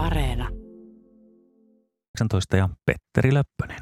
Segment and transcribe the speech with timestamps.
[0.00, 0.48] Areena.
[2.20, 3.78] 19 ja Petteri Löppönen.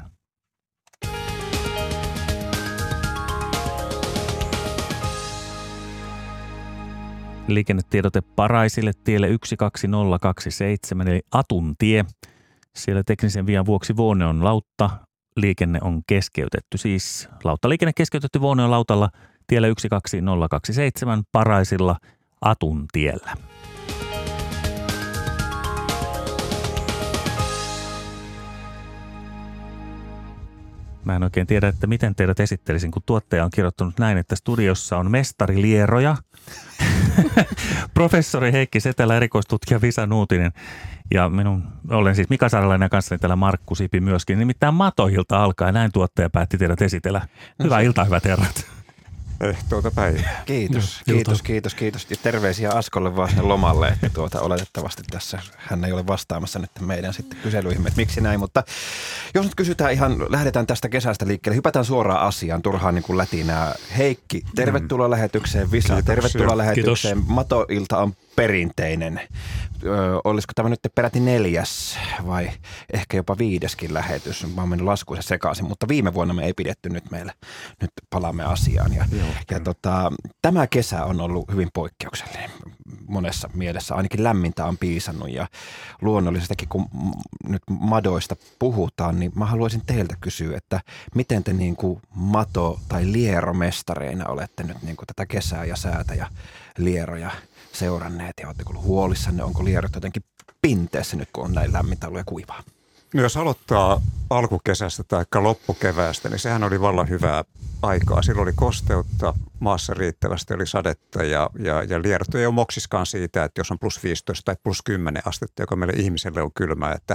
[7.47, 12.05] Liikennetiedote Paraisille tielle 12027 eli Atuntie.
[12.75, 14.89] Siellä teknisen vian vuoksi Vuone on lautta.
[15.35, 16.77] Liikenne on keskeytetty.
[16.77, 19.09] Siis lauttaliikenne keskeytetty Vuone on lautalla
[19.47, 21.95] tiellä 12027 Paraisilla
[22.41, 23.31] Atuntiellä.
[31.09, 34.97] Mä en oikein tiedä, että miten teidät esittelisin, kun tuottaja on kirjoittanut näin, että studiossa
[34.97, 36.17] on mestari Lieroja,
[37.93, 40.51] professori Heikki Setelä, erikoistutkija Visa Nuutinen
[41.13, 44.39] ja minun olen siis Mika Saaralainen ja kanssani täällä Markku Sipi myöskin.
[44.39, 47.21] Nimittäin Matoilta alkaa näin tuottaja päätti teidät esitellä.
[47.63, 48.78] Hyvää iltaa, hyvät herrat.
[49.41, 50.43] Eh, tuota päivää.
[50.45, 52.07] Kiitos, kiitos, kiitos, kiitos.
[52.09, 56.71] Ja terveisiä Askolle vaan sinne lomalle, että tuota, oletettavasti tässä hän ei ole vastaamassa nyt
[56.79, 58.39] meidän sitten kyselyihin, että miksi näin.
[58.39, 58.63] Mutta
[59.33, 63.75] jos nyt kysytään ihan, lähdetään tästä kesästä liikkeelle, hypätään suoraan asiaan, turhaan niin kuin lätinää.
[63.97, 65.71] Heikki, tervetuloa lähetykseen.
[65.71, 66.15] Visa, Kiitoksia.
[66.15, 67.23] tervetuloa lähetykseen.
[67.27, 69.21] Matoilta on perinteinen.
[69.83, 71.97] Ö, olisiko tämä nyt peräti neljäs
[72.27, 72.51] vai
[72.93, 74.47] ehkä jopa viideskin lähetys?
[74.55, 77.33] Mä oon mennyt laskuissa sekaisin, mutta viime vuonna me ei pidetty nyt meillä.
[77.81, 78.93] Nyt palaamme asiaan.
[78.93, 79.05] Ja,
[79.51, 82.49] ja tota, tämä kesä on ollut hyvin poikkeuksellinen
[83.07, 83.95] monessa mielessä.
[83.95, 85.47] Ainakin lämmintä on piisannut ja
[86.01, 86.85] luonnollisestikin kun
[87.47, 90.81] nyt madoista puhutaan, niin mä haluaisin teiltä kysyä, että
[91.15, 96.15] miten te niin kuin mato- tai lieromestareina olette nyt niin kuin tätä kesää ja säätä
[96.15, 96.27] ja
[96.77, 97.31] lieroja
[97.79, 100.23] seuranneet ja oletteko ollut huolissanne, onko lierot jotenkin
[100.61, 102.63] pinteessä nyt, kun on näin lämmintä ollut ja kuivaa?
[103.13, 107.43] No jos aloittaa alkukesästä tai loppukeväästä, niin sehän oli vallan hyvää
[107.81, 108.21] aikaa.
[108.21, 113.43] Silloin oli kosteutta, maassa riittävästi oli sadetta ja, ja, ja lierot ei ole moksiskaan siitä,
[113.43, 116.91] että jos on plus 15 tai plus 10 astetta, joka meille ihmiselle on kylmä.
[116.91, 117.13] Että,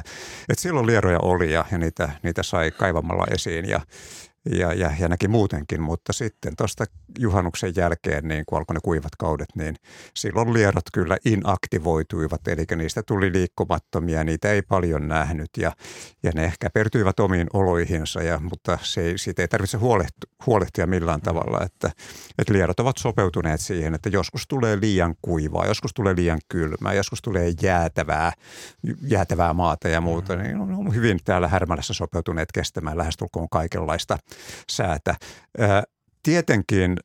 [0.48, 3.80] että silloin lieroja oli ja, ja niitä, niitä sai kaivamalla esiin ja,
[4.52, 6.84] ja, ja, ja näki muutenkin, mutta sitten tuosta
[7.18, 9.76] juhannuksen jälkeen, niin kun alkoi ne kuivat kaudet, niin
[10.14, 15.50] silloin lierot kyllä inaktivoituivat, eli niistä tuli liikkumattomia, niitä ei paljon nähnyt.
[15.56, 15.72] Ja,
[16.22, 20.86] ja ne ehkä pertyivät omiin oloihinsa, ja, mutta se ei, siitä ei tarvitse huolehtia, huolehtia
[20.86, 21.90] millään tavalla, että,
[22.38, 27.22] että lierot ovat sopeutuneet siihen, että joskus tulee liian kuivaa, joskus tulee liian kylmää, joskus
[27.22, 28.32] tulee jäätävää,
[29.02, 34.18] jäätävää maata ja muuta, niin on, on hyvin täällä Härmälässä sopeutuneet kestämään lähestulkoon kaikenlaista
[34.70, 35.14] säätä.
[35.58, 35.82] Ää,
[36.22, 36.96] tietenkin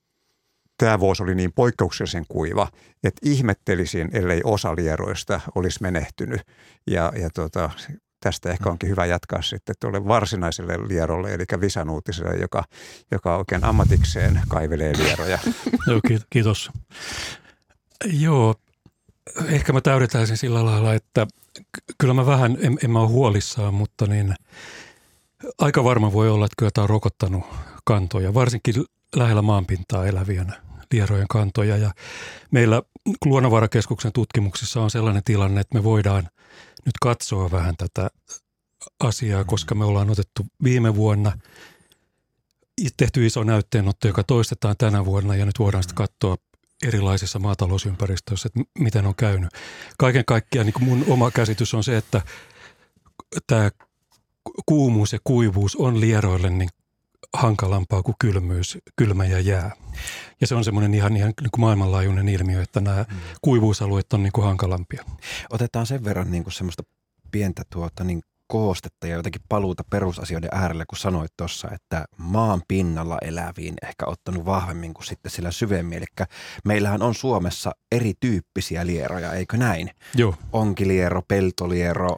[0.78, 2.68] tämä vuosi oli niin poikkeuksellisen kuiva,
[3.04, 6.42] että ihmettelisin, ellei osa lieroista olisi menehtynyt.
[6.88, 7.70] Ja, ja tota,
[8.20, 12.64] tästä ehkä onkin hyvä jatkaa sitten tuolle varsinaiselle lierolle, eli visanuutiselle, joka,
[13.12, 15.40] joka oikein ammatikseen kaivelee lieroja.
[15.88, 16.72] Joo, ki- kiitos.
[18.06, 18.56] Joo,
[19.46, 21.28] ehkä mä täydetäisin sillä lailla, että
[21.98, 24.36] kyllä mä vähän, en, en mä ole huolissaan, mutta niin
[25.58, 27.44] aika varma voi olla, että kyllä tämä on rokottanut
[27.86, 28.86] kantoja, varsinkin
[29.16, 30.54] lähellä maanpintaa elävien
[30.94, 31.78] lierojen kantoja.
[31.78, 31.92] Ja
[32.52, 32.82] meillä
[33.26, 36.24] Luonnonvarakeskuksen tutkimuksissa on sellainen tilanne, että me voidaan
[36.86, 38.10] nyt katsoa vähän tätä
[39.00, 41.32] asiaa, koska me ollaan otettu viime vuonna
[42.98, 46.38] tehty iso näytteenotto, joka toistetaan tänä vuonna ja nyt voidaan sitten katsoa
[46.88, 49.50] erilaisissa maatalousympäristöissä, että miten on käynyt.
[49.98, 52.22] Kaiken kaikkiaan niin mun oma käsitys on se, että
[53.48, 53.70] tämä
[54.66, 56.70] kuumuus ja kuivuus on lieroille niin
[57.34, 59.72] hankalampaa kuin kylmyys, kylmä ja jää.
[60.42, 63.06] Ja se on semmoinen ihan, ihan niin kuin maailmanlaajuinen ilmiö, että nämä
[63.42, 65.06] kuivuusalueet on niin kuin hankalampia.
[65.50, 66.84] Otetaan sen verran niin kuin semmoista
[67.32, 73.18] pientä tuota, niin koostetta ja jotenkin paluuta perusasioiden äärelle, kun sanoit tuossa, että maan pinnalla
[73.22, 75.98] eläviin ehkä ottanut vahvemmin kuin sitten sillä syvemmin.
[75.98, 76.28] Eli
[76.66, 79.90] meillähän on Suomessa erityyppisiä lieroja, eikö näin?
[80.16, 82.18] Joo, Onkiliero, peltoliero,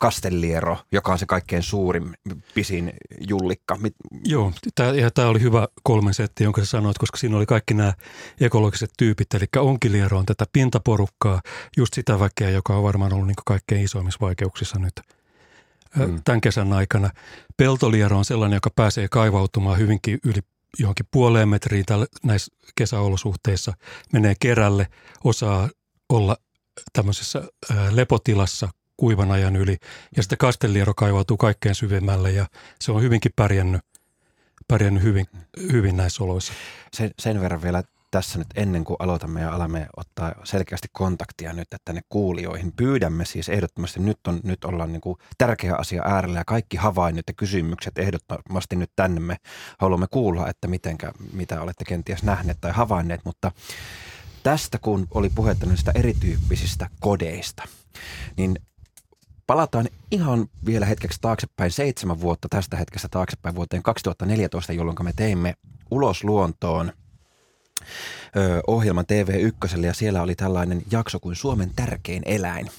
[0.00, 2.16] kasteliero, joka on se kaikkein suurin,
[2.54, 2.92] pisin
[3.28, 3.76] jullikka.
[3.76, 3.94] Mit,
[4.24, 7.74] Joo, tää, ja tämä oli hyvä kolmen setti, jonka sä sanoit, koska siinä oli kaikki
[7.74, 7.92] nämä
[8.40, 9.34] ekologiset tyypit.
[9.34, 11.40] Eli onkiliero on tätä pintaporukkaa,
[11.76, 15.00] just sitä väkeä, joka on varmaan ollut niin kaikkein isoimmissa vaikeuksissa nyt
[15.96, 16.20] mm.
[16.24, 17.10] Tämän kesän aikana.
[17.56, 20.40] Peltoliero on sellainen, joka pääsee kaivautumaan hyvinkin yli
[20.78, 23.72] johonkin puoleen metriin tällä, näissä kesäolosuhteissa,
[24.12, 24.86] menee kerälle,
[25.24, 25.68] osaa
[26.08, 26.36] olla
[26.92, 27.42] tämmöisessä
[27.90, 29.76] lepotilassa kuivan ajan yli.
[30.16, 32.46] Ja sitten kasteliero kaivautuu kaikkein syvemmälle ja
[32.80, 33.82] se on hyvinkin pärjännyt,
[34.68, 35.26] pärjännyt hyvin,
[35.72, 36.52] hyvin näissä oloissa.
[36.96, 41.68] sen, sen verran vielä tässä nyt ennen kuin aloitamme ja alamme ottaa selkeästi kontaktia nyt
[41.84, 42.72] tänne kuulijoihin.
[42.72, 47.24] Pyydämme siis ehdottomasti, nyt, on, nyt ollaan niin kuin tärkeä asia äärellä ja kaikki havainnot
[47.26, 49.36] ja kysymykset ehdottomasti nyt tänne me
[49.78, 53.52] haluamme kuulla, että mitenkä, mitä olette kenties nähneet tai havainneet, mutta
[54.42, 57.62] tästä kun oli puhetta niistä erityyppisistä kodeista,
[58.36, 58.56] niin
[59.46, 65.54] palataan ihan vielä hetkeksi taaksepäin, seitsemän vuotta tästä hetkestä taaksepäin vuoteen 2014, jolloin me teimme
[65.90, 66.92] Ulos luontoon
[68.66, 72.70] ohjelman TV1 ja siellä oli tällainen jakso kuin Suomen tärkein eläin.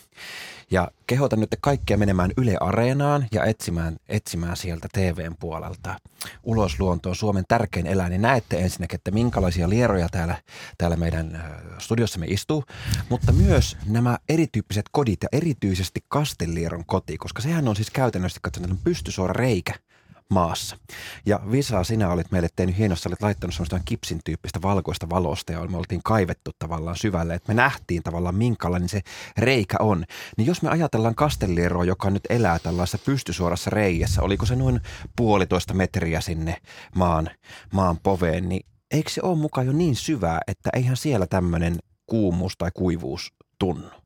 [0.74, 5.96] Ja kehotan nyt kaikkia menemään Yle Areenaan ja etsimään, etsimään sieltä TVn puolelta.
[6.44, 8.10] Ulos luontoon Suomen tärkein eläin.
[8.10, 10.36] Niin näette ensinnäkin, että minkälaisia lieroja täällä,
[10.78, 11.44] täällä meidän
[11.78, 12.64] studiossamme istuu,
[13.10, 18.78] mutta myös nämä erityyppiset kodit ja erityisesti Kastellieron koti, koska sehän on siis käytännössä katsotaan
[18.84, 19.74] pystysuora reikä–
[20.30, 20.78] maassa.
[21.26, 25.68] Ja Visa, sinä olit meille tehnyt hienosti, olit laittanut sellaista kipsin tyyppistä valkoista valosta ja
[25.68, 29.02] me oltiin kaivettu tavallaan syvälle, että me nähtiin tavallaan minkälainen se
[29.38, 30.06] reikä on.
[30.38, 34.82] Niin jos me ajatellaan Kastellieroa, joka nyt elää tällaisessa pystysuorassa reijässä, oliko se noin
[35.16, 36.58] puolitoista metriä sinne
[36.96, 37.30] maan,
[37.74, 42.58] maan poveen, niin eikö se ole mukaan jo niin syvää, että eihän siellä tämmöinen kuumuus
[42.58, 44.03] tai kuivuus tunnu?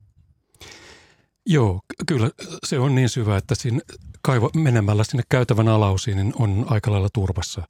[1.50, 2.30] Joo, kyllä
[2.66, 3.80] se on niin syvä, että siinä
[4.22, 7.68] kaivo, menemällä sinne käytävän alausiin niin on aika lailla turvassa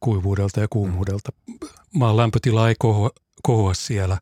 [0.00, 1.32] kuivuudelta ja kuumuudelta.
[1.94, 3.10] Maan lämpötila ei kohoa,
[3.42, 4.18] kohoa siellä.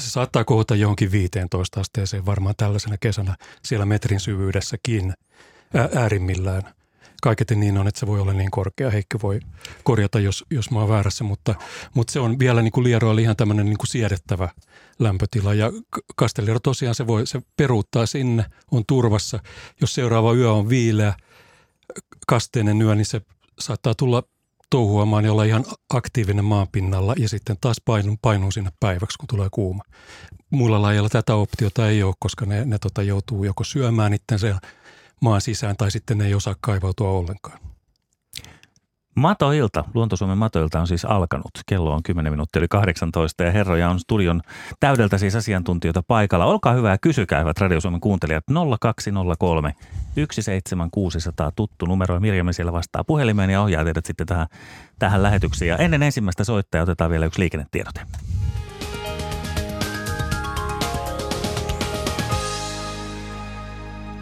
[0.00, 5.14] Se saattaa kohota johonkin 15 asteeseen varmaan tällaisena kesänä siellä metrin syvyydessäkin
[5.94, 6.62] äärimmillään–
[7.24, 8.90] kaiketi niin on, että se voi olla niin korkea.
[8.90, 9.40] Heikki voi
[9.84, 11.54] korjata, jos, jos mä oon väärässä, mutta,
[11.94, 14.48] mutta se on vielä niin kuin lieroilla ihan tämmöinen niin kuin siedettävä
[14.98, 15.54] lämpötila.
[15.54, 15.72] Ja
[16.16, 19.38] Kasteliero tosiaan se, voi, se peruuttaa sinne, on turvassa.
[19.80, 21.14] Jos seuraava yö on viileä,
[22.26, 23.20] kasteinen yö, niin se
[23.58, 24.22] saattaa tulla
[24.70, 29.48] touhuamaan ja olla ihan aktiivinen maanpinnalla ja sitten taas painuu, painuu sinne päiväksi, kun tulee
[29.52, 29.82] kuuma.
[30.50, 34.58] Muilla lajeilla tätä optiota ei ole, koska ne, ne tota joutuu joko syömään itsensä
[35.24, 37.58] maan sisään tai sitten ne ei osaa kaivautua ollenkaan.
[39.16, 41.50] Matoilta, Luontosuomen matoilta on siis alkanut.
[41.66, 44.40] Kello on 10 minuuttia yli 18 ja herroja on studion
[44.80, 46.44] täydeltä siis asiantuntijoita paikalla.
[46.44, 48.44] Olkaa hyvä ja kysykää hyvät Radio Suomen kuuntelijat
[48.80, 49.74] 0203
[50.14, 52.20] 17600 tuttu numero.
[52.20, 54.46] Mirjami siellä vastaa puhelimeen ja ohjaa teidät sitten tähän,
[54.98, 55.68] tähän lähetykseen.
[55.68, 58.00] Ja ennen ensimmäistä soittajaa otetaan vielä yksi liikennetiedote.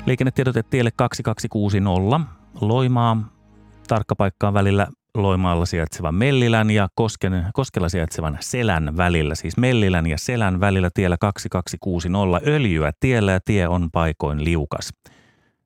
[0.07, 2.21] Liikennetiedote tielle 2260
[2.61, 3.33] Loimaa
[3.89, 10.61] tarkkapaikkaan välillä Loimaalla sijaitsevan Mellilän ja Kosken, Koskella sijaitsevan Selän välillä, siis Mellilän ja Selän
[10.61, 14.91] välillä tiellä 2260 öljyä tiellä ja tie on paikoin liukas.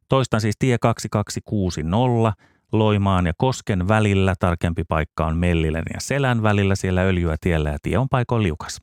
[0.08, 2.32] Toistan siis tie 2260
[2.72, 7.78] Loimaan ja Kosken välillä, tarkempi paikka on Mellilän ja Selän välillä, siellä öljyä tiellä ja
[7.82, 8.80] tie on paikoin liukas.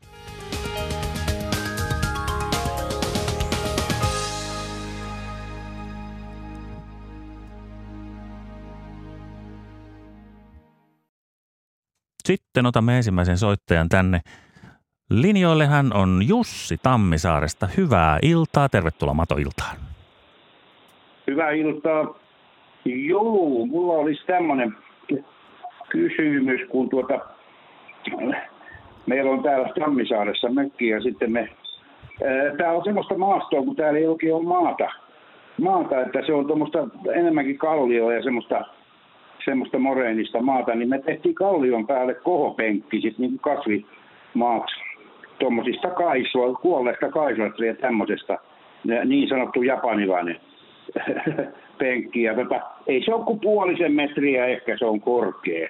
[12.25, 14.19] Sitten otamme ensimmäisen soittajan tänne.
[15.09, 17.67] Linjoille hän on Jussi Tammisaaresta.
[17.77, 18.69] Hyvää iltaa.
[18.69, 19.75] Tervetuloa Mato-iltaan.
[21.27, 22.15] Hyvää iltaa.
[22.85, 24.75] Joo, mulla olisi tämmöinen
[25.89, 27.19] kysymys, kun tuota,
[29.05, 31.49] meillä on täällä Tammisaaressa mökki ja sitten me,
[32.57, 34.89] tämä on semmoista maastoa, kun täällä ei oikein ole maata.
[35.61, 36.79] Maata, että se on tuommoista
[37.15, 38.65] enemmänkin kallioa ja semmoista
[39.45, 44.65] semmoista moreenista maata, niin me tehtiin kallion päälle kohopenkki, sit niin kasvimaat,
[45.39, 48.37] tuommoisista kaisua, kuolleesta kaisuista ja tämmöisestä,
[49.05, 50.39] niin sanottu japanilainen
[51.79, 52.23] penkki.
[52.23, 55.69] Ja tota, ei se ole kuin puolisen metriä, ehkä se on korkea.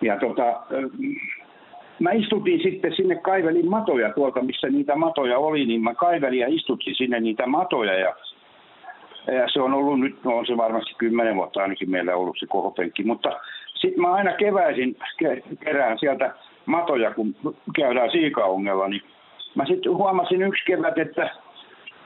[0.00, 0.62] Ja tota,
[1.98, 6.48] mä istutin sitten sinne, kaivelin matoja tuolta, missä niitä matoja oli, niin mä kaivelin ja
[6.48, 8.14] istutin sinne niitä matoja ja
[9.26, 12.46] ja se on ollut nyt, no on se varmasti kymmenen vuotta ainakin meillä ollut se
[12.46, 13.40] kohopenkki, mutta
[13.74, 14.96] sitten mä aina keväisin
[15.64, 16.34] kerään sieltä
[16.66, 17.34] matoja, kun
[17.76, 19.02] käydään siikaungella, niin
[19.54, 21.30] mä sitten huomasin yksi kevät, että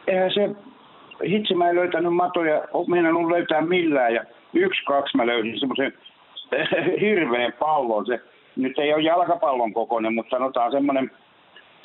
[0.06, 0.50] eihän se,
[1.28, 5.92] hitsi mä en löytänyt matoja, on löytää millään, ja yksi, kaksi mä löysin semmoisen
[7.00, 8.20] hirveän pallon, se
[8.56, 11.10] nyt ei ole jalkapallon kokoinen, mutta sanotaan semmoinen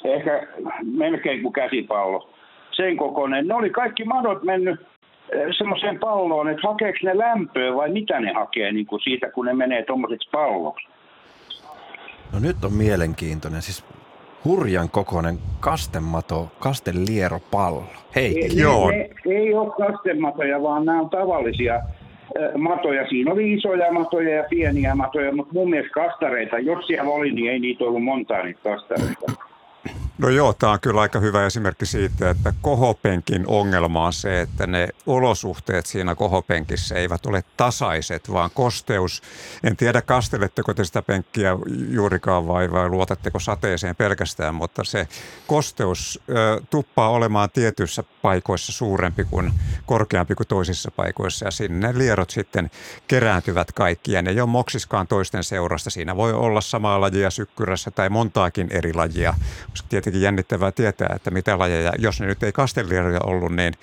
[0.04, 0.48] ehkä
[0.84, 2.30] melkein kuin käsipallo,
[2.72, 3.48] sen kokoinen.
[3.48, 4.80] Ne oli kaikki madot mennyt
[5.58, 9.54] semmoiseen palloon, että hakeeko ne lämpöä vai mitä ne hakee niin kuin siitä, kun ne
[9.54, 10.88] menee tuommoiseksi palloksi?
[12.34, 13.62] No nyt on mielenkiintoinen.
[13.62, 13.86] Siis
[14.46, 16.52] hurjan kokoinen kastemato,
[17.52, 17.84] pallo.
[18.16, 18.92] Hei, ei, joo.
[18.92, 21.82] Ne, ne, ei ole kastematoja, vaan nämä on tavallisia
[22.58, 23.08] matoja.
[23.08, 27.52] Siinä oli isoja matoja ja pieniä matoja, mutta mun mielestä kastareita, jos siellä oli, niin
[27.52, 29.32] ei niitä ollut montaa niitä kastareita.
[30.22, 34.68] No joo, tämä on kyllä aika hyvä esimerkki siitä, että kohopenkin ongelma on se, että
[34.68, 39.22] ne olosuhteet siinä kohopenkissä eivät ole tasaiset, vaan kosteus,
[39.64, 41.58] en tiedä kasteletteko te sitä penkkiä
[41.90, 45.08] juurikaan vai, vai luotatteko sateeseen pelkästään, mutta se
[45.48, 49.54] kosteus ö, tuppaa olemaan tietyissä paikoissa suurempi kuin
[49.86, 52.72] korkeampi kuin toisissa paikoissa ja sinne lierot sitten
[53.08, 55.90] kerääntyvät kaikki ja ne ei ole moksiskaan toisten seurasta.
[55.90, 59.34] Siinä voi olla samaa lajia sykkyrässä tai montaakin eri lajia.
[59.70, 63.74] Koska tietenkin jännittävää tietää, että mitä lajeja, jos ne nyt ei kastelieroja ollut, niin,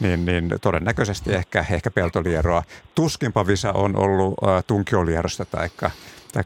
[0.00, 2.62] niin, niin todennäköisesti ehkä, ehkä peltolieroa.
[2.94, 5.68] Tuskinpa Visa on ollut äh, tunkiolierosta tai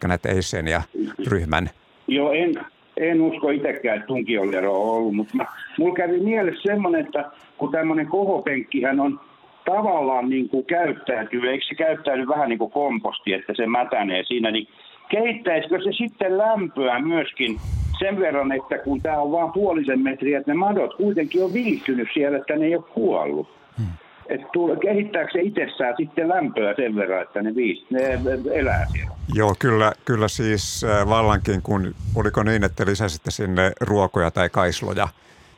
[0.09, 0.83] näitä Eisen ja
[1.27, 1.71] ryhmän.
[2.09, 2.55] Joo, en,
[2.97, 5.47] en usko itsekään, että tunkioliero on ollut, mutta
[5.79, 9.21] mulla kävi mielessä semmoinen, että kun tämmöinen kohopenkkihän on
[9.65, 14.51] tavallaan niin kuin käyttäytyy, eikö se käyttäydy vähän niin kuin komposti, että se mätänee siinä,
[14.51, 14.69] niin
[15.11, 17.61] kehittäisikö se sitten lämpöä myöskin
[17.99, 22.09] sen verran, että kun tämä on vain puolisen metriä, että ne madot kuitenkin on viihtynyt
[22.15, 23.49] siellä, että ne ei ole kuollut.
[23.79, 23.87] Hmm.
[24.29, 24.49] Että
[24.83, 28.19] kehittääkö se itsessään sitten lämpöä sen verran, että ne, viis, ne
[28.53, 29.11] elää siellä?
[29.35, 35.09] Joo, kyllä, kyllä siis äh, vallankin, kun oliko niin, että lisäsitte sinne ruokoja tai kaisloja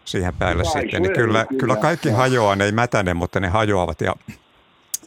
[0.05, 3.49] siihen päälle Kaisloja, sitten, niin kyllä, kyllä, kyllä kaikki hajoaa, ne ei mätäne, mutta ne
[3.49, 4.15] hajoavat ja,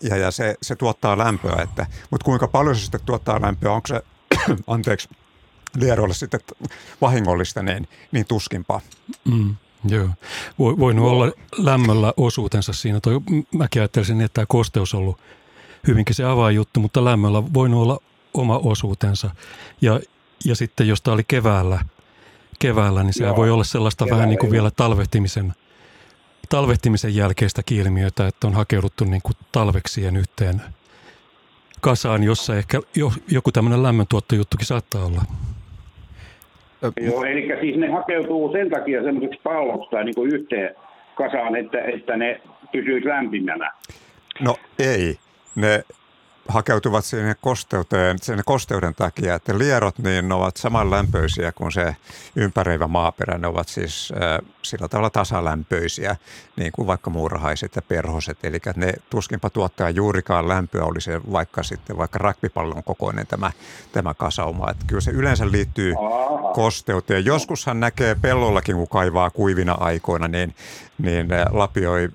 [0.10, 1.62] ja, ja se, se tuottaa lämpöä.
[1.64, 4.02] Että, mutta kuinka paljon se sitten tuottaa lämpöä, onko se,
[4.68, 5.10] anteeksi,
[5.80, 6.40] lieroille sitten
[7.02, 8.82] vahingollista, niin, niin tuskinpa.
[9.25, 9.56] Mm,
[9.88, 10.10] joo.
[10.60, 13.00] Voi, voinut olla lämmöllä osuutensa siinä.
[13.00, 13.22] Toi,
[13.54, 15.20] mäkin ajattelisin, että tämä kosteus on ollut
[15.88, 18.00] hyvinkin se avainjuttu, mutta lämmöllä voinut olla
[18.34, 19.32] oma osuutensa.
[19.82, 20.00] Ja,
[20.46, 21.80] ja sitten jos tämä oli keväällä,
[22.60, 25.54] keväällä niin se voi olla sellaista keväällä vähän niin kuin vielä talvehtimisen,
[26.50, 30.62] talvehtimisen jälkeistä kiilmiötä, että on hakeuduttu niin kuin talveksien yhteen
[31.86, 32.80] kasaan, jossa ehkä
[33.32, 35.22] joku tämmöinen lämmöntuottojuttukin saattaa olla.
[37.01, 40.75] Joo, eli siis ne hakeutuu sen takia semmoiseksi palloksi tai niin kuin yhteen
[41.15, 43.72] kasaan, että, että ne pysyisi lämpimänä.
[44.39, 45.18] No ei.
[45.56, 45.84] Ne
[46.48, 51.96] hakeutuvat sinne kosteuteen, sen kosteuden takia, että lierot niin ovat saman lämpöisiä kuin se
[52.36, 53.38] ympäröivä maaperä.
[53.38, 56.16] Ne ovat siis äh, sillä tavalla tasalämpöisiä,
[56.56, 58.38] niin kuin vaikka muurahaiset ja perhoset.
[58.44, 63.52] Eli ne tuskinpa tuottaa juurikaan lämpöä, oli se vaikka sitten vaikka rakpipallon kokoinen tämä,
[63.92, 64.72] tämä kasauma.
[64.72, 65.94] Että kyllä se yleensä liittyy
[66.54, 67.25] kosteuteen.
[67.25, 70.56] Joskushan näkee pellollakin, kun kaivaa kuivina aikoina, niin,
[70.98, 72.10] niin lapioi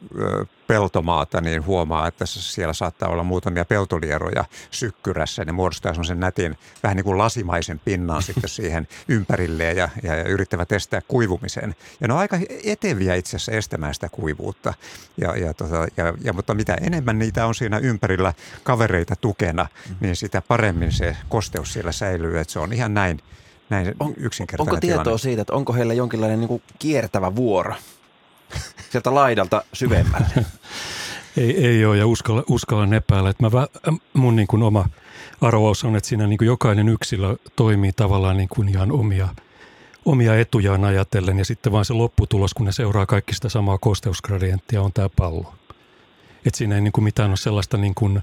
[0.71, 5.45] peltomaata, niin huomaa, että siellä saattaa olla muutamia peltolieroja sykkyrässä.
[5.45, 10.25] Ne muodostaa semmoisen nätin, vähän niin kuin lasimaisen pinnan sitten siihen ympärilleen ja, ja, ja
[10.25, 11.75] yrittävät estää kuivumisen.
[12.01, 14.75] Ja ne on aika eteviä itse asiassa estämään sitä kuivuutta.
[15.17, 19.67] Ja, ja, tota, ja, ja, mutta mitä enemmän niitä on siinä ympärillä kavereita tukena,
[20.01, 22.41] niin sitä paremmin se kosteus siellä säilyy.
[22.41, 23.21] Että se on ihan näin,
[23.71, 25.19] näin on, yksinkertainen Onko tietoa tilanne.
[25.19, 27.75] siitä, että onko heillä jonkinlainen niin kuin kiertävä vuoro?
[28.91, 30.27] sieltä laidalta syvemmälle.
[31.37, 33.31] ei, ei ole ja uskalla, uskallan epäillä.
[33.31, 33.67] Että mä,
[34.13, 34.89] mun niin kuin oma
[35.41, 39.29] arvaus on, että siinä niin kuin jokainen yksilö toimii tavallaan niin kuin ihan omia,
[40.05, 44.83] omia etujaan ajatellen ja sitten vaan se lopputulos, kun ne seuraa kaikki sitä samaa kosteusgradienttia,
[44.83, 45.55] on tämä pallo.
[46.47, 48.21] Että siinä ei niin kuin mitään ole sellaista niin kuin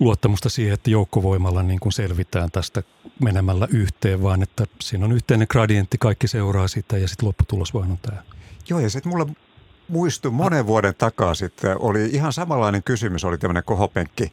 [0.00, 2.82] luottamusta siihen, että joukkovoimalla niin kuin selvitään tästä
[3.22, 7.90] menemällä yhteen, vaan että siinä on yhteinen gradientti, kaikki seuraa sitä ja sitten lopputulos vaan
[7.90, 8.22] on tämä.
[8.68, 9.26] Joo, ja sitten mulla
[9.90, 14.32] muistu monen vuoden takaa sitten, oli ihan samanlainen kysymys, oli tämmöinen kohopenkki.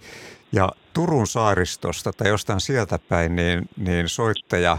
[0.51, 4.77] Ja Turun saaristosta tai jostain sieltä päin, niin, niin soittaja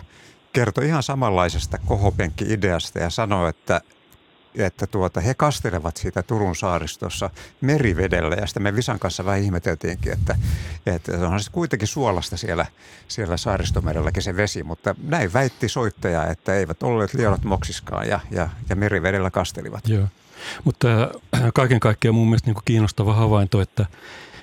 [0.52, 3.80] kertoi ihan samanlaisesta kohopenkki-ideasta ja sanoi, että
[4.54, 7.30] että tuota, he kastelevat siitä Turun saaristossa
[7.60, 10.36] merivedellä ja sitten me Visan kanssa vähän ihmeteltiinkin, että,
[10.86, 12.66] että onhan se kuitenkin suolasta siellä,
[13.08, 18.48] siellä saaristomerelläkin se vesi, mutta näin väitti soittaja, että eivät olleet liorot moksiskaan ja, ja,
[18.68, 19.88] ja merivedellä kastelivat.
[19.88, 20.08] Joo.
[20.64, 20.88] Mutta
[21.54, 23.86] kaiken kaikkiaan mun mielestä niin kiinnostava havainto, että,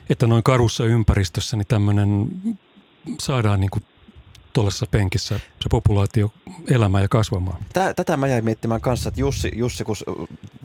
[0.10, 2.28] että noin karussa ympäristössä niin tämmöinen
[3.20, 3.70] saadaan niin
[4.54, 6.32] tuollaisessa penkissä se populaatio
[6.72, 7.58] elämään ja kasvamaan.
[7.96, 9.96] Tätä mä jäin miettimään kanssa, että Jussi, Jussi kun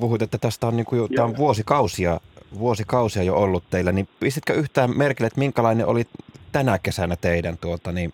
[0.01, 2.21] puhuit, että tästä on, niin kuin jo, tämä on vuosikausia,
[2.59, 6.05] vuosikausia jo ollut teillä, niin pistitkö yhtään merkille, että minkälainen oli
[6.53, 8.13] tänä kesänä teidän tuota, niin,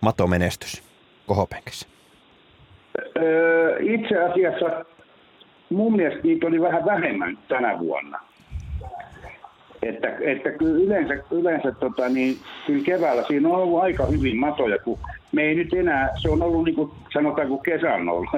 [0.00, 0.82] matomenestys
[1.26, 1.86] kohopenkissä?
[3.16, 4.84] Öö, itse asiassa
[5.70, 8.20] mun mielestä niitä oli vähän vähemmän tänä vuonna.
[9.82, 12.36] Että, että kyllä yleensä, yleensä tota, niin,
[12.66, 14.98] kyllä keväällä siinä on ollut aika hyvin matoja, kun
[15.32, 18.30] me ei nyt enää, se on ollut niin kuin sanotaan kuin kesän ollut.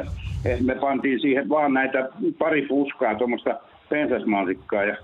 [0.44, 2.08] Et me pantiin siihen vaan näitä
[2.38, 4.96] pari puskaa, tuommoista pensasmansikkaa ja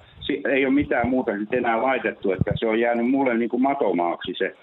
[0.49, 4.35] ei ole mitään muuta sitten enää laitettu, että se on jäänyt mulle niin kuin matomaaksi
[4.39, 4.55] se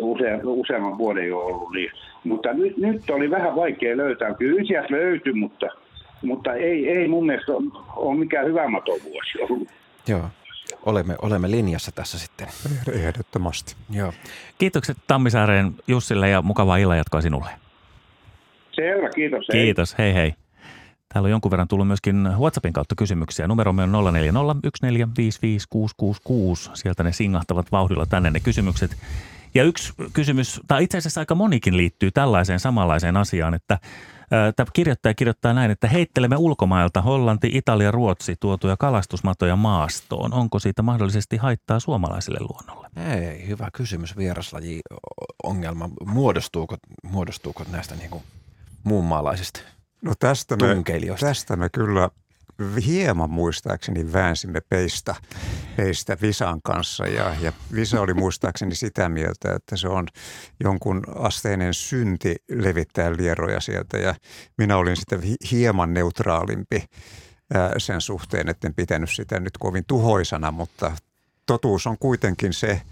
[0.00, 1.72] usea, useamman vuoden jo ollut.
[1.72, 1.90] Niin.
[2.24, 4.34] Mutta nyt, nyt oli vähän vaikea löytää.
[4.34, 5.66] Kyllä sieltä löytyi, mutta,
[6.22, 7.64] mutta ei, ei mun mielestä ole,
[7.96, 9.68] ole mikään hyvä matovuosi ollut.
[10.08, 10.28] Joo.
[10.86, 12.46] Olemme, olemme linjassa tässä sitten.
[12.92, 13.76] Ehdottomasti.
[13.90, 14.12] Joo.
[14.58, 17.50] Kiitokset Tammisaareen Jussille ja mukavaa illanjatkoa sinulle.
[18.72, 19.46] Selvä, kiitos.
[19.52, 19.64] hei.
[19.64, 20.34] Kiitos, hei hei.
[21.12, 23.48] Täällä on jonkun verran tullut myöskin WhatsAppin kautta kysymyksiä.
[23.48, 23.96] Numeromme on 0401455666.
[26.74, 28.96] Sieltä ne singahtavat vauhdilla tänne ne kysymykset.
[29.54, 33.78] Ja yksi kysymys, tai itse asiassa aika monikin liittyy tällaiseen samanlaiseen asiaan, että
[34.56, 40.34] Tämä kirjoittaja kirjoittaa näin, että heittelemme ulkomailta Hollanti, Italia, Ruotsi tuotuja kalastusmatoja maastoon.
[40.34, 42.88] Onko siitä mahdollisesti haittaa suomalaiselle luonnolle?
[42.96, 44.16] Ei, hyvä kysymys.
[44.16, 44.80] Vieraslaji
[45.42, 45.90] ongelma.
[46.06, 48.22] Muodostuuko, muodostuuko näistä niin kuin
[48.84, 49.60] muunmaalaisista
[50.02, 50.82] No tästä me,
[51.20, 52.10] tästä me kyllä
[52.86, 55.14] hieman muistaakseni väänsimme peistä,
[55.76, 57.06] peistä Visan kanssa.
[57.06, 60.06] Ja, ja Visa oli muistaakseni sitä mieltä, että se on
[60.60, 63.98] jonkun asteinen synti levittää lieroja sieltä.
[63.98, 64.14] Ja
[64.58, 66.84] minä olin sitten hi- hieman neutraalimpi
[67.78, 70.92] sen suhteen, että en pitänyt sitä nyt kovin tuhoisana, mutta
[71.46, 72.82] totuus on kuitenkin se,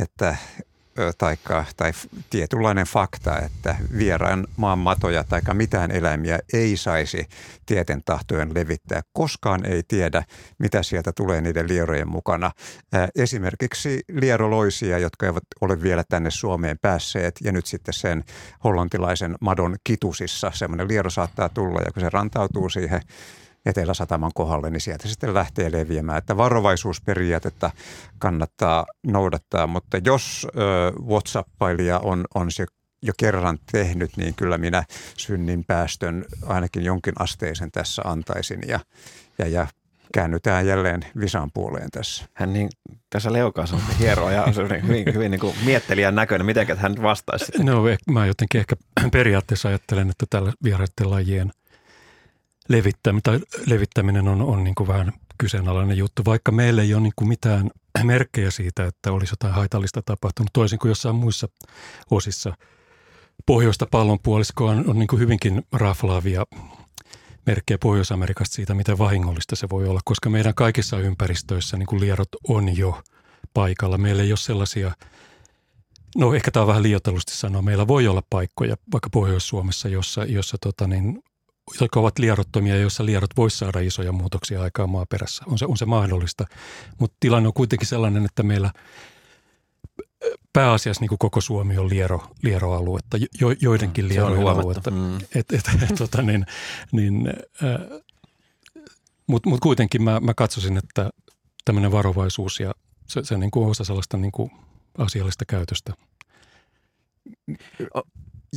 [0.00, 0.36] että
[1.18, 7.28] tai f- tietynlainen fakta, että vieraan maan matoja tai mitään eläimiä ei saisi
[7.66, 9.02] tieten tahtojen levittää.
[9.12, 10.24] Koskaan ei tiedä,
[10.58, 12.50] mitä sieltä tulee niiden lierojen mukana.
[13.14, 18.24] Esimerkiksi lieroloisia, jotka eivät ole vielä tänne Suomeen päässeet ja nyt sitten sen
[18.64, 23.00] hollantilaisen madon kitusissa semmoinen liero saattaa tulla ja kun se rantautuu siihen
[23.66, 26.18] Etelä-Sataman kohdalle, niin sieltä sitten lähtee leviämään.
[26.18, 27.70] Että varovaisuusperiaatetta
[28.18, 32.66] kannattaa noudattaa, mutta jos ö, WhatsAppailija on, on se
[33.02, 34.84] jo kerran tehnyt, niin kyllä minä
[35.16, 38.80] synnin päästön ainakin jonkin asteisen tässä antaisin ja,
[39.38, 39.66] ja, ja
[40.14, 42.24] käännytään jälleen Visan puoleen tässä.
[42.34, 42.70] Hän niin,
[43.10, 46.46] tässä leukaa on hieroa ja on semmoinen hyvin, hyvin niin kuin miettelijän näköinen.
[46.46, 47.66] Miten hän vastaisi sitten?
[47.66, 48.76] No mä jotenkin ehkä
[49.12, 51.52] periaatteessa ajattelen, että tällä vieraiden lajien
[52.68, 57.12] levittäminen, tai levittäminen on, on niin kuin vähän kyseenalainen juttu, vaikka meillä ei ole niin
[57.16, 57.70] kuin mitään
[58.04, 61.48] merkkejä siitä, että olisi jotain haitallista tapahtunut, toisin kuin jossain muissa
[62.10, 62.56] osissa
[63.46, 66.44] pohjoista pallonpuoliskoa on, on niin kuin hyvinkin raflaavia
[67.46, 72.28] merkkejä Pohjois-Amerikasta siitä, miten vahingollista se voi olla, koska meidän kaikissa ympäristöissä niin kuin lierot
[72.48, 73.02] on jo
[73.54, 73.98] paikalla.
[73.98, 74.92] Meillä ei ole sellaisia,
[76.16, 80.56] no ehkä tämä on vähän liioitellusti sanoa, meillä voi olla paikkoja vaikka Pohjois-Suomessa, jossa, jossa
[80.60, 81.22] tota niin,
[81.80, 85.44] jotka ovat lierottomia joissa lierot voisi saada isoja muutoksia aikaa maaperässä.
[85.46, 86.44] On se, on se mahdollista,
[86.98, 88.70] mutta tilanne on kuitenkin sellainen, että meillä
[90.52, 94.60] pääasiassa niin kuin koko Suomi on liero, lieroaluetta, jo, joidenkin Se on lierojen huomattu.
[94.60, 94.90] aluetta.
[94.90, 95.16] Mm.
[95.16, 96.46] Et, et, et, tota niin,
[96.92, 97.26] niin,
[97.62, 98.00] äh,
[99.26, 101.10] Mutta mut kuitenkin mä, mä katsoisin, että
[101.64, 102.74] tämmöinen varovaisuus ja
[103.06, 104.50] se, se niin kuin osa sellaista niin kuin
[104.98, 105.92] asiallista käytöstä.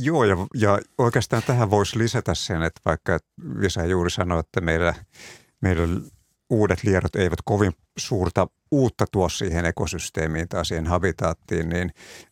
[0.02, 3.18] Joo, ja, ja oikeastaan tähän voisi lisätä sen, että vaikka
[3.60, 4.94] Visa juuri sanoi, että meillä,
[5.60, 6.00] meillä
[6.50, 11.90] uudet lierot eivät kovin suurta uutta tuo siihen ekosysteemiin tai siihen habitaattiin, niin,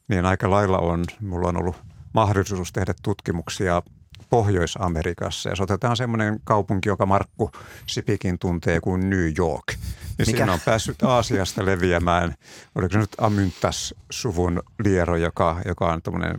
[0.09, 1.77] niin aika lailla on, mulla on ollut
[2.15, 3.83] mahdollisuus tehdä tutkimuksia
[4.31, 5.49] Pohjois-Amerikassa.
[5.49, 7.51] Ja jos otetaan semmoinen kaupunki, joka Markku
[7.87, 9.79] Sipikin tuntee kuin New York, niin
[10.19, 10.31] Mikä?
[10.31, 12.35] siinä on päässyt Aasiasta leviämään,
[12.75, 16.37] oliko se nyt Amyntas-suvun liero, joka, joka on tämmöinen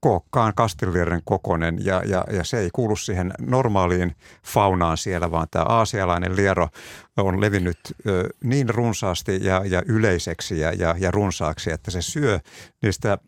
[0.00, 4.14] kookkaan kastillieren kokonen ja, ja, ja se ei kuulu siihen normaaliin
[4.46, 6.68] faunaan siellä, vaan tämä aasialainen liero
[7.16, 12.40] on levinnyt ö, niin runsaasti ja, ja yleiseksi ja, ja, ja runsaaksi, että se syö
[12.82, 13.18] niistä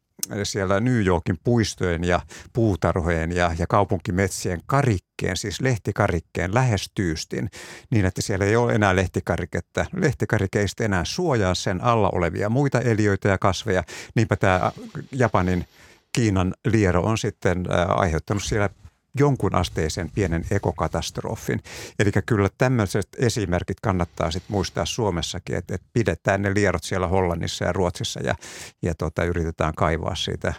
[0.43, 2.21] siellä New Yorkin puistojen ja
[2.53, 7.51] puutarhojen ja, ja kaupunkimetsien karikkeen, siis lehtikarikkeen lähes tyystin,
[7.91, 9.87] niin että siellä ei ole enää lehtikariketta.
[9.97, 13.85] Lehtikarike ei enää suojaa sen alla olevia muita eliöitä ja kasveja.
[14.15, 14.73] Niinpä tämä
[15.13, 15.65] Japanin
[16.13, 18.71] Kiinan liero on sitten ää, aiheuttanut siellä
[19.19, 21.63] jonkun asteisen pienen ekokatastrofin.
[21.99, 27.65] Eli kyllä tämmöiset esimerkit kannattaa sitten muistaa Suomessakin, että, että pidetään ne lierot siellä Hollannissa
[27.65, 28.35] ja Ruotsissa ja,
[28.83, 30.55] ja tota, yritetään kaivaa siitä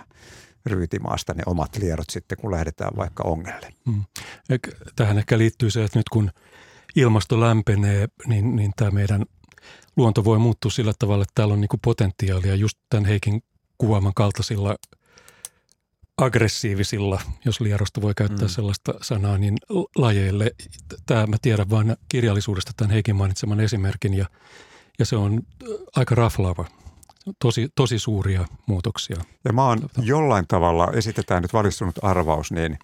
[0.65, 3.69] ryytimaasta ne omat lierot sitten, kun lähdetään vaikka ongelle.
[3.85, 4.03] Mm.
[4.95, 6.31] Tähän ehkä liittyy se, että nyt kun
[6.95, 9.25] ilmasto lämpenee, niin, niin tämä meidän
[9.97, 13.43] luonto voi muuttua sillä tavalla, että täällä on niin potentiaalia just tämän Heikin
[13.77, 14.75] kuvaaman kaltaisilla
[16.21, 18.51] aggressiivisilla, jos lierosta voi käyttää Mm.
[18.51, 19.57] sellaista sanaa, niin
[19.95, 20.51] lajeille.
[21.05, 24.25] Tämä mä tiedän vain kirjallisuudesta tämän Heikin mainitseman esimerkin ja,
[24.99, 26.65] ja se on äh, aika raflaava.
[27.39, 29.17] Tosi, tosi suuria muutoksia.
[29.45, 32.77] Ja mä oon jollain tavalla, esitetään nyt valistunut arvaus, niin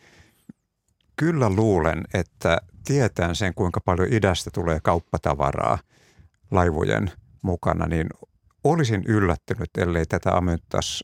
[1.15, 5.77] kyllä luulen, että tietään sen, kuinka paljon idästä tulee kauppatavaraa
[6.51, 8.07] laivojen mukana, niin
[8.63, 11.03] olisin yllättynyt, ellei tätä amyntas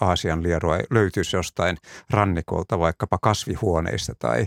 [0.00, 1.76] Aasian lieroa löytyisi jostain
[2.10, 4.46] rannikolta, vaikkapa kasvihuoneista tai,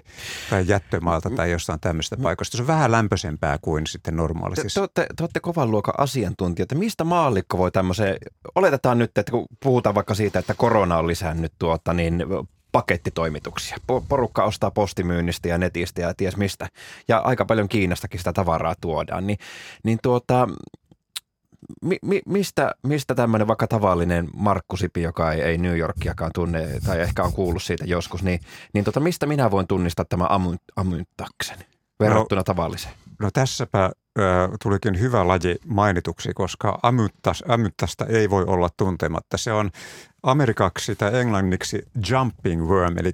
[0.49, 2.57] tai jättömaalta tai jostain tämmöistä paikoista.
[2.57, 4.67] Se on vähän lämpöisempää kuin sitten normaalisti.
[4.73, 6.75] Te, te, te olette kovan luokan asiantuntijoita.
[6.75, 8.17] Mistä maallikko voi tämmöiseen,
[8.55, 12.25] oletetaan nyt, että kun puhutaan vaikka siitä, että korona on lisännyt tuota, niin
[12.71, 13.77] pakettitoimituksia.
[14.07, 16.67] Porukka ostaa postimyynnistä ja netistä ja ties mistä.
[17.07, 19.27] Ja aika paljon Kiinastakin sitä tavaraa tuodaan.
[19.27, 19.39] Niin,
[19.83, 20.47] niin tuota,
[21.81, 26.79] mi, mi, mistä, mistä tämmöinen vaikka tavallinen Markku Sipi, joka ei, ei New Yorkiakaan tunne
[26.85, 28.39] tai ehkä on kuullut siitä joskus, niin,
[28.73, 30.27] niin tota, mistä minä voin tunnistaa tämän
[30.75, 31.57] amyntaksen
[31.99, 32.95] verrattuna no, tavalliseen?
[33.19, 33.91] No tässäpä
[34.63, 39.37] tulikin hyvä laji mainituksi, koska amyttas, amyttasta ei voi olla tuntematta.
[39.37, 39.71] Se on
[40.23, 43.11] amerikaksi tai englanniksi jumping worm, eli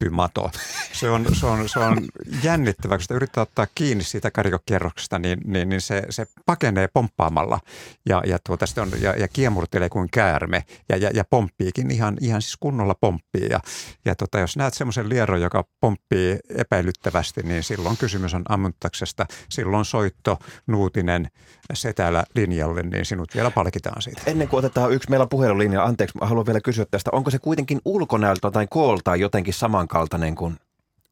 [0.00, 0.50] hyppymato.
[0.92, 1.98] Se on, se on, se on
[2.42, 7.60] jännittävää, kun sitä yrittää ottaa kiinni siitä karikokierroksesta, niin, niin, niin se, se pakenee pomppaamalla
[8.08, 12.42] ja, ja, tuota, on, ja, ja kiemurtelee kuin käärme ja, ja, ja pomppiikin ihan, ihan
[12.42, 13.48] siis kunnolla pomppii.
[13.50, 13.60] Ja,
[14.04, 19.26] ja tuota, jos näet semmoisen lieron, joka pomppii epäilyttävästi, niin silloin kysymys on ammuntaksesta.
[19.48, 21.28] Silloin soitto, nuutinen
[21.74, 24.22] setälä linjalle, niin sinut vielä palkitaan siitä.
[24.26, 27.10] Ennen kuin otetaan yksi, meillä on puhelulinja, anteeksi, haluan vielä kysyä tästä.
[27.12, 29.54] Onko se kuitenkin ulkonäöltä tai kooltaan jotenkin
[29.90, 30.56] samankaltainen kuin?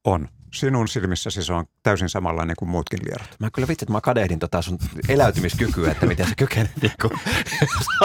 [0.04, 3.28] On sinun silmissäsi se on täysin samanlainen kuin muutkin lierot.
[3.40, 6.92] Mä kyllä vitsit, mä kadehdin tota sun eläytymiskykyä, että miten sä kykenet niin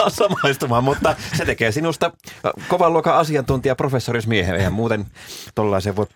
[0.08, 2.10] samaistumaan, mutta se tekee sinusta
[2.68, 5.06] kovan luokan asiantuntija professorismiehen, eihän muuten
[5.54, 6.06] tollaiseen voi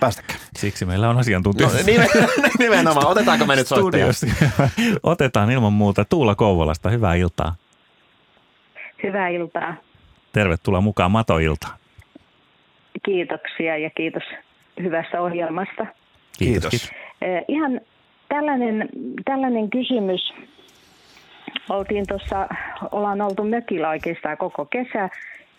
[0.00, 0.40] päästäkään.
[0.58, 1.68] Siksi meillä on asiantuntija.
[1.68, 1.74] No,
[2.58, 4.06] nimenomaan, otetaanko me nyt soittaja?
[5.02, 7.54] Otetaan ilman muuta Tuula Kouvolasta, hyvää iltaa.
[9.02, 9.74] Hyvää iltaa.
[10.32, 11.81] Tervetuloa mukaan Matoiltaan.
[13.02, 14.22] Kiitoksia ja kiitos
[14.82, 15.86] hyvästä ohjelmasta.
[16.38, 16.70] Kiitos.
[16.70, 16.92] Kiitos.
[17.22, 17.80] Eh, ihan
[18.28, 18.88] tällainen,
[19.24, 20.34] tällainen kysymys.
[21.70, 22.48] Oltiin tuossa,
[22.92, 25.08] ollaan oltu mökillä oikeastaan koko kesä.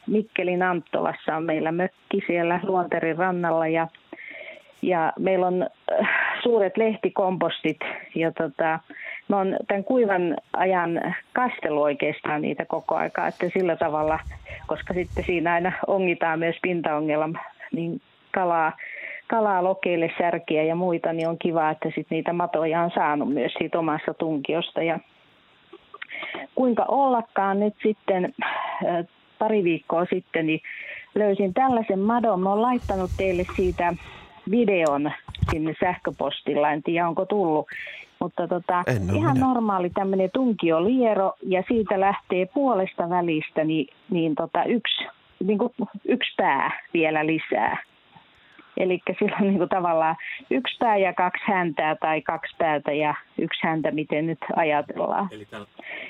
[0.07, 3.87] Mikkelin Anttolassa on meillä mökki siellä Luonterin rannalla ja,
[4.81, 6.07] ja meillä on eh,
[6.43, 7.79] suuret lehtikompostit
[8.15, 8.79] ja tota,
[9.27, 14.19] mä oon tämän kuivan ajan kastelu oikeastaan niitä koko aikaa, että sillä tavalla,
[14.67, 17.29] koska sitten siinä aina ongitaan myös pintaongella
[17.71, 18.71] niin kalaa
[19.27, 23.53] kalaa, lokeille, särkiä ja muita, niin on kiva, että sit niitä matoja on saanut myös
[23.53, 24.83] siitä omasta tunkiosta.
[24.83, 24.99] Ja
[26.55, 28.33] kuinka ollakaan nyt sitten
[29.39, 30.61] pari viikkoa sitten, niin
[31.15, 32.39] löysin tällaisen madon.
[32.39, 33.93] Mä oon laittanut teille siitä
[34.51, 35.11] videon
[35.51, 37.67] sinne sähköpostilla, en tiedä onko tullut.
[38.23, 38.83] Mutta tota,
[39.15, 39.45] ihan minä.
[39.45, 45.05] normaali tämmöinen tunkioliero ja siitä lähtee puolesta välistä niin, niin tota yksi,
[45.43, 45.73] niin kuin
[46.05, 47.83] yksi pää vielä lisää.
[48.77, 50.15] Eli sillä on niin kuin tavallaan
[50.51, 55.29] yksi pää ja kaksi häntää tai kaksi päätä ja yksi häntä, miten nyt ajatellaan.
[55.49, 55.67] Tämän...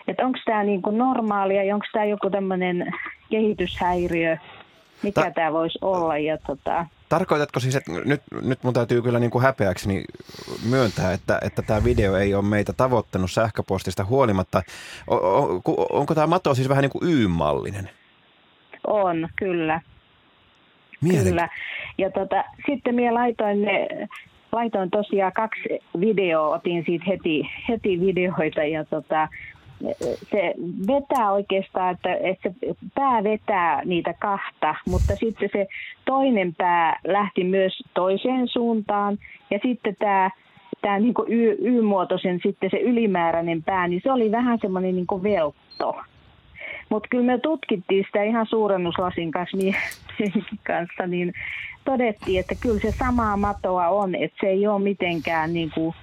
[0.07, 2.93] Että onko tämä niin kuin normaalia ja onko tämä joku tämmöinen
[3.29, 4.37] kehityshäiriö,
[5.03, 6.17] mikä Ta- tämä voisi olla.
[6.17, 6.85] Ja tota...
[7.13, 10.03] Tarkoitatko siis, että nyt, nyt mun täytyy kyllä niin kuin häpeäkseni
[10.69, 14.61] myöntää, että, että tämä video ei ole meitä tavoittanut sähköpostista huolimatta.
[15.07, 17.89] O, o, onko tämä mato siis vähän niin kuin Y-mallinen?
[18.87, 19.81] On, kyllä.
[21.01, 21.23] Mielen...
[21.23, 21.49] Kyllä.
[21.97, 23.87] Ja tota, sitten minä laitoin ne,
[24.51, 29.27] laitoin tosiaan kaksi videoa, otin siitä heti, heti videoita ja tota,
[30.31, 30.53] se
[30.87, 32.49] vetää oikeastaan, että, että
[32.95, 35.67] pää vetää niitä kahta, mutta sitten se
[36.05, 39.17] toinen pää lähti myös toiseen suuntaan
[39.51, 40.29] ja sitten tämä
[40.83, 46.01] tämä niin y, y-muotoisen sitten se ylimääräinen pää, niin se oli vähän semmoinen niin veltto.
[46.89, 49.57] Mutta kyllä me tutkittiin sitä ihan suurennuslasin kanssa,
[50.67, 51.33] kanssa, niin
[51.85, 55.95] todettiin, että kyllä se samaa matoa on, että se ei ole mitenkään niin kuin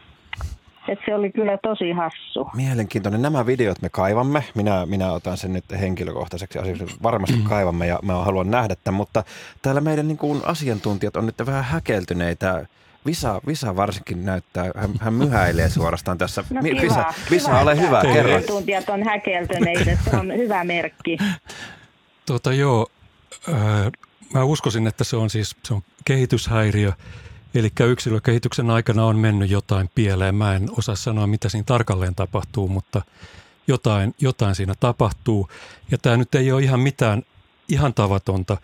[0.92, 2.50] että se oli kyllä tosi hassu.
[2.54, 3.22] Mielenkiintoinen.
[3.22, 4.44] Nämä videot me kaivamme.
[4.54, 6.84] Minä, minä otan sen nyt henkilökohtaiseksi asiaksi.
[7.02, 7.44] Varmasti mm.
[7.44, 9.24] kaivamme ja mä haluan nähdä tämän, mutta
[9.62, 12.66] täällä meidän niin kuin asiantuntijat on nyt vähän häkeltyneitä
[13.06, 16.44] Visa, Visa varsinkin näyttää, hän, hän myhäilee suorastaan tässä.
[16.50, 18.30] No kiva, Visa, Visa kiva, ole hyvä, kerro.
[18.30, 21.18] Asiantuntijat on häkeltyneitä, se on hyvä merkki.
[22.26, 22.86] Tuota, joo,
[23.48, 23.56] äh,
[24.34, 26.92] mä uskoisin, että se on siis se on kehityshäiriö.
[27.54, 30.34] Eli yksilökehityksen aikana on mennyt jotain pieleen.
[30.34, 33.02] Mä en osaa sanoa, mitä siinä tarkalleen tapahtuu, mutta
[33.66, 35.48] jotain, jotain siinä tapahtuu.
[35.90, 37.22] Ja tämä nyt ei ole ihan mitään
[37.68, 38.56] ihan tavatonta,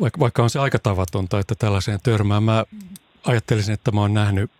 [0.00, 2.40] vaikka, vaikka on se aika tavatonta, että tällaiseen törmää.
[2.40, 2.64] Mä
[3.24, 4.50] ajattelisin, että mä oon nähnyt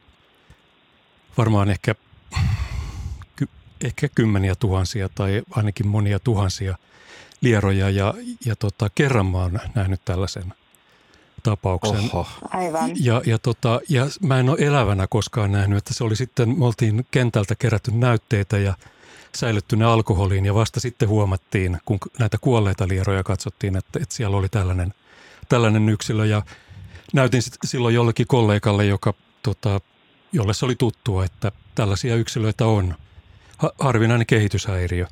[1.39, 1.95] varmaan ehkä,
[3.37, 3.49] ky,
[3.85, 6.79] ehkä kymmeniä tuhansia tai ainakin monia tuhansia
[7.41, 8.15] lieroja ja,
[8.45, 10.55] ja tota, kerran mä oon nähnyt tällaisen
[11.45, 12.11] tapauksen.
[12.13, 12.27] Oho.
[12.51, 12.91] Aivan.
[13.01, 16.65] Ja, ja, tota, ja mä en ole elävänä koskaan nähnyt, että se oli sitten, me
[16.65, 18.75] oltiin kentältä kerätty näytteitä ja
[19.37, 24.49] säilyttynyt alkoholiin ja vasta sitten huomattiin, kun näitä kuolleita lieroja katsottiin, että, että siellä oli
[24.49, 24.95] tällainen,
[25.49, 26.43] tällainen yksilö ja
[27.13, 29.81] näytin silloin jollekin kollegalle, joka, tota,
[30.33, 32.95] jolle se oli tuttua, että tällaisia yksilöitä on.
[33.79, 35.07] Harvinainen kehityshäiriö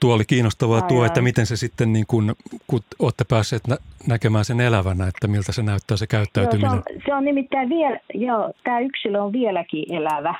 [0.00, 1.06] tuo oli kiinnostavaa ai, tuo, ai.
[1.06, 2.34] että miten se sitten, niin kun,
[2.66, 3.76] kun olette päässeet nä-
[4.08, 6.70] näkemään sen elävänä, että miltä se näyttää se käyttäytyminen.
[6.70, 10.34] Joo, se, on, se on nimittäin vielä, joo, tämä yksilö on vieläkin elävä.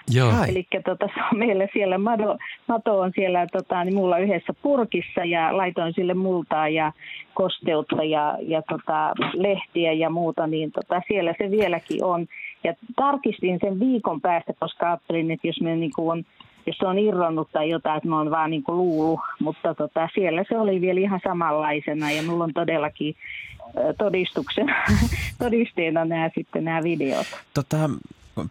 [0.48, 5.24] Eli tota, se on meillä siellä, Mato, Mato on siellä tota, niin mulla yhdessä purkissa
[5.24, 6.92] ja laitoin sille multaa ja
[7.34, 12.26] kosteutta ja, ja tota, lehtiä ja muuta, niin tota, siellä se vieläkin on.
[12.64, 16.24] Ja tarkistin sen viikon päästä, koska ajattelin, että jos me niin kuin on
[16.66, 20.44] jos se on irronnut tai jotain, että mä oon vaan niin luullut, mutta tota, siellä
[20.48, 23.16] se oli vielä ihan samanlaisena ja mulla on todellakin
[23.98, 24.66] todistuksen,
[25.38, 27.26] todisteena nämä sitten nämä videot.
[27.54, 27.90] Tota,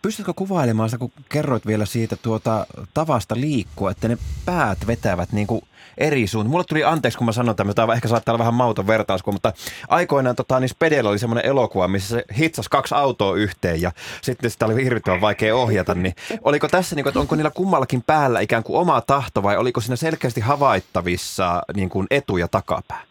[0.02, 5.48] pystytkö kuvailemaan sitä, kun kerroit vielä siitä tuota tavasta liikkua, että ne päät vetävät niin
[5.48, 5.62] kuin
[6.00, 6.52] eri suuntaan.
[6.52, 9.54] Mulle tuli anteeksi, kun mä sanon tämän, tämä ehkä saattaa olla vähän mauton vertaus, mutta
[9.90, 14.50] aikoinaan tota, niin Spedellä oli semmoinen elokuva, missä se hitsasi kaksi autoa yhteen ja sitten
[14.50, 15.96] sitä oli hirvittävän vaikea ohjata.
[15.96, 19.58] Niin oliko tässä, niin kuin, että onko niillä kummallakin päällä ikään kuin oma tahto vai
[19.58, 23.02] oliko siinä selkeästi havaittavissa niin kuin etu- ja takapää?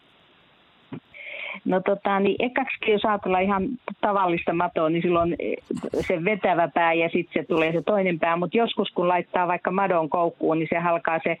[1.65, 3.67] No tota, niin ekaksi jos ajatellaan ihan
[4.01, 5.35] tavallista matoa, niin silloin
[6.07, 9.71] se vetävä pää ja sitten se tulee se toinen pää, mutta joskus kun laittaa vaikka
[9.71, 11.37] madon koukkuun, niin se alkaa se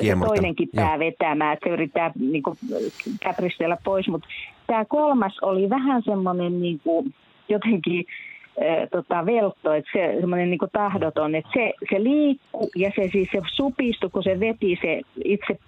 [0.00, 0.34] Kiemurta.
[0.34, 0.98] toinenkin pää Joo.
[0.98, 2.58] vetämään, että se yrittää niin kuin,
[3.20, 4.28] käpristellä pois, mutta
[4.66, 7.14] tämä kolmas oli vähän semmoinen niin kuin,
[7.48, 8.04] jotenkin
[8.62, 13.28] äh, tota, veltto, että se semmoinen niin tahdoton, että se, se liikkuu ja se siis
[13.32, 15.58] se supistui, kun se veti, se itse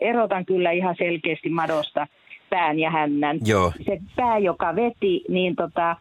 [0.00, 2.06] erotan kyllä ihan selkeästi madosta
[2.50, 3.38] pään ja hännän.
[3.44, 3.72] Joo.
[3.86, 5.96] Se pää, joka veti, niin tota,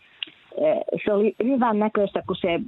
[1.05, 2.59] se oli hyvän näköistä, kun se,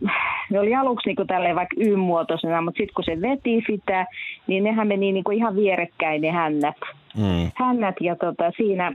[0.49, 4.05] ne oli aluksi niin tälleen vaikka Y-muotoisena, mutta sitten kun se veti sitä,
[4.47, 6.75] niin nehän meni niin kuin ihan vierekkäin ne hännät.
[7.17, 7.51] Mm.
[7.55, 8.93] hännät ja tota, siinä,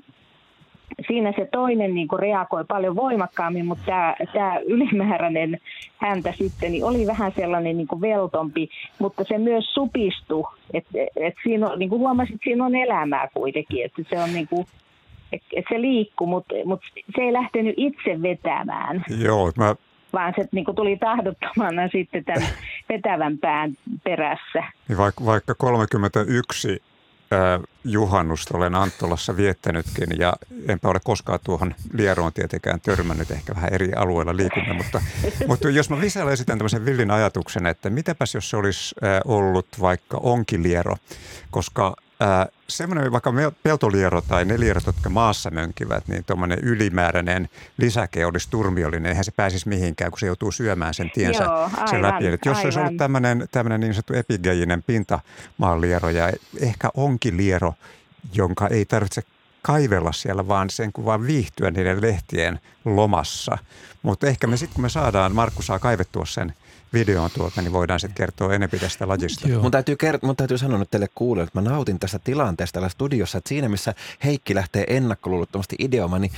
[1.07, 5.59] siinä se toinen niin kuin reagoi paljon voimakkaammin, mutta tämä, tämä ylimääräinen
[5.97, 10.45] häntä sitten niin oli vähän sellainen niin kuin veltompi, mutta se myös supistui.
[10.75, 14.49] Et, et siinä on, niin kuin huomasit, siinä on elämää kuitenkin, että se on niin
[14.49, 14.67] kuin,
[15.33, 16.81] et se liikkuu, mutta mut
[17.17, 19.05] se ei lähtenyt itse vetämään.
[19.19, 19.75] Joo, mä...
[20.13, 22.49] Vaan se niin tuli tahdottomana sitten tämän
[22.93, 24.65] vetävän pään perässä.
[24.89, 26.83] Niin vaikka, vaikka 31
[27.33, 30.33] äh, juhannusta olen Anttolassa viettänytkin ja
[30.69, 35.03] enpä ole koskaan tuohon Lieroon tietenkään törmännyt, ehkä vähän eri alueilla liikumme, mutta,
[35.49, 39.67] mutta jos mä lisää esitän tämmöisen villin ajatuksen, että mitäpäs jos se olisi äh, ollut
[39.81, 40.97] vaikka onkiliero,
[41.51, 48.27] koska Äh, semmoinen vaikka peltoliero tai ne lierot, jotka maassa mönkivät, niin tuommoinen ylimääräinen lisäke
[48.27, 49.11] olisi turmiollinen.
[49.11, 52.27] Eihän se pääsisi mihinkään, kun se joutuu syömään sen tiensä Joo, aivan, sen läpi.
[52.27, 52.67] Eli jos aivan.
[52.67, 57.75] olisi ollut tämmöinen, tämmöinen niin sanottu epigeinen pintamaaliero ja ehkä onkin liero,
[58.33, 59.23] jonka ei tarvitse
[59.63, 63.59] kaivella siellä, vaan sen kun vaan viihtyä niiden lehtien lomassa.
[64.03, 66.55] Mutta ehkä me sitten, kun me saadaan, Markku saa kaivettua sen–
[66.93, 69.49] videoon tuolta, niin voidaan sitten kertoa enemmän tästä lajista.
[69.49, 69.63] Joo.
[69.63, 72.89] Mun täytyy, kert- mun täytyy sanoa nyt teille kuulijoille, että mä nautin tästä tilanteesta täällä
[72.89, 73.95] studiossa, että siinä missä
[74.25, 76.33] Heikki lähtee ennakkoluulottomasti ideoimaan, niin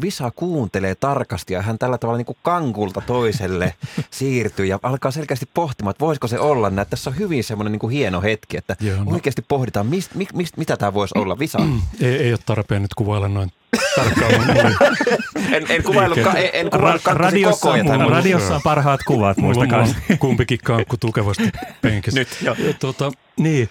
[0.00, 3.74] Visa kuuntelee tarkasti ja hän tällä tavalla niin kuin kankulta toiselle
[4.10, 6.88] siirtyy ja alkaa selkeästi pohtimaan, että voisiko se olla näin.
[6.90, 9.12] Tässä on hyvin semmoinen niin kuin hieno hetki, että Joo, no.
[9.12, 11.38] oikeasti pohditaan, mist, mist, mist, mitä tämä voisi olla.
[11.38, 11.58] Visa.
[12.00, 13.52] ei, ei ole tarpeen nyt kuvailla noin
[13.96, 14.32] tarkkaan.
[15.54, 18.10] en, en kuvaillut, ka, en, en Ra- radiossa, koko ajan.
[18.10, 19.86] Radiossa on parhaat kuvat, muistakaa.
[20.18, 22.20] Kumpikin kankku tukevasti penkissä.
[22.20, 22.56] Nyt, jo.
[22.80, 23.68] Tuota, niin,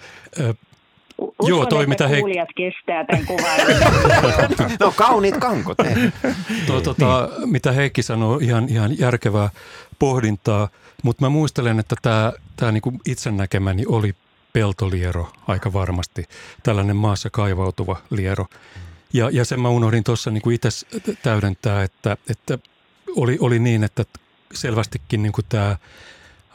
[1.18, 2.22] Uskon, Joo, toi mitä he...
[2.56, 3.76] kestää tämän kuvailun.
[4.80, 5.76] no kauniit kankot.
[6.66, 7.50] Tuo, tuota, niin.
[7.50, 9.50] Mitä Heikki sanoi, ihan, ihan järkevää
[9.98, 10.68] pohdintaa,
[11.02, 14.14] mutta mä muistelen, että tämä, tämä niinku itse näkemäni oli
[14.52, 16.24] peltoliero aika varmasti,
[16.62, 18.46] tällainen maassa kaivautuva liero.
[19.12, 20.68] Ja, ja sen mä unohdin tuossa niin itse
[21.22, 22.58] täydentää, että, että
[23.16, 24.04] oli, oli niin, että
[24.54, 25.76] selvästikin niin tämä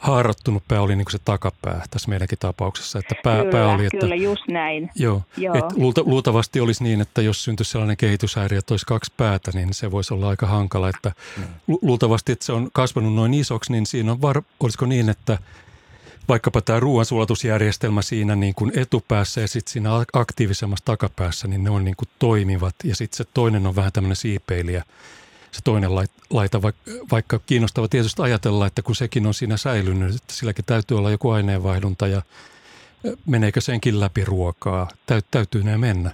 [0.04, 2.98] haarottunut pää oli niin kuin se takapää tässä meidänkin tapauksessa.
[2.98, 4.90] Että pää, kyllä, pää oli, että, kyllä, just näin.
[4.94, 5.54] Joo, joo.
[5.54, 9.74] Et luulta, luultavasti olisi niin, että jos syntyisi sellainen kehityshäiriö, että olisi kaksi päätä, niin
[9.74, 10.88] se voisi olla aika hankala.
[10.88, 11.44] Että mm.
[11.82, 15.38] Luultavasti, että se on kasvanut noin isoksi, niin siinä on var, olisiko niin, että
[16.28, 21.84] vaikkapa tämä ruoansulatusjärjestelmä siinä niin kuin etupäässä ja sitten siinä aktiivisemmassa takapäässä, niin ne on
[21.84, 22.74] niin kuin toimivat.
[22.84, 24.84] Ja sitten se toinen on vähän tämmöinen siipeilijä
[25.54, 25.90] se toinen
[26.30, 26.62] laita,
[27.12, 31.30] vaikka kiinnostava tietysti ajatella, että kun sekin on siinä säilynyt, että silläkin täytyy olla joku
[31.30, 32.22] aineenvaihdunta ja
[33.26, 34.88] meneekö senkin läpi ruokaa?
[35.30, 36.10] täytyy ne mennä.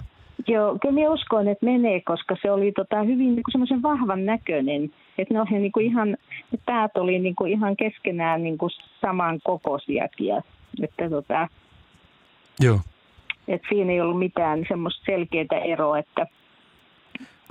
[0.47, 4.83] Joo, kyllä minä uskon, että menee, koska se oli tota hyvin niin semmoisen vahvan näköinen.
[5.17, 6.09] Että ne, oli niin kuin ihan,
[6.51, 10.33] ne päät oli niin kuin ihan keskenään niin kuin saman kokoisiakin.
[10.83, 11.47] Että tota,
[12.59, 12.79] Joo.
[13.47, 16.27] Et siinä ei ollut mitään semmoista selkeää eroa, että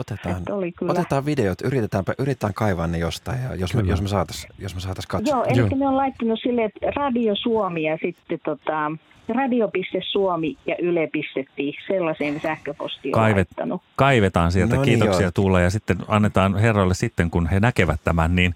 [0.01, 0.93] Otetaan, Että oli kyllä.
[0.93, 3.93] otetaan videot, yritetäänpä, yritetään kaivaa ne jostain, ja jos, me, Kyllä.
[3.93, 5.37] jos me saataisiin jos me saatais katsoa.
[5.37, 5.69] Joo, eli Joo.
[5.77, 8.93] ne on laittanut sille, että Radio Suomi ja sitten tota,
[9.29, 13.83] radio.suomi ja yle.fi, sellaiseen sähköpostiin on Kaivet, laittanut.
[13.97, 14.75] kaivetaan sieltä.
[14.77, 15.31] No niin, Kiitoksia joo.
[15.35, 18.55] Tuula ja sitten annetaan herroille sitten, kun he näkevät tämän, niin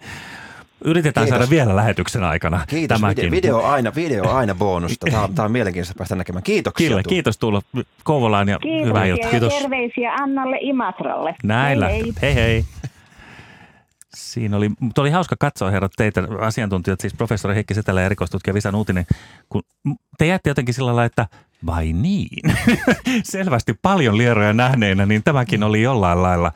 [0.85, 1.39] yritetään Kiitos.
[1.39, 3.31] saada vielä lähetyksen aikana Kiitos, tämäkin.
[3.31, 5.07] video, aina, video aina bonusta.
[5.11, 6.43] Tämä on, tämä on mielenkiintoista päästä näkemään.
[6.43, 6.89] Kiitoksia.
[6.89, 7.63] Kyllä, kiitos Tuula
[8.05, 9.31] Kouvolaan ja Kiitos hyvää iltaa.
[9.31, 9.55] Kiitos.
[9.55, 11.35] terveisiä Annalle Imatralle.
[11.45, 11.89] Näillä.
[11.89, 12.13] Hei, hei.
[12.23, 12.65] hei hei.
[14.15, 18.55] Siinä oli, mutta oli hauska katsoa herrat teitä asiantuntijat, siis professori Heikki Setälä ja erikoistutkija
[18.55, 19.07] Visa Nuutinen,
[19.49, 19.63] kun
[20.19, 21.27] te jätte jotenkin sillä lailla, että
[21.67, 22.51] vai niin?
[23.23, 26.53] Selvästi paljon lieroja nähneenä, niin tämäkin oli jollain lailla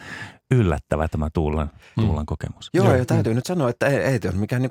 [0.50, 2.70] yllättävä tämä Tuulan, Tuulan kokemus.
[2.74, 2.96] Joo, Joo.
[2.96, 4.70] ja täytyy nyt sanoa, että ei, ei ole mikään niin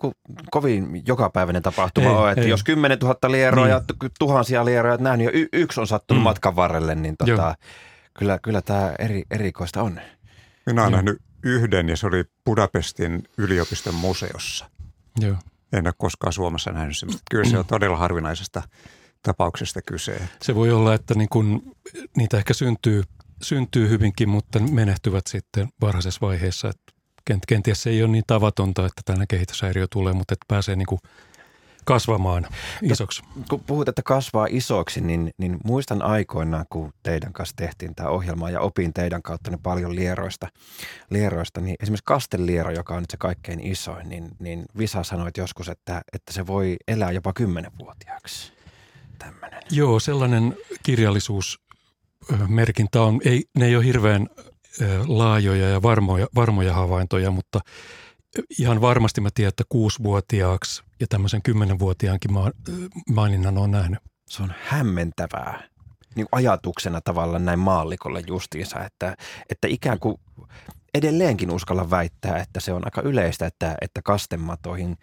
[0.51, 2.31] kovin jokapäiväinen tapahtuma Ei, ole.
[2.31, 2.49] Että ei.
[2.49, 4.11] jos 10 000 lieroa Niin.
[4.19, 6.23] tuhansia lieroja olet nähnyt ja y- yksi on sattunut Mm.
[6.23, 7.37] matkan varrelle, niin Joo.
[7.37, 7.55] tota,
[8.19, 9.99] kyllä, kyllä tämä eri, erikoista on.
[10.65, 14.69] Minä olen nähnyt yhden ja se oli Budapestin yliopiston museossa.
[15.19, 15.35] Joo.
[15.73, 17.23] En ole koskaan Suomessa nähnyt semmoista.
[17.31, 18.61] Kyllä se on todella harvinaisesta
[19.23, 20.21] tapauksesta kyse.
[20.41, 21.71] Se voi olla, että niin kun,
[22.17, 23.03] niitä ehkä syntyy,
[23.41, 26.67] syntyy hyvinkin, mutta menehtyvät sitten varhaisessa vaiheessa.
[26.69, 26.81] Et
[27.31, 30.85] kent- kenties se ei ole niin tavatonta, että tällainen kehityshäiriö tulee, mutta että pääsee niin
[30.85, 30.99] kuin
[31.85, 32.47] kasvamaan
[32.81, 33.23] isoksi.
[33.49, 38.49] Kun puhut, että kasvaa isoksi, niin, niin muistan aikoinaan, kun teidän kanssa tehtiin tämä ohjelma
[38.49, 40.47] ja opin teidän kautta niin paljon lieroista,
[41.09, 45.69] lieroista niin esimerkiksi kasteliero, joka on nyt se kaikkein isoin, niin, niin Visa sanoi joskus,
[45.69, 48.53] että, että se voi elää jopa kymmenenvuotiaaksi.
[49.19, 49.61] Tämmöinen.
[49.71, 50.55] Joo, sellainen
[52.27, 54.27] kirjallisuusmerkintä on, ei, ne ei ole hirveän
[55.07, 57.59] laajoja ja varmoja, varmoja havaintoja, mutta
[58.59, 62.51] ihan varmasti mä tiedän, että kuusivuotiaaksi ja tämmöisen kymmenenvuotiaankin ma-
[63.09, 63.99] maininnan on nähnyt.
[64.29, 65.63] Se on hämmentävää
[66.15, 69.17] niin ajatuksena tavallaan näin maallikolle justiinsa, että,
[69.49, 70.17] että ikään kuin
[70.93, 74.97] edelleenkin uskalla väittää, että se on aika yleistä, että, että kastematoihin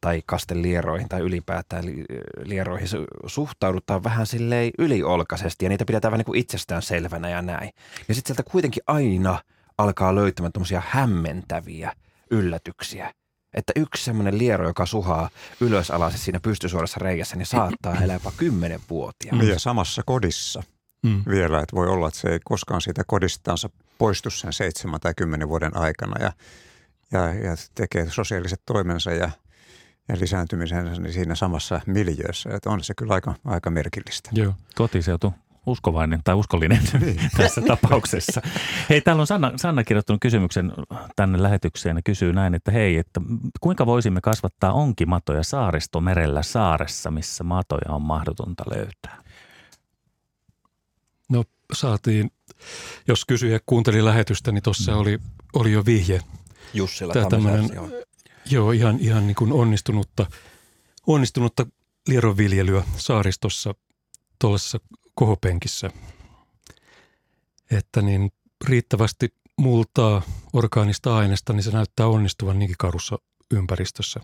[0.00, 2.04] tai kastelieroihin tai ylipäätään li-
[2.44, 7.42] lieroihin su- suhtaudutaan vähän silleen yliolkaisesti ja niitä pidetään vähän niin kuin itsestään selvänä ja
[7.42, 7.70] näin.
[8.08, 9.42] Ja sitten sieltä kuitenkin aina
[9.78, 11.92] alkaa löytämään tuommoisia hämmentäviä
[12.30, 13.12] yllätyksiä.
[13.54, 18.32] Että yksi semmoinen liero, joka suhaa ylös alas siinä pystysuorassa reiässä, niin saattaa elää jopa
[18.36, 19.32] kymmenen vuotia.
[19.32, 20.62] Niin ja samassa kodissa
[21.06, 21.22] Mm.
[21.28, 25.48] vielä, että voi olla, että se ei koskaan siitä kodistansa poistu sen seitsemän tai kymmenen
[25.48, 26.32] vuoden aikana ja,
[27.12, 29.30] ja, ja tekee sosiaaliset toimensa ja,
[30.08, 32.50] ja lisääntymisensä niin siinä samassa miljöössä.
[32.50, 34.30] Että on se kyllä aika, aika merkillistä.
[34.32, 34.54] Joo.
[34.74, 35.34] Kotiseutu
[35.66, 36.82] uskovainen tai uskollinen
[37.36, 38.42] tässä tapauksessa.
[38.90, 40.72] Hei, täällä on Sanna, Sanna kirjoittanut kysymyksen
[41.16, 43.20] tänne lähetykseen ja kysyy näin, että hei, että
[43.60, 49.22] kuinka voisimme kasvattaa onkimatoja saaristomerellä saaressa, missä matoja on mahdotonta löytää?
[51.28, 52.30] No saatiin,
[53.08, 55.18] jos kysyjä kuunteli lähetystä, niin tuossa oli,
[55.54, 56.20] oli jo vihje.
[56.74, 58.02] Jussila Tammisaari, tämmönen-
[58.50, 58.72] joo.
[58.72, 60.26] Ihan, ihan niin kuin onnistunutta,
[61.06, 61.66] onnistunutta
[62.08, 63.74] lieronviljelyä saaristossa
[64.38, 64.80] tuollaisessa
[65.14, 65.90] kohopenkissä.
[67.70, 68.32] Että niin
[68.68, 73.18] riittävästi multaa orgaanista aineesta, niin se näyttää onnistuvan niinkin karussa
[73.50, 74.20] ympäristössä.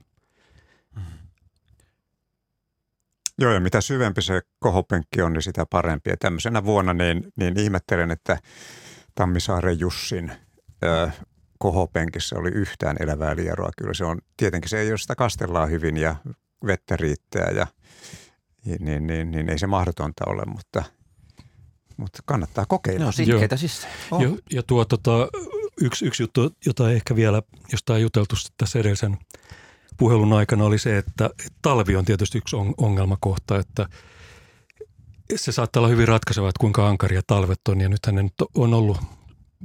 [3.39, 6.11] Joo, ja mitä syvempi se kohopenkki on, niin sitä parempi.
[6.11, 8.39] Ja tämmöisenä vuonna niin, niin ihmettelen, että
[9.15, 10.33] Tammisaaren Jussin
[10.85, 11.11] ö,
[11.59, 13.71] kohopenkissä oli yhtään elävää lieroa.
[13.79, 16.17] Kyllä se on, tietenkin se, jos sitä kastellaan hyvin ja
[16.67, 17.67] vettä riittää, ja,
[18.65, 20.85] niin, niin, niin, niin ei se mahdotonta ole, mutta,
[21.97, 23.01] mutta kannattaa kokeilla.
[23.01, 23.87] Ne on sitkeitä siis.
[24.11, 24.23] On.
[24.23, 25.29] Ja, ja tuo tota,
[25.81, 27.43] yksi, yksi juttu, jota ehkä vielä,
[27.73, 29.19] josta on juteltu tässä edellisen
[29.97, 31.31] puhelun aikana, oli se, että
[31.63, 33.89] talvi on tietysti yksi on- ongelmakohta, että
[35.37, 37.81] se saattaa olla hyvin ratkaiseva, että kuinka ankaria talvet on.
[37.81, 39.01] Ja nythän ne nyt on ollut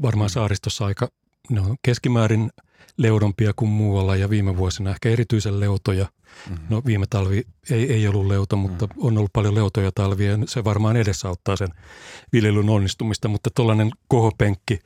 [0.02, 1.08] varmaan saaristossa aika,
[1.50, 2.52] ne on keskimäärin
[2.98, 6.06] leudompia kuin muualla ja viime vuosina ehkä erityisen leutoja.
[6.50, 6.66] Mm-hmm.
[6.70, 10.64] No viime talvi ei, ei ollut leuto, mutta on ollut paljon leutoja talvia ja se
[10.64, 11.70] varmaan edesauttaa sen
[12.34, 14.80] viljelyn onnistumista, mutta tuollainen kohopenkki,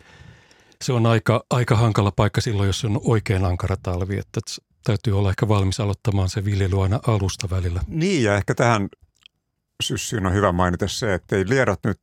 [0.84, 4.40] se on aika, aika hankala paikka silloin, jos on oikein ankara talvi, että
[4.84, 7.82] täytyy olla ehkä valmis aloittamaan se viljely aina alusta välillä.
[7.88, 8.90] Niin, ja ehkä tähän
[9.84, 12.02] syssyyn on hyvä mainita se, että ei lierot nyt,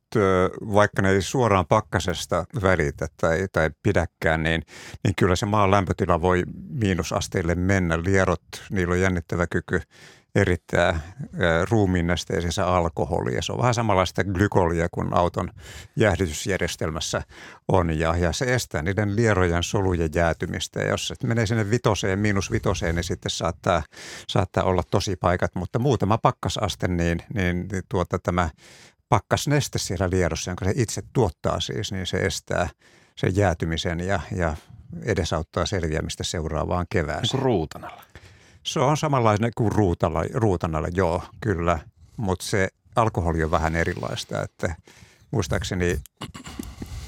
[0.73, 4.63] vaikka ne ei suoraan pakkasesta välitä tai, tai pidäkään, niin,
[5.03, 8.03] niin kyllä se maan lämpötila voi miinusasteille mennä.
[8.03, 9.81] Lierot, niillä on jännittävä kyky
[10.35, 10.99] erittää
[11.69, 13.41] ruumiinnesteisensä alkoholia.
[13.41, 15.49] Se on vähän samanlaista glykolia kuin auton
[15.95, 17.21] jäähdytysjärjestelmässä
[17.67, 20.79] on ja, ja se estää niiden lierojen solujen jäätymistä.
[20.79, 23.83] Ja jos se menee sinne vitoseen, miinus vitoseen, niin sitten saattaa,
[24.27, 28.49] saattaa olla tosi paikat, mutta muutama pakkasaste, niin, niin tuota, tämä
[29.09, 32.69] pakkasneste siellä lierossa, jonka se itse tuottaa siis, niin se estää
[33.17, 34.55] sen jäätymisen ja, ja
[35.03, 37.29] edesauttaa selviämistä seuraavaan kevääseen.
[37.33, 38.03] Niin ruutanalla.
[38.65, 41.79] Se on samanlainen kuin ruutalla, ruutanalla, joo, kyllä.
[42.17, 44.75] Mutta se alkoholi on vähän erilaista, että
[45.31, 45.99] muistaakseni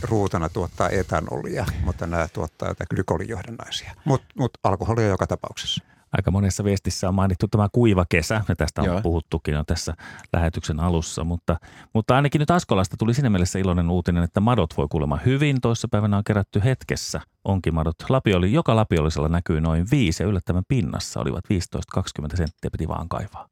[0.01, 3.95] ruutana tuottaa etanolia, mutta nämä tuottaa jotain glykolijohdannaisia.
[4.05, 5.83] Mutta mut alkoholi on joka tapauksessa.
[6.17, 9.01] Aika monessa viestissä on mainittu tämä kuiva kesä, ja tästä on Joo.
[9.01, 9.93] puhuttukin jo tässä
[10.33, 11.59] lähetyksen alussa, mutta,
[11.93, 15.61] mutta ainakin nyt Askolasta tuli siinä mielessä iloinen uutinen, että madot voi kuulemma hyvin.
[15.61, 17.95] Toissapäivänä on kerätty hetkessä onkin madot.
[18.09, 21.45] Lapioli, joka lapiollisella näkyy noin viisi ja yllättävän pinnassa olivat
[21.93, 23.49] 15-20 senttiä piti vaan kaivaa.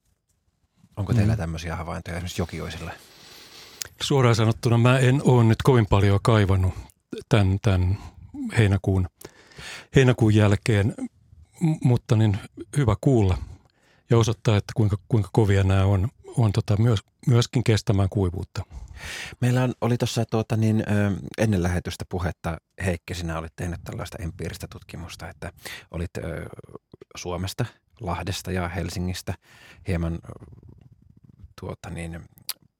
[0.97, 1.38] Onko teillä mm.
[1.38, 2.91] tämmöisiä havaintoja esimerkiksi jokioisille?
[4.01, 6.74] Suoraan sanottuna mä en ole nyt kovin paljon kaivannut
[7.30, 7.97] tämän, tämän
[8.57, 9.07] heinäkuun,
[9.95, 10.95] heinäkuun jälkeen
[11.84, 12.38] mutta niin
[12.78, 13.38] hyvä kuulla
[14.10, 18.64] ja osoittaa, että kuinka, kuinka kovia nämä on, on tota myös, myöskin kestämään kuivuutta.
[19.41, 20.84] Meillä on, oli tuossa tuota, niin,
[21.38, 25.51] ennen lähetystä puhetta, Heikki, sinä olit tehnyt tällaista empiiristä tutkimusta, että
[25.91, 26.49] olit ö,
[27.16, 27.66] Suomesta,
[27.99, 29.34] Lahdesta ja Helsingistä
[29.88, 30.20] hieman
[31.60, 32.22] tuota, niin,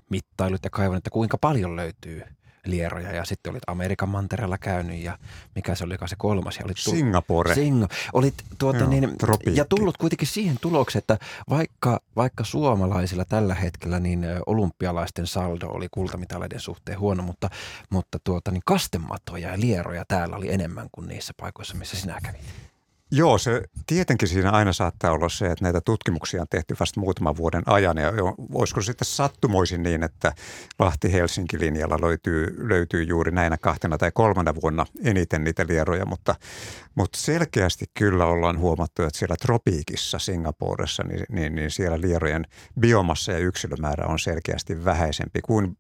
[0.10, 2.24] mittailut ja kaivannut, että kuinka paljon löytyy
[2.66, 5.18] lieroja ja sitten olit Amerikan mantereella käynyt ja
[5.56, 6.58] mikä se oli se kolmas?
[6.58, 7.56] Ja olit tullut, Singapore.
[7.56, 9.10] Singo, olit tuota Joo, niin,
[9.54, 11.18] ja tullut kuitenkin siihen tulokseen, että
[11.50, 17.50] vaikka, vaikka suomalaisilla tällä hetkellä niin olympialaisten saldo oli kultamitaleiden suhteen huono, mutta,
[17.90, 22.42] mutta tuota, niin kastematoja ja lieroja täällä oli enemmän kuin niissä paikoissa, missä sinä kävit.
[23.12, 27.38] Joo, se tietenkin siinä aina saattaa olla se, että näitä tutkimuksia on tehty vasta muutaman
[27.38, 27.98] vuoden ajan.
[27.98, 28.12] Ja
[28.54, 30.34] voisiko sitten sattumoisin niin, että
[30.80, 36.36] Lahti-Helsinki-linjalla löytyy, löytyy juuri näinä kahtena tai kolmana vuonna eniten niitä lieroja, mutta,
[36.96, 42.46] mutta selkeästi kyllä ollaan huomattu, että siellä tropiikissa Singaporessa, niin, niin, niin siellä lierojen
[42.80, 45.78] biomassa ja yksilömäärä on selkeästi vähäisempi kuin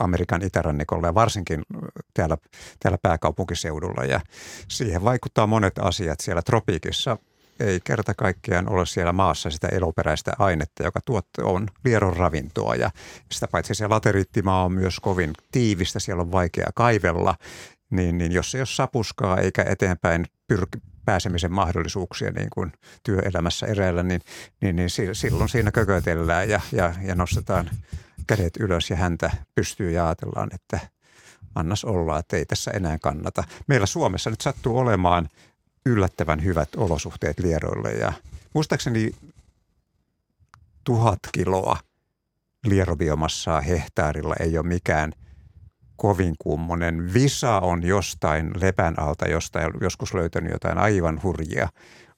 [0.00, 1.62] Amerikan itärannikolla ja varsinkin
[2.14, 2.36] täällä,
[2.80, 4.04] täällä pääkaupunkiseudulla.
[4.04, 4.20] Ja
[4.68, 7.18] siihen vaikuttaa monet asiat siellä tropiikissa.
[7.60, 12.74] Ei kerta kaikkiaan ole siellä maassa sitä eloperäistä ainetta, joka tuotte on lieron ravintoa.
[12.74, 12.90] Ja
[13.32, 17.34] sitä paitsi se lateriittimaa on myös kovin tiivistä, siellä on vaikea kaivella.
[17.90, 22.72] Niin, niin jos ei ole sapuskaa eikä eteenpäin pyrki, pääsemisen mahdollisuuksia niin kuin
[23.02, 24.20] työelämässä eräillä, niin,
[24.60, 27.70] niin, niin silloin siinä kökötellään ja, ja, ja nostetaan
[28.36, 30.80] kädet ylös ja häntä pystyy ja ajatellaan, että
[31.54, 33.44] annas olla, että ei tässä enää kannata.
[33.66, 35.28] Meillä Suomessa nyt sattuu olemaan
[35.86, 38.12] yllättävän hyvät olosuhteet lieroille ja
[38.54, 39.10] muistaakseni
[40.84, 41.76] tuhat kiloa
[42.66, 45.12] lierobiomassaa hehtaarilla ei ole mikään
[45.96, 47.14] kovin kummonen.
[47.14, 51.68] Visa on jostain lepän alta, jostain joskus löytänyt jotain aivan hurjia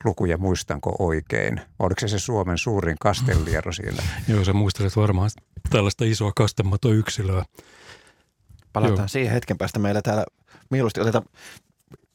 [0.05, 1.61] lukuja, muistanko oikein?
[1.79, 4.03] Oliko se se Suomen suurin kastelliero siinä?
[4.29, 5.31] Joo, sä muistelet varmaan
[5.71, 7.45] tällaista isoa kastematoyksilöä.
[8.73, 9.09] Palataan Joo.
[9.09, 9.79] siihen hetken päästä.
[9.79, 10.25] Meillä täällä
[10.71, 11.25] mieluusti otetaan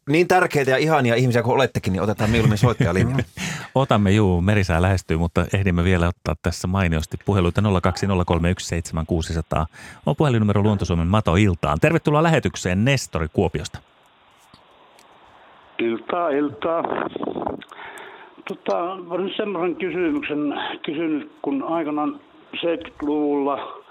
[0.10, 3.26] niin tärkeitä ja ihania ihmisiä kuin olettekin, niin otetaan mieluummin soittajalinjalle.
[3.76, 7.66] Otamme, juu, merisää lähestyy, mutta ehdimme vielä ottaa tässä mainiosti puheluita 020317600.
[10.06, 11.80] On puhelinnumero Luontosuomen Mato Iltaan.
[11.80, 13.80] Tervetuloa lähetykseen Nestori Kuopiosta.
[15.80, 16.84] Iltaa, iltaa.
[18.48, 22.20] Tota, olisin semmoisen kysymyksen kysynyt, kun aikanaan
[22.56, 23.84] 70-luvulla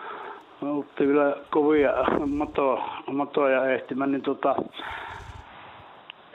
[0.62, 1.92] oltiin vielä kovia
[2.26, 2.80] mato,
[3.12, 4.56] matoja ehtimään, niin tota,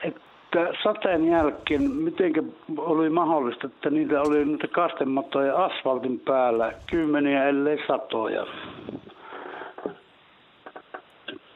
[0.04, 2.34] että sateen jälkeen, miten
[2.78, 8.46] oli mahdollista, että niitä oli niitä kastematoja asfaltin päällä, kymmeniä ellei satoja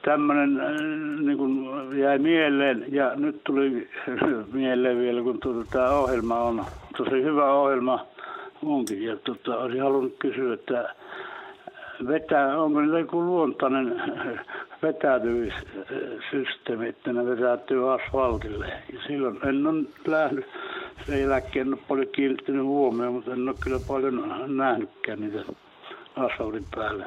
[0.06, 1.68] tämmöinen äh, niin kuin
[2.00, 3.90] jäi mieleen ja nyt tuli
[4.54, 6.66] mieleen vielä, kun tuota, tämä ohjelma on
[6.98, 8.06] tosi hyvä ohjelma
[8.64, 9.04] onkin.
[9.04, 10.96] Ja tuota, olisin halunnut kysyä, että
[12.08, 14.02] vetää, onko niillä joku luontainen
[14.84, 18.68] vetäytymissysteemi, että ne vetäytyy asfaltille.
[18.94, 20.46] Ja silloin en ole nähnyt,
[21.06, 25.44] sen jälkeen en ole paljon kiinnittänyt huomioon, mutta en ole kyllä paljon nähnytkään niitä
[26.16, 27.06] asfaltin päälle.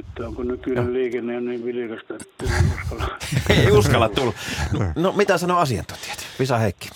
[0.00, 0.92] Että onko nykyinen no.
[0.92, 3.18] liikenne niin vilkasta, että ei uskalla.
[3.64, 4.32] ei uskalla tulla.
[4.72, 6.26] No, no mitä sanoo asiantuntijat?
[6.38, 6.88] Visa Heikki.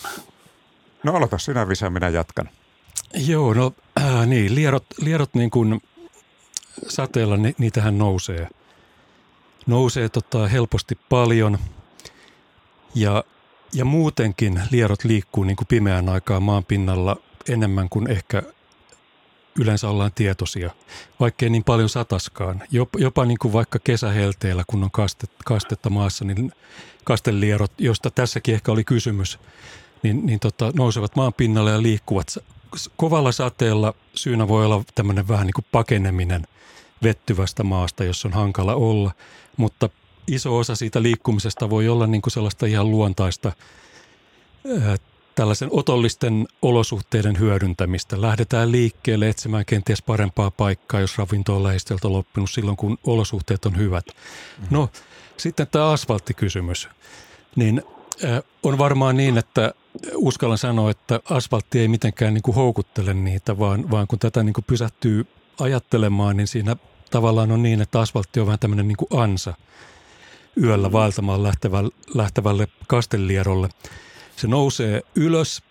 [1.02, 2.48] No aloita sinä Visa, minä jatkan.
[3.14, 5.80] Joo, no äh, niin, lierot, lierot niin kuin
[6.88, 8.48] sateella, ni, niitähän nousee.
[9.66, 11.58] Nousee tota, helposti paljon
[12.94, 13.24] ja,
[13.74, 17.16] ja muutenkin lierot liikkuu niin kuin pimeän aikaa maan pinnalla
[17.48, 18.42] enemmän kuin ehkä
[19.58, 20.70] yleensä ollaan tietoisia,
[21.20, 22.62] vaikkei niin paljon sataskaan.
[22.70, 26.52] Jopa, jopa niin kuin vaikka kesähelteellä, kun on kastet, kastetta maassa, niin
[27.04, 29.38] kastelierot, josta tässäkin ehkä oli kysymys,
[30.02, 32.38] niin, niin tota, nousevat maan pinnalle ja liikkuvat.
[32.96, 36.46] Kovalla sateella syynä voi olla tämmöinen vähän niin kuin pakeneminen
[37.02, 39.10] vettyvästä maasta, jossa on hankala olla,
[39.56, 39.88] mutta
[40.26, 43.52] iso osa siitä liikkumisesta voi olla niin kuin sellaista ihan luontaista
[45.38, 48.20] tällaisen otollisten olosuhteiden hyödyntämistä.
[48.20, 53.76] Lähdetään liikkeelle etsimään kenties parempaa paikkaa, jos ravinto on lähestöltä loppunut silloin, kun olosuhteet on
[53.76, 54.04] hyvät.
[54.06, 54.66] Mm-hmm.
[54.70, 54.90] No,
[55.36, 56.88] sitten tämä asfalttikysymys.
[57.56, 57.82] Niin
[58.24, 59.74] äh, on varmaan niin, että
[60.14, 64.54] uskallan sanoa, että asfaltti ei mitenkään niin kuin houkuttele niitä, vaan, vaan kun tätä niin
[64.54, 65.26] kuin pysähtyy
[65.60, 66.76] ajattelemaan, niin siinä
[67.10, 69.54] tavallaan on niin, että asfaltti on vähän tämmöinen niin kuin ansa
[70.62, 73.68] yöllä vaeltamaan lähtevälle, lähtevälle kastelierolle–
[74.38, 75.62] se nousee ylös,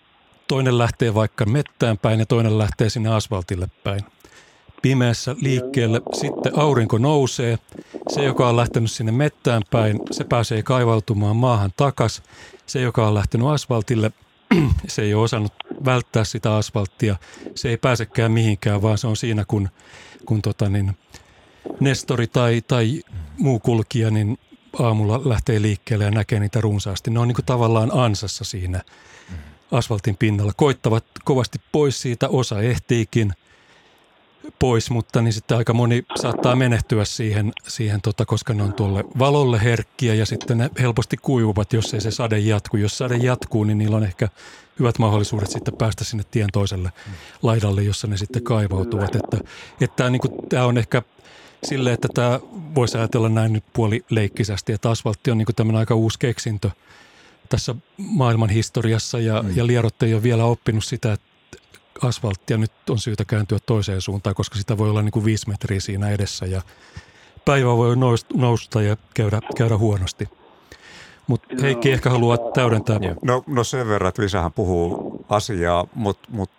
[0.48, 4.00] toinen lähtee vaikka mettään päin ja toinen lähtee sinne asfaltille päin.
[4.82, 7.58] Pimeässä liikkeelle, sitten aurinko nousee.
[8.08, 12.22] Se, joka on lähtenyt sinne mettään päin, se pääsee kaivautumaan maahan takas.
[12.66, 14.12] Se, joka on lähtenyt asfaltille,
[14.88, 15.52] se ei ole osannut
[15.84, 17.16] välttää sitä asfalttia.
[17.54, 19.68] Se ei pääsekään mihinkään, vaan se on siinä, kun,
[20.26, 20.96] kun tota niin,
[21.80, 23.02] Nestori tai, tai
[23.38, 24.38] muu kulkija niin
[24.78, 27.10] aamulla lähtee liikkeelle ja näkee niitä runsaasti.
[27.10, 28.82] Ne on niin kuin tavallaan ansassa siinä
[29.70, 30.52] asfaltin pinnalla.
[30.56, 33.32] Koittavat kovasti pois siitä, osa ehtiikin
[34.58, 39.04] pois, mutta niin sitten aika moni saattaa menehtyä siihen, siihen tota, koska ne on tuolle
[39.18, 42.76] valolle herkkiä ja sitten ne helposti kuivuvat, jos ei se sade jatku.
[42.76, 44.28] Jos sade jatkuu, niin niillä on ehkä
[44.78, 46.92] hyvät mahdollisuudet sitten päästä sinne tien toiselle
[47.42, 49.14] laidalle, jossa ne sitten kaivautuvat.
[49.14, 49.38] Että,
[49.80, 51.02] että niin kuin, tämä on ehkä
[51.64, 52.40] sille, että tämä
[52.74, 56.70] voisi ajatella näin nyt puolileikkisästi, että asfaltti on niin tämmöinen aika uusi keksintö
[57.48, 59.56] tässä maailman historiassa ja, mm.
[59.56, 61.26] ja lierot ei ole vielä oppinut sitä, että
[62.02, 65.80] asfalttia nyt on syytä kääntyä toiseen suuntaan, koska sitä voi olla niin kuin viisi metriä
[65.80, 66.62] siinä edessä ja
[67.44, 67.96] päivä voi
[68.34, 70.28] nousta ja käydä, käydä huonosti.
[71.26, 72.98] Mutta Heikki ehkä haluaa täydentää.
[73.22, 76.50] No, no sen verran, että Lisähän puhuu asiaa, mutta mut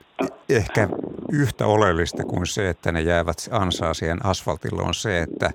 [0.50, 0.90] ehkä
[1.32, 5.52] yhtä oleellista kuin se, että ne jäävät ansaa siihen asfaltille on se, että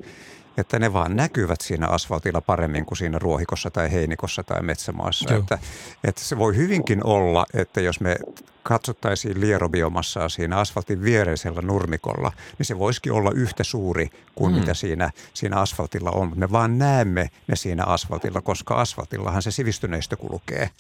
[0.57, 5.35] että ne vaan näkyvät siinä asfaltilla paremmin kuin siinä ruohikossa tai heinikossa tai metsämaassa.
[5.35, 5.59] Että,
[6.05, 8.17] että se voi hyvinkin olla, että jos me
[8.63, 14.59] katsottaisiin lierobiomassaa siinä asfaltin viereisellä nurmikolla, niin se voisikin olla yhtä suuri kuin mm.
[14.59, 16.33] mitä siinä, siinä asfaltilla on.
[16.35, 20.71] Me vaan näemme ne siinä asfaltilla, koska asfaltillahan se sivistyneistö kulkee.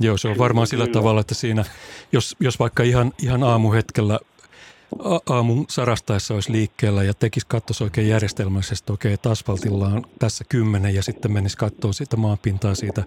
[0.00, 1.64] Joo, se on varmaan sillä tavalla, että siinä,
[2.12, 4.18] jos, jos vaikka ihan, ihan aamuhetkellä
[5.30, 10.94] aamun sarastaessa olisi liikkeellä ja tekisi katsoisi oikein järjestelmällisesti, okei, että asfaltilla on tässä kymmenen
[10.94, 13.04] ja sitten menisi katsoa sitä maanpintaa siitä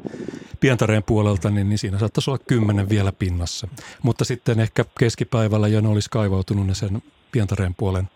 [0.59, 3.67] pientareen puolelta, niin, niin siinä saattaisi olla kymmenen vielä pinnassa.
[4.03, 8.09] Mutta sitten ehkä keskipäivällä jo ne olisi kaivautunut ne sen pientareen puolen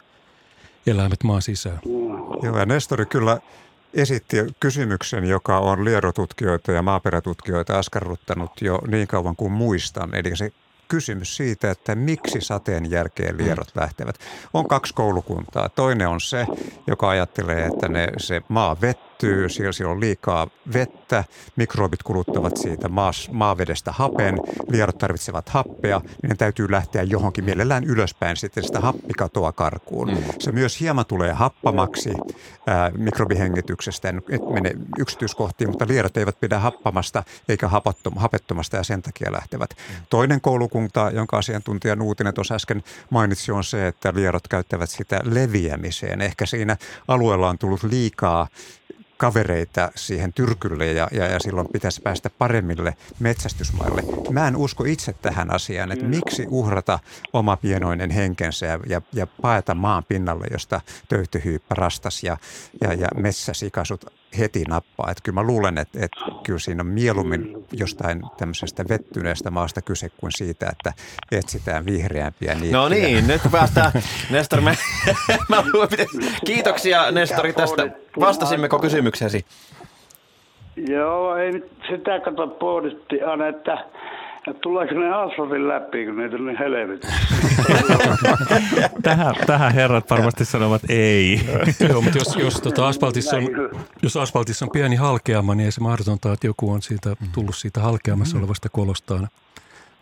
[0.88, 1.80] eläimet maan sisään.
[2.44, 3.40] Joo, ja Nestori kyllä
[3.94, 10.16] esitti kysymyksen, joka on lierotutkijoita ja maaperätutkijoita askarruttanut jo niin kauan kuin muistan.
[10.16, 10.52] Eli se
[10.88, 14.16] kysymys siitä, että miksi sateen jälkeen lierot lähtevät.
[14.54, 15.70] On kaksi koulukuntaa.
[15.70, 16.46] Toinen on se,
[16.88, 18.82] joka ajattelee, että ne, se maa
[19.24, 21.24] vettyy, siellä, siellä on liikaa vettä,
[21.56, 27.84] mikrobit kuluttavat siitä maas, maavedestä hapen, lierot tarvitsevat happea, niin ne täytyy lähteä johonkin mielellään
[27.84, 30.10] ylöspäin sitten sitä happikatoa karkuun.
[30.10, 30.18] Mm.
[30.40, 32.14] Se myös hieman tulee happamaksi
[32.68, 37.70] ää, mikrobihengityksestä, en et mene yksityiskohtiin, mutta lierot eivät pidä happamasta eikä
[38.16, 39.70] hapettomasta ja sen takia lähtevät.
[39.70, 40.06] Mm.
[40.10, 46.22] Toinen koulukunta, jonka asiantuntija Nuutinen tuossa äsken mainitsi, on se, että lierot käyttävät sitä leviämiseen.
[46.22, 48.48] Ehkä siinä alueella on tullut liikaa
[49.24, 54.04] kavereita siihen tyrkylle ja, ja, ja silloin pitäisi päästä paremmille metsästysmaille.
[54.30, 57.00] Mä en usko itse tähän asiaan, että miksi uhrata
[57.34, 62.38] oma pienoinen henkensä ja, ja, ja paeta maan pinnalle, josta töyttöhyyppä rastas ja,
[62.82, 64.06] ja, ja metsäsikasut
[64.40, 65.12] heti nappaa.
[65.12, 70.10] Että kyllä mä luulen, että, että kyllä siinä on mieluummin jostain tämmöisestä vettyneestä maasta kyse
[70.18, 70.94] kuin siitä, että
[71.32, 72.78] etsitään vihreämpiä niitä.
[72.78, 73.92] No niin, nyt päästään.
[74.30, 74.78] Nestor, me,
[75.50, 75.64] mä
[76.46, 77.90] kiitoksia Nestori tästä.
[78.20, 79.46] Vastasimmeko kysymykseesi?
[80.76, 81.52] Joo, ei
[81.90, 83.48] sitä kato pohditti aina,
[84.48, 87.08] että tuleeko ne asfaltin läpi, kun niitä on niin helvetti?
[89.04, 91.42] tähän, tähän herrat varmasti sanovat ei.
[91.90, 93.44] Joo, mutta jos, jos, tota asfaltissa on,
[94.02, 97.82] jos asfaltissa on pieni halkeama, niin ei se mahdotonta, että joku on siitä, tullut siitä
[97.82, 99.28] halkeamassa olevasta kolostaan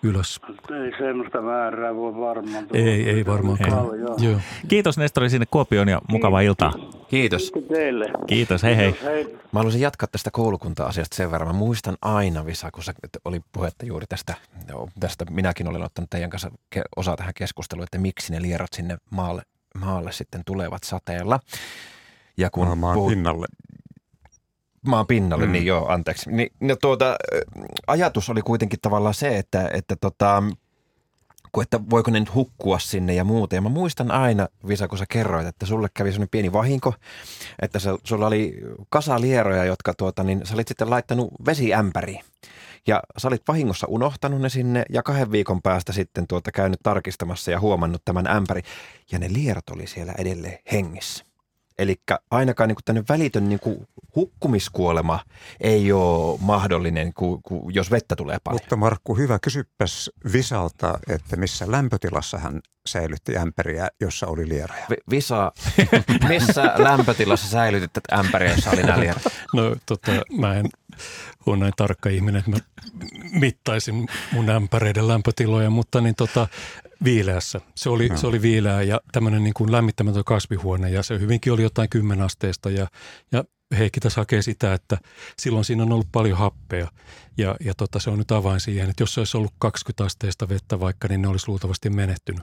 [0.03, 0.39] ylös.
[0.83, 3.85] Ei semmoista määrää voi varmaan Ei, ei varmaankaan.
[4.17, 4.39] Joo.
[4.67, 6.73] Kiitos Nestori sinne Kuopioon ja mukavaa iltaa.
[7.11, 7.51] Kiitos.
[7.51, 8.05] Kiitos teille.
[8.27, 8.95] Kiitos, hei hei.
[9.03, 9.23] hei.
[9.51, 11.47] Mä haluaisin jatkaa tästä koulukunta-asiasta sen verran.
[11.49, 14.33] Mä muistan aina, Visa, kun sä, että oli puhetta juuri tästä,
[14.67, 16.51] joo, tästä minäkin olen ottanut teidän kanssa
[16.95, 19.41] osaa tähän keskusteluun, että miksi ne lierot sinne maalle,
[19.75, 21.39] maalle sitten tulevat sateella.
[22.37, 23.47] Ja kun Maan, maan puhut- pinnalle.
[24.87, 25.51] maan pinnalle, mm.
[25.51, 26.31] Niin joo, anteeksi.
[26.31, 27.15] Niin, no tuota,
[27.87, 30.43] ajatus oli kuitenkin tavallaan se, että, että, tota,
[31.51, 33.55] kun, että voiko ne nyt hukkua sinne ja muuta.
[33.55, 36.93] Ja mä muistan aina, Visa, kun sä kerroit, että sulle kävi sellainen pieni vahinko,
[37.61, 42.23] että se, sulla oli kasa lieroja, jotka tuota, niin sä olit sitten laittanut vesiämpäriin.
[42.87, 47.51] Ja sä olit vahingossa unohtanut ne sinne ja kahden viikon päästä sitten tuota käynyt tarkistamassa
[47.51, 48.61] ja huomannut tämän ämpäri.
[49.11, 51.30] Ja ne lierot oli siellä edelleen hengissä.
[51.81, 51.95] Eli
[52.31, 55.19] ainakaan niin tänne välitön niin kuin hukkumiskuolema
[55.61, 58.61] ei ole mahdollinen, ku, ku, jos vettä tulee paljon.
[58.63, 64.85] Mutta Markku, hyvä kysypäs Visalta, että missä lämpötilassa hän säilytti ämpäriä, jossa oli lieroja.
[64.89, 65.51] Vi- Visa,
[66.29, 69.23] missä lämpötilassa säilytit tätä ämpäriä, jossa oli lierot?
[69.53, 70.65] No tota, mä en
[71.45, 72.57] ole näin tarkka ihminen, että mä
[73.31, 76.47] mittaisin mun ämpäreiden lämpötiloja, mutta niin tota,
[77.03, 77.61] viileässä.
[77.75, 81.63] Se oli, se oli viileä ja tämmöinen niin kuin lämmittämätön kasvihuone ja se hyvinkin oli
[81.63, 82.87] jotain kymmenasteista ja,
[83.31, 83.43] ja
[83.77, 84.97] Heikki tässä hakee sitä, että
[85.39, 86.87] silloin siinä on ollut paljon happea
[87.37, 90.49] ja, ja tota, se on nyt avain siihen, että jos se olisi ollut 20 asteista
[90.49, 92.41] vettä vaikka, niin ne olisi luultavasti menehtynyt.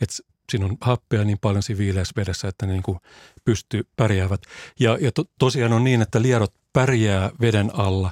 [0.00, 0.10] Et
[0.50, 2.98] siinä on happea niin paljon siinä viileässä vedessä, että ne niin kuin
[3.44, 4.40] pystyy pärjäävät.
[4.80, 8.10] Ja, ja to, tosiaan on niin, että lierot pärjää veden alla.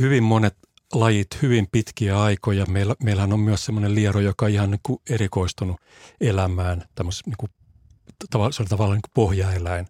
[0.00, 0.56] Hyvin monet
[0.92, 2.66] lajit hyvin pitkiä aikoja.
[2.66, 5.80] Meillä, meillähän on myös semmoinen liero, joka on ihan niin kuin erikoistunut
[6.20, 6.84] elämään.
[7.26, 7.50] Niin kuin,
[8.52, 9.86] se on tavallaan niin kuin pohjaeläin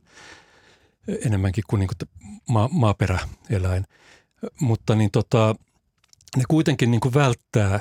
[1.27, 3.85] enemmänkin kuin, niin kuin maa, maaperäeläin.
[4.61, 5.55] Mutta niin tota,
[6.37, 7.81] ne kuitenkin niin kuin välttää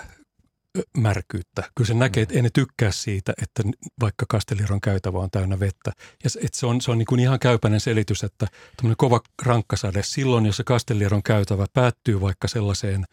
[0.97, 1.63] märkyyttä.
[1.75, 3.63] Kyllä se näkee, että ei ne tykkää siitä, että
[3.99, 5.91] vaikka Kastelieron käytävä on täynnä vettä.
[6.23, 8.47] Ja se, että se on, se on niin kuin ihan käypäinen selitys, että
[8.77, 13.05] tämmöinen kova rankkasade, silloin jos se Kastelieron käytävä päättyy vaikka sellaiseen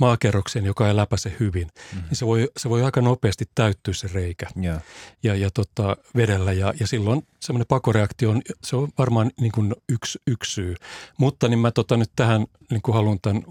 [0.00, 2.08] maakerrokseen, joka ei läpäise hyvin, mm-hmm.
[2.08, 4.80] niin se voi, se voi aika nopeasti täyttyä se reikä Joo.
[5.22, 9.74] ja, ja tota, vedellä ja, ja silloin semmoinen pakoreaktio on, se on varmaan niin kuin
[9.88, 10.74] yksi, yksi syy.
[11.18, 13.42] Mutta niin mä tota nyt tähän niin kuin haluan tämän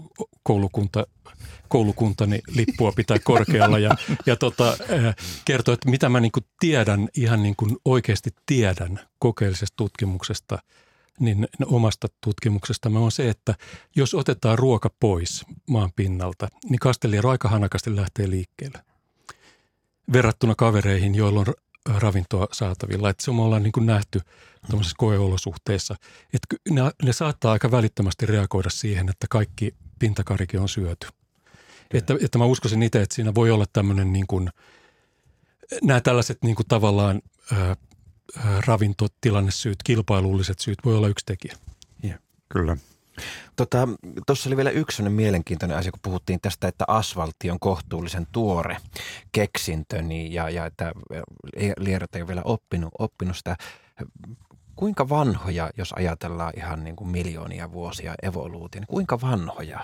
[0.42, 1.06] koulukunta,
[1.68, 3.90] koulukuntani lippua pitää korkealla ja,
[4.26, 9.00] ja tota, äh, kertoa, että mitä mä niin kuin tiedän, ihan niin kuin oikeasti tiedän
[9.18, 10.58] kokeellisesta tutkimuksesta,
[11.20, 13.54] niin omasta tutkimuksesta on se, että
[13.96, 18.78] jos otetaan ruoka pois maan pinnalta, niin kasteliero aika hanakasti lähtee liikkeelle
[20.12, 21.46] verrattuna kavereihin, joilla on
[21.86, 23.10] ravintoa saatavilla.
[23.10, 24.20] Että se me ollaan niin kuin nähty
[24.68, 25.96] tämmöisissä koeolosuhteissa.
[26.34, 31.06] Että ne, ne saattaa aika välittömästi reagoida siihen, että kaikki pintakarikin on syöty.
[31.90, 34.50] Että, että mä uskoisin itse, että siinä voi olla tämmöinen niin kuin,
[35.82, 37.22] nämä tällaiset niin kuin tavallaan
[37.52, 37.76] ää,
[38.66, 41.56] ravintotilannesyyt, kilpailulliset syyt voi olla yksi tekijä.
[42.48, 42.76] Kyllä.
[43.56, 43.86] Tuossa
[44.26, 48.76] tota, oli vielä yksi mielenkiintoinen asia, kun puhuttiin tästä, että asfaltti on kohtuullisen tuore
[49.32, 50.92] keksintö niin, ja, ja että
[51.78, 53.56] lierot ei ole vielä oppinut, oppinut sitä.
[54.76, 59.80] Kuinka vanhoja, jos ajatellaan ihan niin kuin miljoonia vuosia evoluutia, niin kuinka vanhoja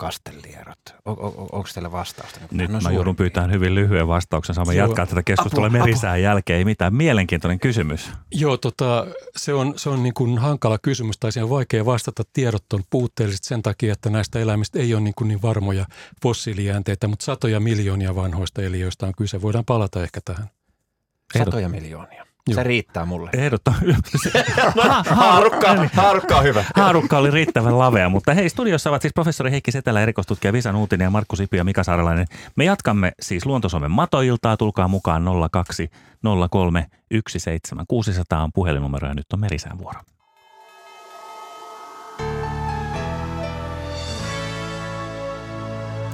[0.00, 0.78] kastelierot?
[1.04, 2.40] On, on, onko teillä vastausta?
[2.50, 4.54] Nyt No mä suurin joudun pyytämään hyvin lyhyen vastauksen.
[4.54, 4.86] Saamme Joo.
[4.86, 6.58] jatkaa tätä keskustelua Apua, merisään jälkeen.
[6.58, 6.94] Ei mitään.
[6.94, 8.10] Mielenkiintoinen kysymys.
[8.30, 12.22] Joo, tota, se on, se on niin kuin hankala kysymys tai siihen on vaikea vastata.
[12.32, 15.86] Tiedot on puutteelliset sen takia, että näistä eläimistä ei ole niin, kuin niin varmoja
[16.22, 19.42] fossiilijäänteitä, mutta satoja miljoonia vanhoista eliöistä on kyse.
[19.42, 20.46] Voidaan palata ehkä tähän.
[21.38, 22.29] Satoja miljoonia.
[22.54, 22.68] Se Joo.
[22.68, 23.30] riittää mulle.
[23.32, 23.88] Ehdottomasti.
[25.10, 26.64] Haarukka, haarukka on hyvä.
[26.76, 31.04] Haarukka oli riittävän lavea, mutta hei, studiossa ovat siis professori Heikki Setelä, erikoistutkija Visa Nuutinen
[31.04, 32.26] ja Markku Sipi ja Mika Saarelainen.
[32.56, 35.90] Me jatkamme siis Luontosomen matoiltaa, tulkaa mukaan 02
[36.50, 36.86] 03
[37.28, 40.00] 17 600 on puhelinnumero ja nyt on Merisään vuoro.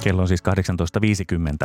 [0.01, 0.43] Kello on siis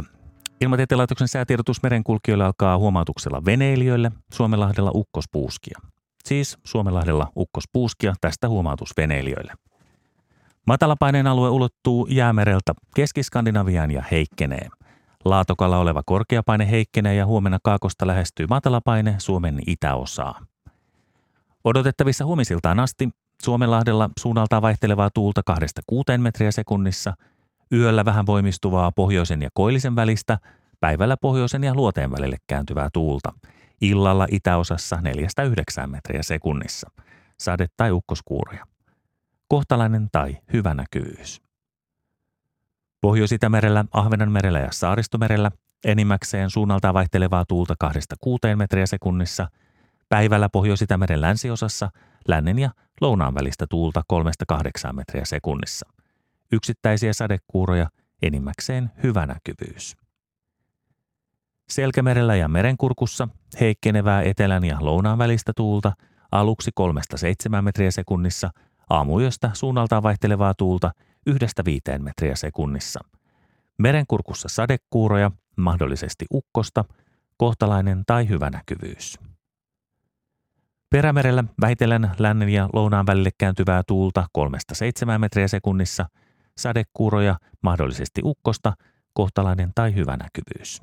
[0.03, 0.32] 18.50.
[0.63, 5.79] Ilmatieteen laitoksen säätiedotus merenkulkijoille alkaa huomautuksella veneilijöille Suomenlahdella ukkospuuskia.
[6.25, 9.53] Siis Suomenlahdella ukkospuuskia, tästä huomautus veneilijöille.
[10.67, 14.69] Matalapaineen alue ulottuu jäämereltä Keski-Skandinaviaan ja heikkenee.
[15.25, 20.47] Laatokalla oleva korkeapaine heikkenee ja huomenna kaakosta lähestyy matalapaine Suomen itäosaa.
[21.65, 23.09] Odotettavissa huomisiltaan asti
[23.43, 25.41] Suomenlahdella suunnaltaan vaihtelevaa tuulta
[26.15, 27.15] 2-6 metriä sekunnissa,
[27.73, 30.39] yöllä vähän voimistuvaa pohjoisen ja koillisen välistä,
[30.81, 33.33] päivällä pohjoisen ja luoteen välille kääntyvää tuulta,
[33.81, 34.97] illalla itäosassa
[35.85, 36.91] 4-9 metriä sekunnissa,
[37.41, 38.65] sade- tai ukkoskuuroja.
[39.49, 41.43] Kohtalainen tai hyvä näkyvyys.
[43.01, 45.51] Pohjois-Itämerellä, Ahvenanmerellä ja Saaristomerellä
[45.85, 49.49] enimmäkseen suunnaltaan vaihtelevaa tuulta 2-6 metriä sekunnissa,
[50.09, 51.91] Päivällä Pohjois-Itämeren länsiosassa
[52.29, 52.71] lännen ja
[53.01, 54.03] lounaan välistä tuulta
[54.93, 56.02] 3-8 metriä sekunnissa.
[56.53, 57.87] Yksittäisiä sadekuuroja,
[58.23, 59.97] enimmäkseen hyvä näkyvyys.
[61.69, 63.29] Selkämerellä ja merenkurkussa
[63.61, 65.93] heikkenevää etelän ja lounaan välistä tuulta
[66.33, 66.71] aluksi
[67.59, 68.51] 3-7 metriä sekunnissa,
[68.91, 70.91] aamuyöstä suunnaltaan vaihtelevaa tuulta
[71.31, 73.01] 1-5 metriä sekunnissa.
[73.79, 76.85] Merenkurkussa sadekuuroja, mahdollisesti ukkosta,
[77.37, 79.19] kohtalainen tai hyvä näkyvyys.
[80.91, 86.07] Perämerellä vähitellen lännen ja lounaan välille kääntyvää tuulta 3-7 metriä sekunnissa,
[86.59, 88.73] sadekuuroja, mahdollisesti ukkosta,
[89.13, 90.83] kohtalainen tai hyvä näkyvyys.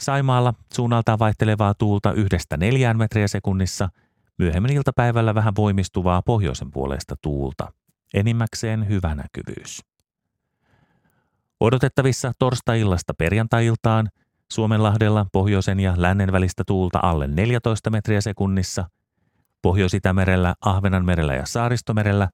[0.00, 3.88] Saimaalla suunnaltaan vaihtelevaa tuulta yhdestä neljään metriä sekunnissa,
[4.38, 7.72] myöhemmin iltapäivällä vähän voimistuvaa pohjoisen puolesta tuulta,
[8.14, 9.80] enimmäkseen hyvä näkyvyys.
[11.60, 14.08] Odotettavissa torstai-illasta perjantai-iltaan
[14.52, 18.84] Suomenlahdella pohjoisen ja lännen välistä tuulta alle 14 metriä sekunnissa,
[19.62, 22.28] Pohjois-Itämerellä, Ahvenanmerellä ja Saaristomerellä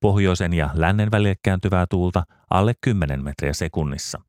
[0.00, 4.20] pohjoisen ja lännen välille kääntyvää tuulta alle 10 metriä sekunnissa.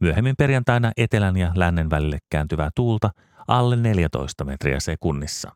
[0.00, 3.10] Myöhemmin perjantaina etelän ja lännen välille kääntyvää tuulta
[3.48, 5.52] alle 14 metriä sekunnissa.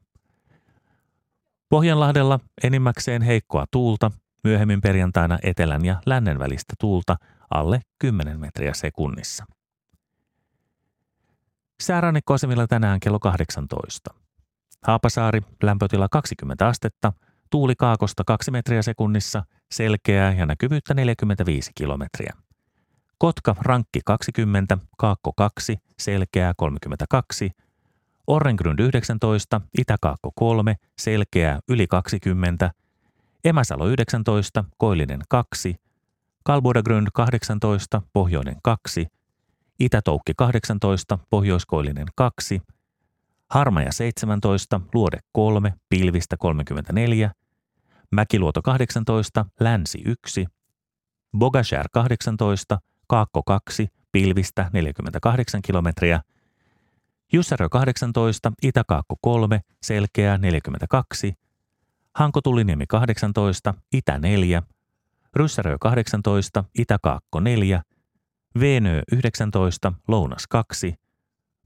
[1.68, 4.10] Pohjanlahdella enimmäkseen heikkoa tuulta,
[4.44, 7.16] myöhemmin perjantaina etelän ja lännen välistä tuulta
[7.50, 9.44] alle 10 metriä sekunnissa.
[11.80, 14.14] Säärannikkoasemilla tänään kello 18.
[14.82, 17.12] Haapasaari, lämpötila 20 astetta,
[17.50, 22.32] tuuli kaakosta 2 metriä sekunnissa, selkeää ja näkyvyyttä 45 kilometriä.
[23.18, 27.50] Kotka, rankki 20, kaakko 2, selkeää 32,
[28.26, 32.70] Orrengrund 19, Itäkaakko 3, selkeää yli 20,
[33.44, 35.76] Emäsalo 19, Koillinen 2,
[36.44, 39.06] Kalbudagrund 18, Pohjoinen 2,
[39.80, 42.62] Itätoukki 18, Pohjoiskoillinen 2,
[43.50, 47.30] Harmaja 17, Luode 3, Pilvistä 34,
[48.10, 50.46] Mäkiluoto 18, Länsi 1,
[51.38, 56.20] Bogashär 18, Kaakko 2, Pilvistä 48 kilometriä,
[57.32, 61.34] Jussarö 18, Itäkaakko 3, Selkeää 42,
[62.14, 64.62] Hankotuliniemi 18, Itä 4,
[65.36, 67.82] Ryssärö 18, Itäkaakko 4,
[68.60, 70.94] Veenö 19, Lounas 2,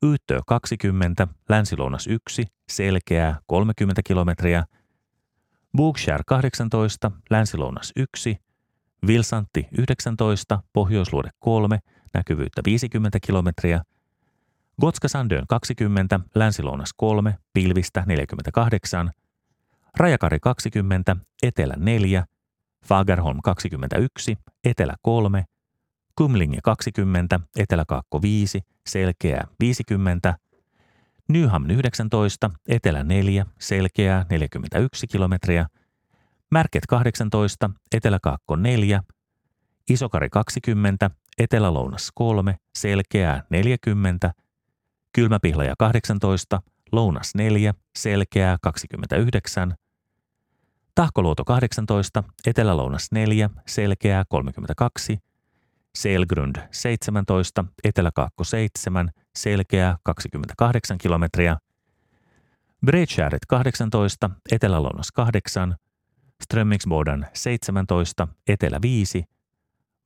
[0.05, 4.65] Yyttö 20, Länsilounas 1, Selkeää 30 kilometriä,
[5.77, 8.37] Bookshare 18, Länsilounas 1,
[9.07, 11.79] Vilsantti 19, Pohjoisluode 3,
[12.15, 13.83] näkyvyyttä 50 kilometriä,
[14.81, 19.11] Gotska Sandön 20, Länsilounas 3, Pilvistä 48,
[19.97, 22.25] Rajakari 20, Etelä 4,
[22.87, 25.45] Fagerholm 21, Etelä 3,
[26.19, 30.39] Kumlinge 20, Etelä-Kaakko 5, Selkeää 50,
[31.29, 35.67] Nyham 19, Etelä 4, Selkeää 41 kilometriä,
[36.51, 39.03] Märket 18, Etelä-Kaakko 4,
[39.91, 44.33] Isokari 20, Etelä-Lounas 3, Selkeää 40,
[45.13, 46.63] Kylmäpihlaja 18,
[46.93, 49.75] Lounas 4, Selkeää 29,
[50.95, 55.19] Tahkoluoto 18, Etelä-Lounas 4, Selkeää 32,
[55.99, 61.57] Selgrund 17, Etelä-Kaakko 7, Selkeää 28 kilometriä,
[62.87, 65.77] Bredskäret 18, Etelä-Lounas 8,
[66.43, 69.25] Strömmingsboden 17, Etelä 5,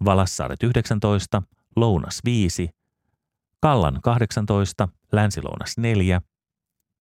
[0.04, 1.42] Valassaaret 19,
[1.76, 2.68] Lounas 5,
[3.60, 6.20] Kallan 18, Länsilounas 4,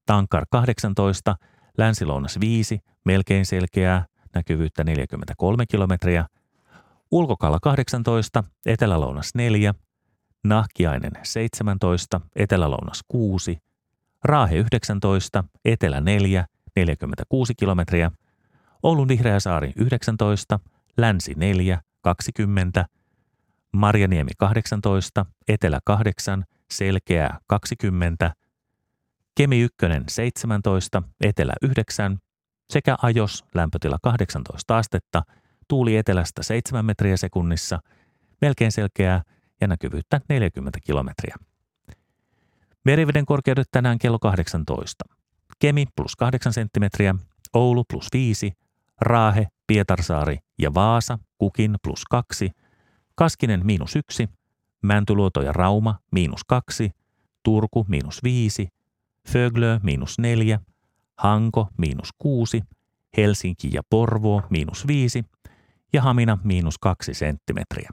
[0.05, 1.35] Tankar 18,
[1.77, 6.25] Länsilounas 5, melkein selkeää, näkyvyyttä 43 kilometriä,
[7.11, 9.73] Ulkokalla 18, Etelälounas 4,
[10.43, 13.57] Nahkiainen 17, Etelälounas 6,
[14.23, 16.45] Raahe 19, Etelä 4,
[16.75, 18.11] 46 kilometriä,
[18.83, 20.59] Oulun Vihreäsaari 19,
[20.97, 22.85] Länsi 4, 20,
[23.71, 28.33] Marjaniemi 18, Etelä 8, Selkeää 20,
[29.35, 29.75] Kemi 1
[30.07, 32.17] 17, Etelä 9
[32.69, 35.23] sekä Ajos lämpötila 18 astetta–
[35.67, 37.79] tuuli etelästä 7 metriä sekunnissa,
[38.41, 39.21] melkein selkeää
[39.61, 41.35] ja näkyvyyttä 40 kilometriä.
[42.85, 45.05] Meriveden korkeudet tänään kello 18.
[45.59, 47.15] Kemi plus 8 senttimetriä,
[47.53, 48.51] Oulu plus 5,
[49.01, 52.51] Raahe, Pietarsaari ja Vaasa kukin plus 2,
[53.15, 54.29] Kaskinen miinus 1,
[54.81, 56.91] Mäntyluoto ja Rauma miinus 2,
[57.43, 58.67] Turku miinus 5,
[59.29, 60.59] Föglö miinus 4,
[61.17, 62.63] Hanko miinus 6,
[63.17, 65.23] Helsinki ja Porvoo miinus 5
[65.93, 67.89] ja Hamina miinus kaksi senttimetriä.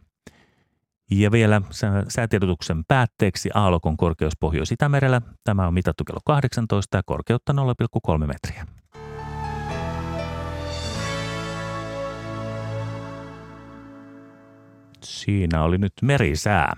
[1.11, 1.62] Ja vielä
[2.09, 5.22] säätiedotuksen päätteeksi Aalokon korkeus Pohjois-Itämerellä.
[5.45, 8.66] Tämä on mitattu kello 18 ja korkeutta 0,3 metriä.
[15.05, 16.76] Siinä oli nyt merisää.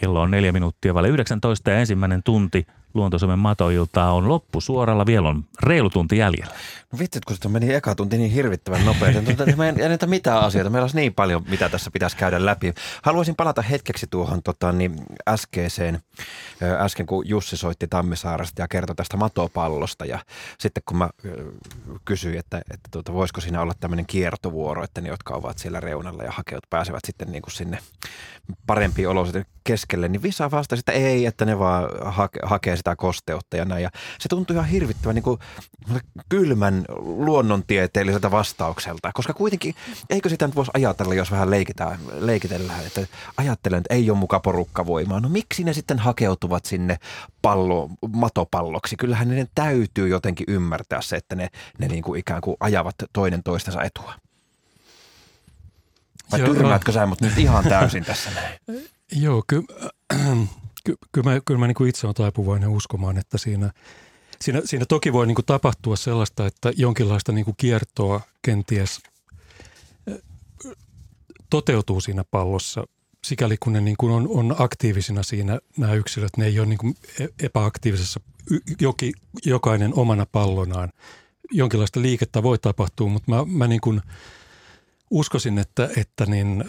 [0.00, 5.06] Kello on neljä minuuttia vaille 19 ja ensimmäinen tunti Luontosuomen matoiltaa on loppu suoralla.
[5.06, 6.54] Vielä on reilu tunti jäljellä.
[6.92, 9.56] No vitsit, kun se meni eka tunti niin hirvittävän nopeasti.
[9.56, 10.70] Me ei näitä mitään asioita.
[10.70, 12.74] Meillä olisi niin paljon, mitä tässä pitäisi käydä läpi.
[13.02, 14.94] Haluaisin palata hetkeksi tuohon tota, niin
[15.28, 16.02] äskeiseen,
[16.62, 20.04] äsken kun Jussi soitti Tammisaaresta ja kertoi tästä matopallosta.
[20.04, 20.18] Ja
[20.58, 21.10] sitten kun mä
[22.04, 26.22] kysyin, että, että tuota, voisiko siinä olla tämmöinen kiertovuoro, että ne, jotka ovat siellä reunalla
[26.22, 27.78] ja hakeut pääsevät sitten niin kuin sinne
[28.66, 33.56] parempiin olosuhteisiin keskelle, niin Visa vastasi, että ei, että ne vaan hake, hakee sitä kosteutta
[33.56, 33.82] ja näin.
[33.82, 35.38] Ja se tuntui ihan hirvittävän niin kuin
[36.28, 39.74] kylmän luonnontieteelliseltä vastaukselta, koska kuitenkin
[40.10, 43.06] eikö sitä nyt voisi ajatella, jos vähän leikitään, leikitellään, että
[43.36, 45.20] ajattelen, että ei ole muka porukkavoimaa.
[45.20, 46.98] No miksi ne sitten hakeutuvat sinne
[47.42, 48.96] pallo, matopalloksi?
[48.96, 53.42] Kyllähän ne täytyy jotenkin ymmärtää se, että ne, ne niin kuin ikään kuin ajavat toinen
[53.42, 54.14] toistensa etua.
[56.32, 58.58] Vai Joo, tyrmäätkö sä mut nyt ihan täysin tässä näin?
[59.12, 59.62] Joo, ky,
[60.84, 63.70] ky, kyllä mä, kyllä mä niin kuin itse olen taipuvainen uskomaan, että siinä,
[64.40, 69.00] siinä, siinä toki voi niin kuin tapahtua sellaista, että jonkinlaista niin kuin kiertoa kenties
[71.52, 72.86] toteutuu siinä pallossa,
[73.24, 76.78] sikäli kun ne niin kuin on, on aktiivisina siinä nämä yksilöt, ne ei ole niin
[76.78, 78.20] kuin e, epäaktiivisessa,
[78.80, 79.12] joki,
[79.46, 80.92] jokainen omana pallonaan.
[81.50, 84.00] Jonkinlaista liikettä voi tapahtua, mutta mä, mä niin kuin
[85.10, 86.64] uskoisin, että, että niin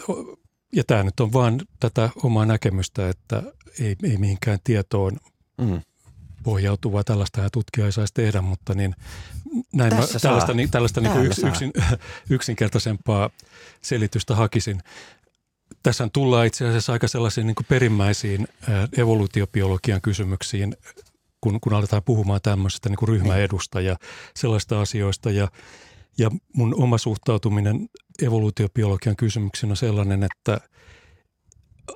[0.74, 3.42] ja tämä nyt on vaan tätä omaa näkemystä, että
[3.80, 5.16] ei, ei mihinkään tietoon
[5.58, 5.80] mm.
[6.42, 8.94] pohjautuvaa tällaista ja tutkija ei saisi tehdä, mutta niin
[9.72, 11.72] näin mä, tällaista, niin, tällaista niin kuin yks, yksin,
[12.30, 13.30] yksinkertaisempaa
[13.82, 14.80] selitystä hakisin.
[15.82, 18.48] Tässä tullaan itse asiassa aika sellaisiin niin kuin perimmäisiin
[18.96, 20.76] evoluutiobiologian kysymyksiin,
[21.40, 23.96] kun, kun aletaan puhumaan tämmöisestä niin kuin ryhmäedusta ja
[24.36, 25.30] sellaista asioista.
[25.30, 25.48] Ja,
[26.18, 27.88] ja mun oma suhtautuminen
[28.22, 30.60] evoluutiobiologian kysymyksen on sellainen, että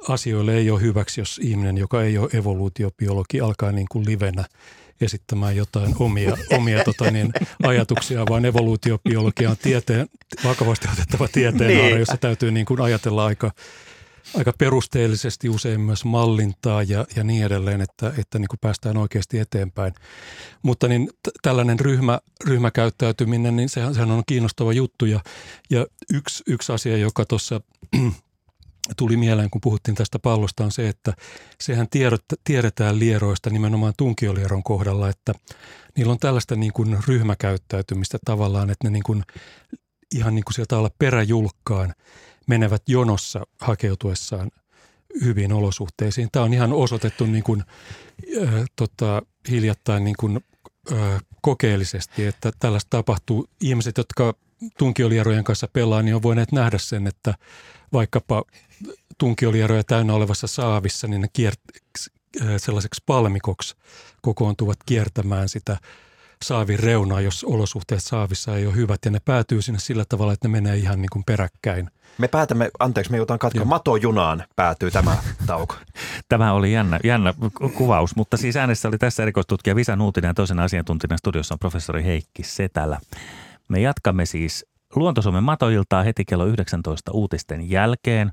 [0.08, 4.44] asioille ei ole hyväksi, jos ihminen, joka ei ole evoluutiobiologi, alkaa niin kuin livenä
[5.00, 10.06] esittämään jotain omia, omia tota niin, ajatuksia, vaan evoluutiobiologia on tieteen,
[10.44, 11.98] vakavasti otettava tieteen niin.
[11.98, 13.50] jossa täytyy niin kuin ajatella aika,
[14.34, 19.38] aika perusteellisesti, usein myös mallintaa ja, ja niin edelleen, että, että niin kuin päästään oikeasti
[19.38, 19.94] eteenpäin.
[20.62, 25.20] Mutta niin t- tällainen ryhmä, ryhmäkäyttäytyminen, niin sehän, sehän on kiinnostava juttu ja,
[25.70, 27.60] ja yksi, yksi asia, joka tuossa
[28.96, 31.12] tuli mieleen, kun puhuttiin tästä pallosta, on se, että
[31.60, 35.34] sehän tiedot, tiedetään lieroista nimenomaan tunkiolieron kohdalla, että
[35.96, 39.22] niillä on tällaista niin kuin ryhmäkäyttäytymistä tavallaan, että ne niin kuin,
[40.14, 41.94] ihan niin kuin sieltä olla peräjulkkaan–
[42.48, 44.50] menevät jonossa hakeutuessaan
[45.24, 46.28] hyviin olosuhteisiin.
[46.32, 47.64] Tämä on ihan osoitettu niin kuin,
[48.42, 50.40] äh, tota, hiljattain niin kuin,
[50.92, 53.48] äh, kokeellisesti, että tällaista tapahtuu.
[53.60, 54.34] Ihmiset, jotka
[54.78, 57.34] tunkiolierojen kanssa pelaa, niin on voineet nähdä sen, että
[57.92, 58.42] vaikkapa
[59.18, 62.18] tunkiolieroja täynnä olevassa saavissa, niin ne kiert-
[62.56, 63.76] sellaiseksi palmikoksi
[64.22, 65.76] kokoontuvat kiertämään sitä
[66.44, 69.04] saavin reunaa, jos olosuhteet saavissa ei ole hyvät.
[69.04, 71.90] Ja ne päätyy sinne sillä tavalla, että ne menee ihan niin kuin peräkkäin.
[72.18, 75.16] Me päätämme, anteeksi, me joudutaan katsoa, matojunaan päätyy tämä
[75.46, 75.74] tauko.
[76.28, 77.34] tämä oli jännä, jännä
[77.74, 82.04] kuvaus, mutta siis äänessä oli tässä erikoistutkija Visa Nuutinen ja toisen asiantuntijana studiossa on professori
[82.04, 83.00] Heikki Setälä.
[83.68, 88.32] Me jatkamme siis Luontosuomen matoiltaa heti kello 19 uutisten jälkeen.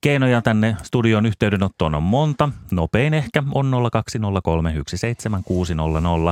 [0.00, 2.48] Keinoja tänne studion yhteydenottoon on monta.
[2.70, 3.72] Nopein ehkä on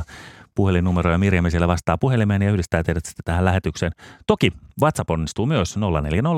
[0.00, 0.02] 020317600
[0.60, 3.92] puhelinnumero ja Mirjami siellä vastaa puhelimeen ja yhdistää teidät sitten tähän lähetykseen.
[4.26, 6.28] Toki WhatsApp onnistuu myös 440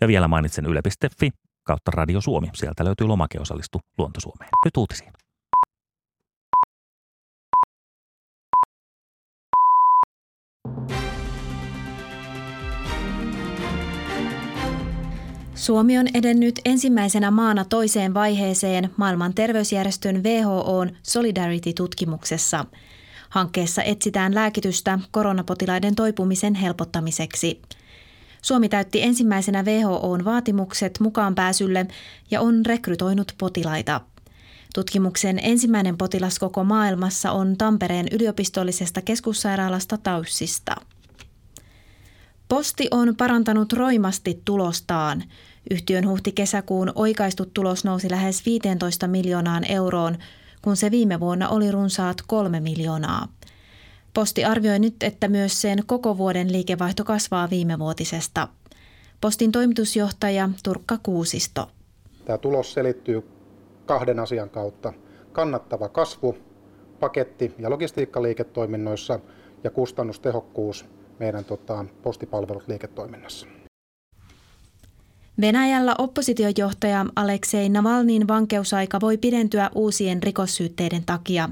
[0.00, 1.30] ja vielä mainitsen yle.fi
[1.64, 2.48] kautta Radio Suomi.
[2.54, 4.50] Sieltä löytyy lomake osallistu Luontosuomeen.
[4.64, 5.12] Nyt uutisiin.
[15.54, 22.64] Suomi on edennyt ensimmäisenä maana toiseen vaiheeseen maailman terveysjärjestön WHOn Solidarity-tutkimuksessa.
[23.28, 27.62] Hankkeessa etsitään lääkitystä koronapotilaiden toipumisen helpottamiseksi.
[28.42, 31.86] Suomi täytti ensimmäisenä WHOn vaatimukset mukaan pääsylle
[32.30, 34.00] ja on rekrytoinut potilaita.
[34.74, 40.76] Tutkimuksen ensimmäinen potilas koko maailmassa on Tampereen yliopistollisesta keskussairaalasta Taussista.
[42.52, 45.22] Posti on parantanut roimasti tulostaan.
[45.70, 50.18] Yhtiön huhti-kesäkuun oikaistu tulos nousi lähes 15 miljoonaan euroon,
[50.62, 53.28] kun se viime vuonna oli runsaat kolme miljoonaa.
[54.14, 58.48] Posti arvioi nyt, että myös sen koko vuoden liikevaihto kasvaa viime vuotisesta.
[59.20, 61.70] Postin toimitusjohtaja Turkka Kuusisto.
[62.24, 63.22] Tämä tulos selittyy
[63.86, 64.92] kahden asian kautta.
[65.32, 66.36] Kannattava kasvu
[67.00, 69.20] paketti- ja logistiikkaliiketoiminnoissa
[69.64, 70.84] ja kustannustehokkuus
[71.18, 73.46] meidän tota, postipalvelut liiketoiminnassa.
[75.40, 81.48] Venäjällä oppositiojohtaja Aleksei Navalnin vankeusaika voi pidentyä uusien rikossyytteiden takia.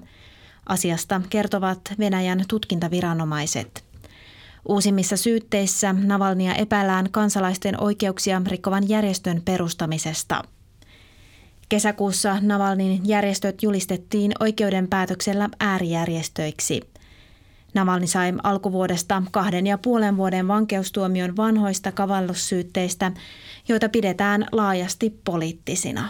[0.67, 3.85] Asiasta kertovat Venäjän tutkintaviranomaiset.
[4.69, 10.43] Uusimmissa syytteissä Navalnia epäillään kansalaisten oikeuksia rikkovan järjestön perustamisesta.
[11.69, 16.90] Kesäkuussa Navalnin järjestöt julistettiin oikeuden päätöksellä äärijärjestöiksi.
[17.75, 23.13] Navalni sai alkuvuodesta kahden ja puolen vuoden vankeustuomion vanhoista kavallussyytteistä,
[23.69, 26.09] joita pidetään laajasti poliittisina.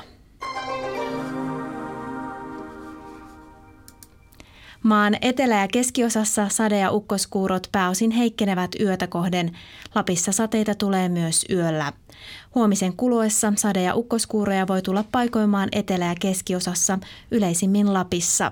[4.83, 9.53] Maan etelä- ja keskiosassa sade- ja ukkoskuurot pääosin heikkenevät yötä kohden.
[9.95, 11.93] Lapissa sateita tulee myös yöllä.
[12.55, 16.99] Huomisen kuluessa sade- ja ukkoskuuroja voi tulla paikoimaan etelä- ja keskiosassa,
[17.31, 18.51] yleisimmin Lapissa.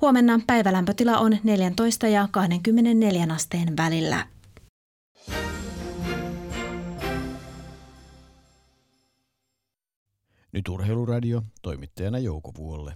[0.00, 4.26] Huomenna päivälämpötila on 14 ja 24 asteen välillä.
[10.52, 12.94] Nyt Urheiluradio, toimittajana Jouko Vuolle.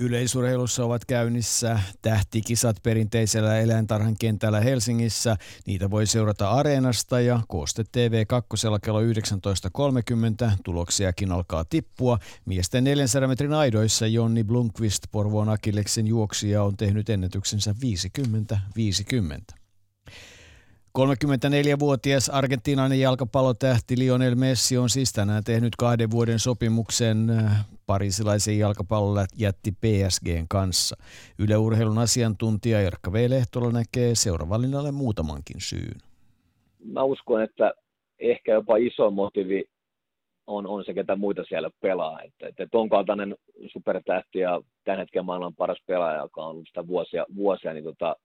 [0.00, 5.36] Yleisurheilussa ovat käynnissä tähtikisat perinteisellä eläintarhan kentällä Helsingissä.
[5.66, 8.48] Niitä voi seurata Areenasta ja Kooste TV 2
[8.82, 9.06] kello 19.30.
[10.64, 12.18] Tuloksiakin alkaa tippua.
[12.44, 17.74] Miesten 400 metrin aidoissa Jonni Blomqvist Porvoon Akilleksen juoksija on tehnyt ennätyksensä
[19.52, 19.59] 50-50.
[20.98, 28.58] 34-vuotias argentiinainen jalkapallotähti Lionel Messi on siis tänään tehnyt kahden vuoden sopimuksen äh, parisilaisen
[29.38, 30.96] jätti PSGn kanssa.
[31.38, 33.30] Yleurheilun asiantuntija Erkka V.
[33.30, 36.00] Lehtola näkee seuravalinnalle muutamankin syyn.
[36.84, 37.72] Mä uskon, että
[38.18, 39.64] ehkä jopa iso motivi
[40.46, 42.22] on, on se, ketä muita siellä pelaa.
[42.22, 43.36] Että, että ton kaltainen
[43.72, 48.16] supertähti ja tämän hetken maailman paras pelaaja, joka on ollut sitä vuosia, vuosia niin tota,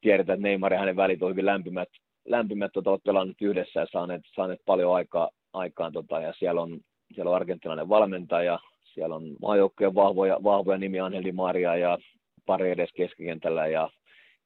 [0.00, 1.88] tiedetään, että Neymar ja hänen välit on hyvin lämpimät,
[2.24, 6.80] lämpimät tota, ovat pelanneet yhdessä ja saaneet, saaneet paljon aikaa, aikaan, tota, ja siellä on,
[7.14, 8.58] siellä on argentinalainen valmentaja,
[8.94, 11.98] siellä on maajoukkojen vahvoja, vahvoja nimiä Angel Di Maria ja
[12.46, 13.90] pari edes keskikentällä, ja,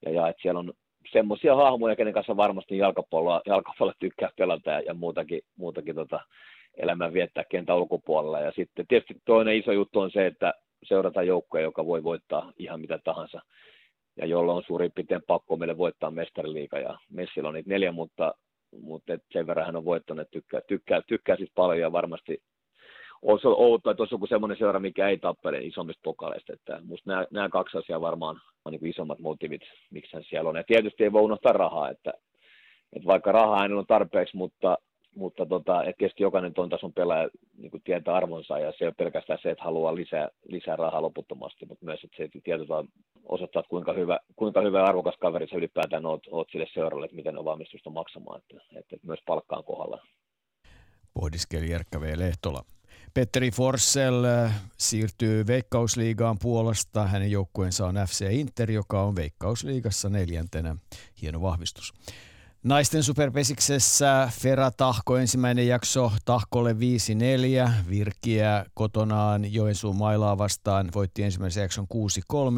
[0.07, 0.73] ja, ja että siellä on
[1.13, 6.21] semmoisia hahmoja, kenen kanssa varmasti jalkapalloa, jalkapalloa tykkää pelata ja, ja muutakin, muutakin tota,
[6.77, 8.41] elämää viettää kentän ulkopuolella.
[8.41, 12.81] Ja sitten tietysti toinen iso juttu on se, että seurataan joukkoja, joka voi voittaa ihan
[12.81, 13.41] mitä tahansa
[14.21, 18.35] ja jolla on suurin piirtein pakko meille voittaa mestariliiga ja Messillä on niitä neljä, mutta,
[18.83, 22.43] mutta et sen verran hän on voittanut, että tykkää, tykkää, tykkää siis paljon ja varmasti
[23.23, 26.53] olisi outoa, että olisi joku semmoinen seura, mikä ei tappele isommista pokaleista.
[26.53, 30.57] Että musta nämä, nämä kaksi asiaa varmaan on niin isommat motivit, miksi hän siellä on.
[30.57, 32.13] Ja tietysti ei voi unohtaa rahaa, että,
[32.93, 34.79] että vaikka rahaa ei ole tarpeeksi, mutta
[35.15, 38.95] mutta tota, et tietysti jokainen tuon tason pelaaja niin tietää arvonsa ja se ei ole
[38.99, 42.71] pelkästään se, että haluaa lisää, lisää rahaa loputtomasti, mutta myös että se tietysti
[43.25, 47.39] osoittaa, kuinka hyvä, kuinka hyvä arvokas kaveri se ylipäätään oot, oot sille seuralle, että miten
[47.39, 50.03] on valmistusta maksamaan, että, että myös palkkaan kohdalla.
[51.15, 52.19] Pohdiskeli Jerkka V.
[52.19, 52.63] Lehtola.
[53.15, 57.07] Petteri Forssell äh, siirtyy Veikkausliigaan Puolasta.
[57.07, 60.77] Hänen joukkueensa on FC Inter, joka on Veikkausliigassa neljäntenä.
[61.23, 61.93] Hieno vahvistus.
[62.65, 66.77] Naisten superpesiksessä Fera Tahko ensimmäinen jakso Tahkolle 5-4.
[67.91, 71.87] Virkiä kotonaan Joensuun mailaa vastaan voitti ensimmäisen jakson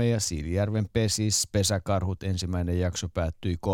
[0.00, 3.68] 6-3 ja Siilijärven pesis Pesäkarhut ensimmäinen jakso päättyi 3-2.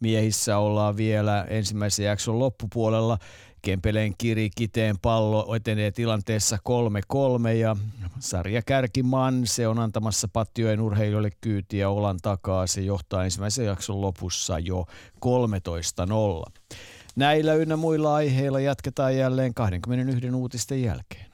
[0.00, 3.18] Miehissä ollaan vielä ensimmäisen jakson loppupuolella.
[3.64, 6.58] Kempeleen kiri kiteen pallo etenee tilanteessa
[7.46, 7.76] 3-3 ja
[8.18, 12.66] sarja kärkiman se on antamassa Pattioen urheilijoille kyytiä olan takaa.
[12.66, 14.86] Se johtaa ensimmäisen jakson lopussa jo
[15.26, 16.52] 13-0.
[17.16, 21.26] Näillä ynnä muilla aiheilla jatketaan jälleen 21 uutisten jälkeen.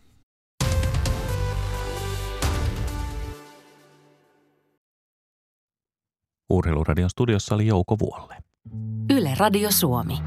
[6.51, 8.37] Urheiluradion studiossa oli Jouko Vuolle.
[9.11, 10.19] Yle Radio Suomi.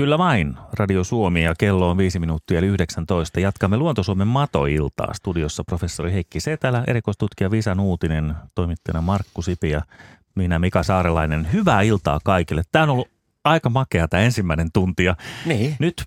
[0.00, 3.40] Kyllä vain, Radio Suomi ja kello on viisi minuuttia eli 19.
[3.40, 5.14] Jatkamme Luontosuomen matoiltaa.
[5.14, 9.82] Studiossa professori Heikki Setälä, erikoistutkija Visa Nuutinen, toimittajana Markku Sipi ja
[10.34, 11.48] minä Mika Saarelainen.
[11.52, 12.62] Hyvää iltaa kaikille.
[12.72, 13.08] Tämä on ollut
[13.44, 15.76] aika makea tämä ensimmäinen tunti ja niin.
[15.78, 16.04] nyt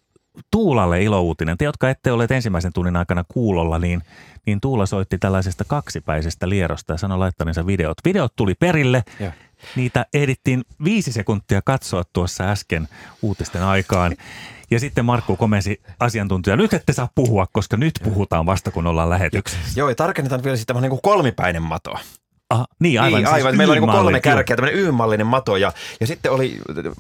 [0.51, 1.57] Tuulalle ilouutinen.
[1.57, 4.01] Te, jotka ette olleet ensimmäisen tunnin aikana kuulolla, niin,
[4.45, 7.97] niin Tuula soitti tällaisesta kaksipäisestä lierosta ja sanoi laittaneensa videot.
[8.05, 9.03] Videot tuli perille.
[9.19, 9.31] Ja.
[9.75, 12.87] Niitä ehdittiin viisi sekuntia katsoa tuossa äsken
[13.21, 14.15] uutisten aikaan.
[14.71, 19.09] Ja sitten Markku komensi asiantuntija, nyt ette saa puhua, koska nyt puhutaan vasta kun ollaan
[19.09, 19.79] lähetyksessä.
[19.79, 21.93] Joo, ja tarkennetaan vielä sitten niin kolmipäinen mato.
[22.53, 23.17] Ah, niin, aivan.
[23.17, 23.57] Niin, siis aivan.
[23.57, 25.57] Meillä on niin kolme Y-malli, kärkeä, tämmöinen Y-mallinen mato.
[25.57, 26.59] Ja, ja sitten oli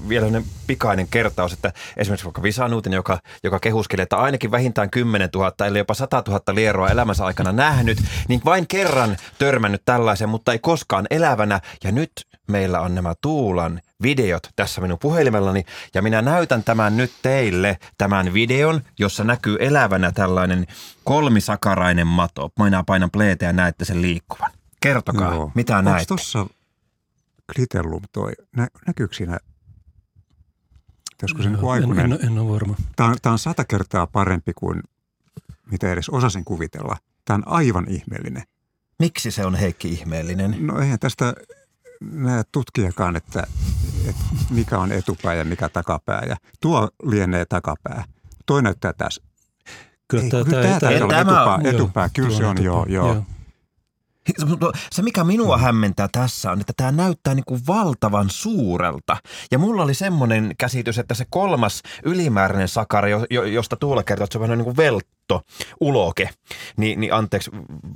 [0.09, 0.27] vielä
[0.67, 5.67] pikainen kertaus, että esimerkiksi vaikka Visa Nuutinen, joka, joka kehuskeli, että ainakin vähintään 10 000,
[5.67, 7.97] eli jopa 100 000 lieroa elämänsä aikana nähnyt,
[8.27, 11.59] niin vain kerran törmännyt tällaisen, mutta ei koskaan elävänä.
[11.83, 12.11] Ja nyt
[12.47, 18.33] meillä on nämä Tuulan videot tässä minun puhelimellani, ja minä näytän tämän nyt teille, tämän
[18.33, 20.67] videon, jossa näkyy elävänä tällainen
[21.03, 22.49] kolmisakarainen mato.
[22.59, 24.51] Minä painan playtä ja näette sen liikkuvan.
[24.83, 25.51] Kertokaa, Joo.
[25.55, 26.05] mitä Onks näette?
[26.05, 26.47] tuossa
[27.55, 29.39] Glitellum toi, nä, näkyykö siinä,
[31.23, 32.11] olisiko se niin en, aikuinen?
[32.11, 32.75] en, en ole varma.
[32.95, 34.81] Tämä on, tämä on sata kertaa parempi kuin
[35.71, 36.97] mitä edes osasin kuvitella.
[37.25, 38.43] Tämä on aivan ihmeellinen.
[38.99, 40.67] Miksi se on Heikki ihmeellinen?
[40.67, 41.33] No eihän tästä
[42.11, 43.47] näe tutkijakaan, että,
[44.09, 46.23] että mikä on etupää ja mikä takapää.
[46.29, 48.03] Ja tuo lienee takapää.
[48.45, 49.21] Toi näyttää tässä.
[50.07, 52.09] Kyllä Ei, tämä, kyllä tämä, tämä tämä, olla etupää, etupää.
[52.09, 53.25] Kyllä tuo se on, joo, etupää, joo.
[54.91, 59.17] Se, mikä minua hämmentää tässä on, että tämä näyttää niin kuin valtavan suurelta.
[59.51, 64.23] Ja mulla oli semmoinen käsitys, että se kolmas ylimääräinen sakari, jo- jo- josta Tuula kertoo,
[64.23, 65.41] että se on vähän niin kuin veltto,
[65.79, 66.29] uloke,
[66.77, 67.51] niin, niin anteeksi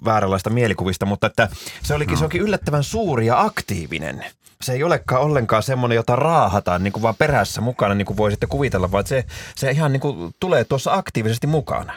[0.06, 1.50] vääränlaista mielikuvista, mutta että
[1.84, 4.26] se, olikin, se onkin yllättävän suuri ja aktiivinen.
[4.62, 8.48] Se ei olekaan ollenkaan semmoinen, jota raahataan niin kuin vaan perässä mukana, niin kuin voisitte
[8.48, 9.26] kuvitella, vaan se,
[9.56, 11.94] se ihan niin kuin tulee tuossa aktiivisesti mukana.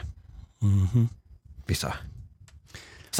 [0.62, 1.09] Mm-hmm.
[1.68, 1.93] Visa.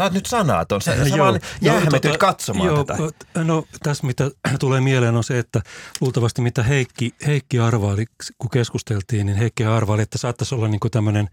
[0.01, 0.83] Sä oot nyt sanaton.
[0.83, 3.45] Sä, sä vaan No, jähmetyt tota, katsomaan joo, tätä.
[3.45, 4.31] No tässä mitä
[4.61, 5.63] tulee mieleen on se, että
[6.01, 8.05] luultavasti mitä Heikki, Heikki arvaili,
[8.39, 11.29] kun keskusteltiin, niin Heikki arvaili, että saattaisi olla niin tämmöinen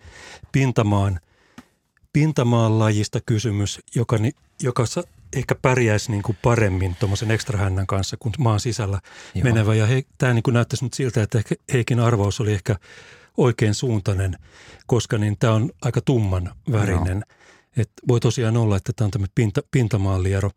[0.52, 1.20] pintamaan,
[2.14, 4.18] pintamaan lajista kysymys, joka,
[4.62, 5.04] joka sa,
[5.34, 9.00] ehkä pärjäisi niin kuin paremmin tuommoisen ekstrahännän kanssa kuin maan sisällä
[9.36, 9.44] Joo.
[9.44, 9.76] menevä.
[9.76, 12.76] Ja he, tämä niin kuin näyttäisi nyt siltä, että ehkä Heikin arvaus oli ehkä
[13.38, 14.38] oikein suuntainen,
[14.88, 17.24] koska niin tämä on aika tumman värinen.
[17.78, 20.52] Et voi tosiaan olla, että tämä on tämmöinen pinta, pintamaaliero.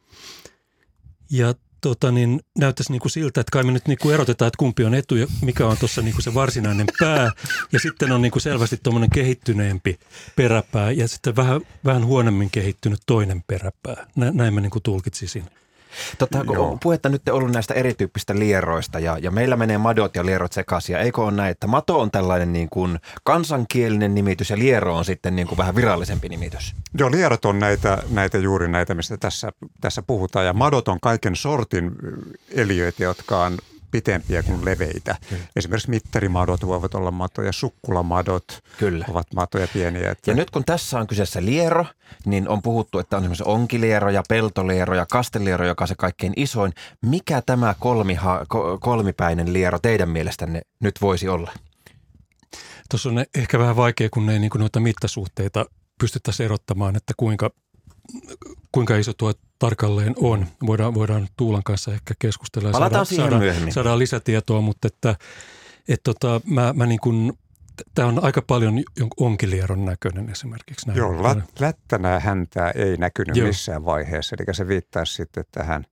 [1.31, 4.59] Ja tota, niin, näyttäisi niin kuin siltä, että kai me nyt niin kuin erotetaan, että
[4.59, 7.31] kumpi on etu ja mikä on tuossa niin kuin se varsinainen pää.
[7.73, 9.99] Ja sitten on niin kuin selvästi tuommoinen kehittyneempi
[10.37, 14.07] peräpää ja sitten vähän, vähän huonommin kehittynyt toinen peräpää.
[14.17, 15.45] Nä, näin mä niin kuin tulkitsisin.
[16.19, 20.27] Tota, kun on puhetta nyt ollut näistä erityyppistä lieroista ja, ja meillä menee madot ja
[20.27, 20.97] lierot sekaisin.
[20.97, 25.37] Eikö ole näin, että mato on tällainen niin kuin kansankielinen nimitys ja liero on sitten
[25.37, 26.75] niin kuin vähän virallisempi nimitys?
[26.99, 30.47] Joo, lierot on näitä, näitä juuri näitä, mistä tässä, tässä puhutaan.
[30.47, 31.93] Ja madot on kaiken sortin
[32.51, 33.59] eliöitä, jotka on
[33.91, 35.17] pitempiä kuin leveitä.
[35.29, 35.43] Kyllä.
[35.57, 39.05] Esimerkiksi mittarimadot voivat olla matoja, sukkulamadot Kyllä.
[39.09, 40.11] ovat matoja pieniä.
[40.11, 41.87] Että Ja nyt kun tässä on kyseessä liero,
[42.25, 46.33] niin on puhuttu, että on esimerkiksi onkiliero ja peltoliero ja kasteliero, joka on se kaikkein
[46.37, 46.73] isoin.
[47.03, 51.53] Mikä tämä kolmiha, ko- kolmipäinen liero teidän mielestänne nyt voisi olla?
[52.91, 55.67] Tuossa on ehkä vähän vaikea, kun ei niin kuin noita mittasuhteita
[56.01, 57.51] pystyttäisiin erottamaan, että kuinka,
[58.73, 60.47] kuinka iso tuo tarkalleen on.
[60.67, 65.17] Voidaan, voidaan Tuulan kanssa ehkä keskustella ja Palataan saadaan, siihen saadaan, lisätietoa, mutta että,
[65.89, 67.33] että tota, mä, mä niin kuin,
[67.95, 68.83] tämä on aika paljon
[69.17, 70.87] onkilieron näköinen esimerkiksi.
[70.87, 70.99] Näin.
[70.99, 73.47] Joo, lät, lättänää häntää ei näkynyt Joo.
[73.47, 74.37] Missään vaiheessa.
[74.39, 75.85] Eli se viittaa sitten tähän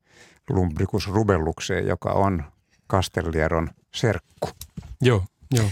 [0.51, 2.45] lumbricus rubellukseen, joka on
[2.91, 4.49] Castellieron serkku.
[5.01, 5.67] Joo, joo.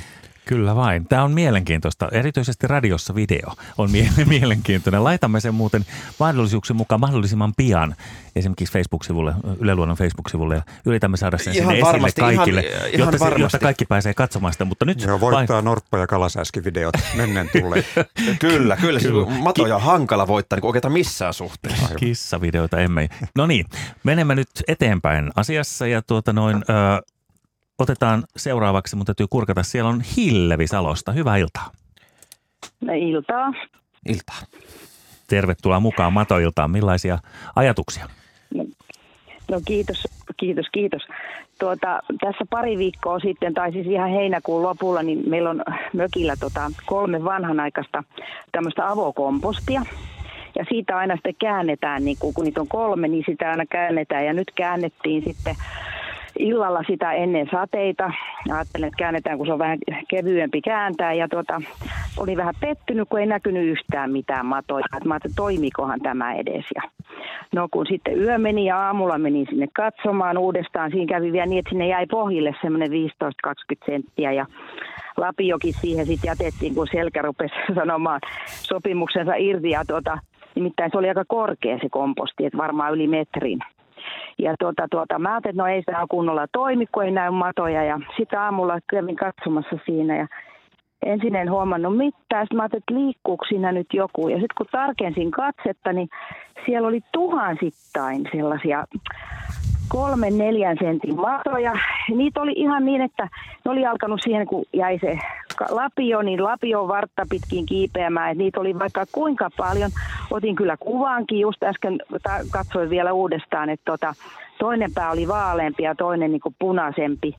[0.49, 1.09] Kyllä vain.
[1.09, 2.09] Tämä on mielenkiintoista.
[2.12, 5.05] Erityisesti radiossa video on mie- mielenkiintoinen.
[5.05, 5.84] Laitamme sen muuten
[6.20, 7.94] mahdollisuuksien mukaan mahdollisimman pian
[8.36, 12.61] esimerkiksi Facebook-sivulle, Yle Luonnon Facebook-sivulle ja yritämme saada sen Ihan sinne varmasti, esille ihan- kaikille,
[12.61, 13.42] ihan jotta, se, varmasti.
[13.42, 14.64] jotta kaikki pääsee katsomaan sitä.
[14.64, 17.84] Mutta nyt Joo, voittaa Norppa ja Kalasääski-videot mennen tulleen.
[17.94, 18.76] Kyllä, kyllä.
[18.76, 19.01] Kyllä.
[19.01, 19.26] kyllä.
[19.42, 21.94] Matoja on hankala voittaa niin oikeastaan missään suhteessa.
[21.94, 23.09] kissavideoita emme.
[23.34, 23.66] No niin,
[24.05, 26.62] menemme nyt eteenpäin asiassa ja tuota noin, ö,
[27.78, 29.62] otetaan seuraavaksi, mutta täytyy kurkata.
[29.62, 31.12] Siellä on Hillevi Salosta.
[31.12, 31.70] Hyvää iltaa.
[32.80, 33.52] No, iltaa.
[34.08, 34.40] Iltaa.
[35.28, 36.70] Tervetuloa mukaan Matoiltaan.
[36.70, 37.18] Millaisia
[37.56, 38.08] ajatuksia?
[39.50, 41.02] No kiitos, kiitos, kiitos.
[41.60, 45.62] Tuota, tässä pari viikkoa sitten, tai siis ihan heinäkuun lopulla, niin meillä on
[45.92, 48.04] mökillä tota kolme vanhanaikaista
[48.52, 49.82] tämmöistä avokompostia.
[50.58, 54.26] Ja siitä aina sitten käännetään, niin kun, kun niitä on kolme, niin sitä aina käännetään.
[54.26, 55.56] Ja nyt käännettiin sitten
[56.39, 58.11] illalla sitä ennen sateita.
[58.54, 61.13] Ajattelin, että käännetään, kun se on vähän kevyempi kääntää.
[61.13, 61.61] Ja tuota,
[62.17, 64.84] oli vähän pettynyt, kun ei näkynyt yhtään mitään matoja.
[65.04, 66.64] Mä ajattelin, toimikohan tämä edes.
[66.75, 66.83] Ja
[67.54, 70.91] no kun sitten yö meni ja aamulla menin sinne katsomaan uudestaan.
[70.91, 73.53] Siinä kävi vielä niin, että sinne jäi pohjille semmoinen 15-20
[73.87, 74.33] senttiä.
[74.33, 74.46] Ja
[75.17, 79.71] Lapiokin siihen sitten jätettiin, kun selkä rupesi sanomaan sopimuksensa irti.
[79.71, 80.18] Ja tuota,
[80.54, 83.58] nimittäin se oli aika korkea se komposti, että varmaan yli metrin.
[84.38, 87.84] Ja tuota, tuota, mä ajattelin, että no ei tämä kunnolla toimi, kun ei näy matoja.
[87.84, 90.26] Ja sitten aamulla kävin katsomassa siinä ja
[91.07, 92.45] ensin en huomannut mitään.
[92.45, 94.29] Sitten mä ajattelin, että liikkuuko siinä nyt joku.
[94.29, 96.08] Ja sitten kun tarkensin katsetta, niin
[96.67, 98.84] siellä oli tuhansittain sellaisia
[99.88, 101.72] kolmen neljän sentin matoja.
[102.17, 103.29] Niitä oli ihan niin, että
[103.64, 105.18] ne oli alkanut siihen, kun jäi se
[105.71, 108.30] lapio, niin lapio vartta pitkin kiipeämään.
[108.30, 109.91] Et niitä oli vaikka kuinka paljon.
[110.30, 111.99] Otin kyllä kuvaankin, just äsken
[112.50, 114.14] katsoin vielä uudestaan, että tota,
[114.58, 117.34] toinen pää oli vaaleampi ja toinen niin punaisempi.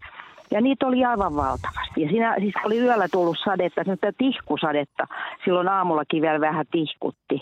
[0.51, 2.01] Ja niitä oli aivan valtavasti.
[2.01, 5.07] Ja siinä siis oli yöllä tullut sadetta, semmoista tihkusadetta.
[5.45, 7.41] Silloin aamullakin vielä vähän tihkutti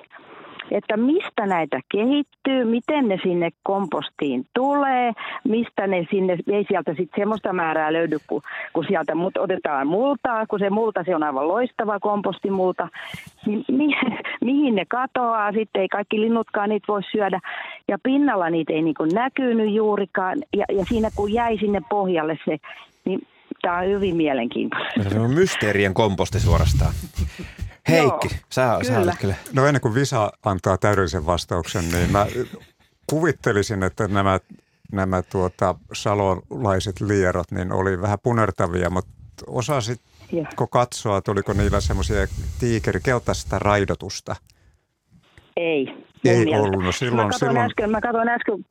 [0.71, 5.11] että mistä näitä kehittyy, miten ne sinne kompostiin tulee,
[5.43, 8.41] mistä ne sinne, ei sieltä sitten semmoista määrää löydy, kun,
[8.73, 12.87] kun sieltä mut otetaan multaa, kun se multa se on aivan loistava kompostimulta,
[13.45, 13.87] niin mi,
[14.45, 17.39] mihin ne katoaa, sitten ei kaikki linnutkaan niitä voi syödä,
[17.87, 22.57] ja pinnalla niitä ei niin näkynyt juurikaan, ja, ja siinä kun jäi sinne pohjalle se,
[23.05, 23.27] niin
[23.61, 25.09] tämä on hyvin mielenkiintoista.
[25.09, 26.93] Se on mysteerien komposti suorastaan.
[27.90, 28.94] Heikki, Joo, sä, kyllä.
[28.94, 29.36] sä olet kyllä.
[29.53, 32.26] No ennen kuin Visa antaa täydellisen vastauksen, niin mä
[33.07, 34.40] kuvittelisin, että nämä,
[34.91, 39.12] nämä tuota, salolaiset lierot niin oli vähän punertavia, mutta
[39.48, 42.28] osasitko katsoa, että oliko niillä semmoisia
[42.60, 44.36] tiikeri, keltaista raidotusta?
[45.57, 46.05] Ei.
[46.26, 46.84] Ei ollut.
[46.84, 47.65] No silloin, mä katsoin silloin...
[47.65, 48.65] äsken, mä katsoin äsken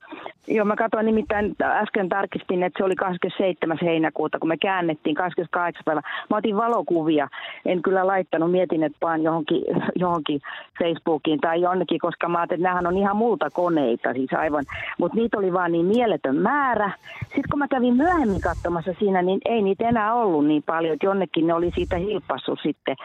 [0.48, 3.78] Joo, mä katsoin nimittäin, äsken tarkistin, että se oli 27.
[3.82, 5.82] heinäkuuta, kun me käännettiin 28.
[5.84, 6.00] päivä.
[6.30, 7.28] Mä otin valokuvia,
[7.66, 9.62] en kyllä laittanut, mietin, että vaan johonkin,
[10.02, 10.40] johonkin
[10.78, 14.64] Facebookiin tai jonnekin, koska mä ajattelin, että nämähän on ihan muuta koneita, siis aivan.
[14.98, 16.92] Mutta niitä oli vaan niin mieletön määrä.
[17.20, 21.06] Sitten kun mä kävin myöhemmin katsomassa siinä, niin ei niitä enää ollut niin paljon, että
[21.06, 22.96] jonnekin ne oli siitä hilpassut sitten.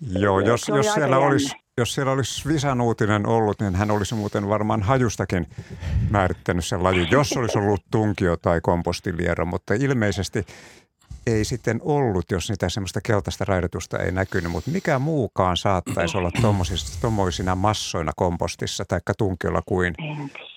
[0.00, 4.48] Joo, jos, jos siellä olisi jos siellä olisi Visan uutinen ollut, niin hän olisi muuten
[4.48, 5.46] varmaan hajustakin
[6.10, 10.46] määrittänyt sen lajin, jos olisi ollut tunkio tai kompostiliero, mutta ilmeisesti
[11.26, 16.30] ei sitten ollut, jos niitä semmoista keltaista raidotusta ei näkynyt, mutta mikä muukaan saattaisi olla
[17.00, 19.94] tuommoisina massoina kompostissa tai tunkiolla kuin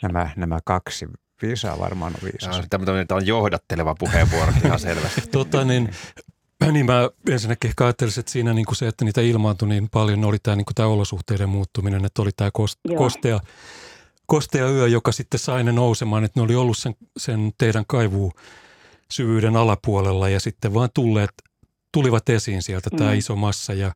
[0.02, 1.08] nämä, nämä kaksi
[1.42, 2.68] Visa varmaan on viisas.
[2.70, 5.22] Tämä on johdatteleva puheenvuoro ihan selvästi.
[5.32, 5.90] tota, niin,
[6.72, 10.26] niin mä ensinnäkin ehkä ajattelisin, että siinä niin kuin se, että niitä ilmaantui niin paljon,
[10.26, 13.40] oli tämä, niin kuin tämä olosuhteiden muuttuminen, että oli tämä kost, kostea,
[14.26, 18.32] kostea yö, joka sitten sai ne nousemaan, että ne oli ollut sen, sen teidän kaivu
[19.12, 21.30] syvyyden alapuolella ja sitten vaan tulleet,
[21.94, 22.98] tulivat esiin sieltä mm.
[22.98, 23.92] tämä iso massa ja,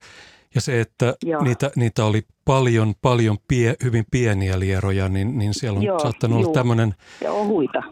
[0.56, 5.78] ja se, että niitä, niitä oli paljon, paljon pie, hyvin pieniä lieroja, niin, niin siellä
[5.78, 6.46] on Joo, saattanut juu.
[6.46, 6.96] olla tämmöinen...
[7.22, 7.84] Ja ohuita.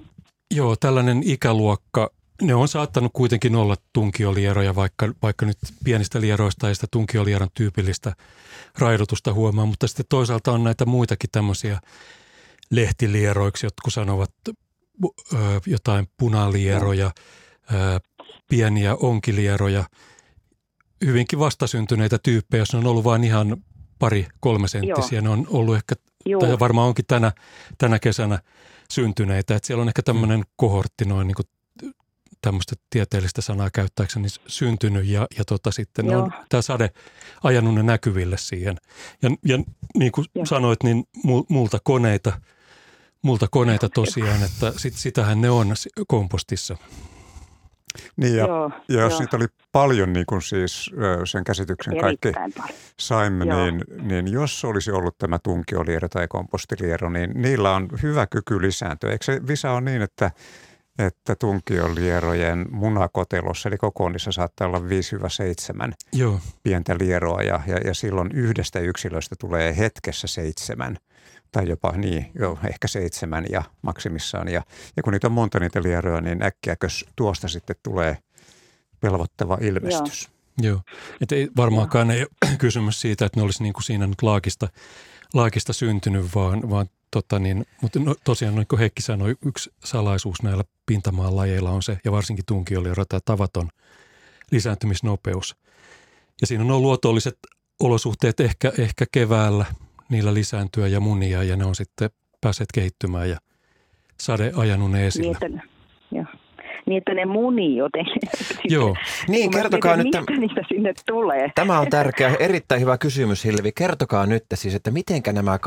[0.54, 6.76] Joo, tällainen ikäluokka, ne on saattanut kuitenkin olla tunkiolieroja, vaikka, vaikka nyt pienistä lieroista ei
[6.76, 8.14] sitä tunkiolieron tyypillistä
[8.78, 11.80] raidotusta huomaa, mutta sitten toisaalta on näitä muitakin tämmöisiä
[12.72, 17.12] lehtilieroiksi, jotka sanovat ö, jotain punalieroja,
[17.74, 18.00] ö,
[18.50, 19.84] pieniä onkilieroja,
[21.06, 23.58] hyvinkin vastasyntyneitä tyyppejä, jos ne on ollut vain ihan
[24.00, 25.20] pari kolme senttisiä.
[25.20, 25.24] Joo.
[25.24, 25.96] Ne on ollut ehkä,
[26.26, 26.42] Joo.
[26.42, 27.32] tai varmaan onkin tänä,
[27.78, 28.40] tänä kesänä
[28.92, 29.56] syntyneitä.
[29.56, 31.46] Että siellä on ehkä tämmöinen kohortti noin niin kuin
[32.46, 36.90] tämmöistä tieteellistä sanaa käyttääkseni syntynyt ja, ja tota, sitten on tämä sade
[37.44, 38.78] ajanut ne näkyville siihen.
[39.22, 39.60] Ja, ja
[39.98, 40.46] niin kuin Joo.
[40.46, 41.04] sanoit, niin
[41.50, 42.34] multa koneita,
[43.22, 45.74] multa koneita tosiaan, että sit, sitähän ne on
[46.08, 46.78] kompostissa.
[48.18, 49.20] Niin ja, Joo, ja jos jo.
[49.20, 50.92] niitä oli paljon, niin kuin siis
[51.26, 52.80] sen käsityksen Erittäin kaikki paljon.
[53.00, 58.62] saimme, niin, niin jos olisi ollut tämä tunkioliero tai kompostiliero, niin niillä on hyvä kyky
[58.62, 59.12] lisääntyä.
[59.12, 60.32] Eikö se Visa on niin, että
[61.00, 64.82] että tunkiolierojen munakotelossa, eli kokoonnissa saattaa olla 5-7
[66.14, 66.40] Joo.
[66.64, 70.98] pientä lieroa ja, ja, ja silloin yhdestä yksilöstä tulee hetkessä seitsemän
[71.52, 74.48] tai jopa niin, jo, ehkä seitsemän ja maksimissaan.
[74.48, 74.62] Ja,
[74.98, 78.18] ja kun niitä on monta niitä lieroja, niin äkkiäkös tuosta sitten tulee
[79.00, 80.30] pelvottava ilmestys.
[80.62, 80.82] Joo, Joo.
[81.22, 84.68] Et ei, varmaankaan ei ole kysymys siitä, että ne olisi niin kuin siinä nyt laakista,
[85.34, 90.44] laakista syntynyt, vaan, vaan Tota niin, mutta no, tosiaan, niin kuin Heikki sanoi, yksi salaisuus
[90.44, 93.70] näillä pintamaan lajeilla on se, ja varsinkin tunkioliero, tämä tavaton
[94.52, 95.56] lisääntymisnopeus.
[96.42, 97.38] Ja siinä on nuo luotolliset
[97.80, 99.66] olosuhteet ehkä, ehkä keväällä
[100.10, 102.10] niillä lisääntyä ja munia, ja ne on sitten
[102.42, 103.38] päässeet kehittymään ja
[104.20, 105.38] sade ajanut ne esille.
[105.42, 105.68] Niin, että,
[106.12, 106.26] joo
[106.86, 108.22] niin että ne munii jotenkin.
[108.76, 108.96] Joo.
[109.28, 110.06] Niin, kertokaa nyt.
[110.06, 111.52] Mistä niistä sinne tulee?
[111.56, 113.72] Tämä on tärkeä, erittäin hyvä kysymys Hilvi.
[113.72, 115.60] Kertokaa nyt siis, että mitenkä nämä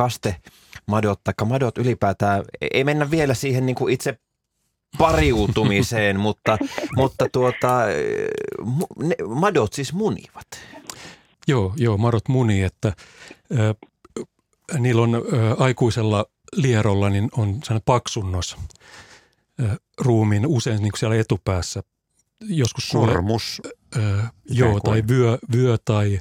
[0.88, 4.18] kastemadot tai madot ylipäätään, ei mennä vielä siihen niin kuin itse
[4.98, 6.58] pariutumiseen, mutta,
[6.96, 7.82] mutta tuota,
[9.02, 10.46] ne, madot siis munivat.
[11.48, 16.24] Joo, joo, madot munii, että äh, niillä on äh, aikuisella
[16.56, 18.56] lierolla niin on sellainen paksunnos
[20.00, 21.82] ruumiin usein niin kuin siellä etupäässä.
[22.40, 23.62] Joskus Sormus.
[23.96, 26.18] Ö, joo, tai vyö, vyö tai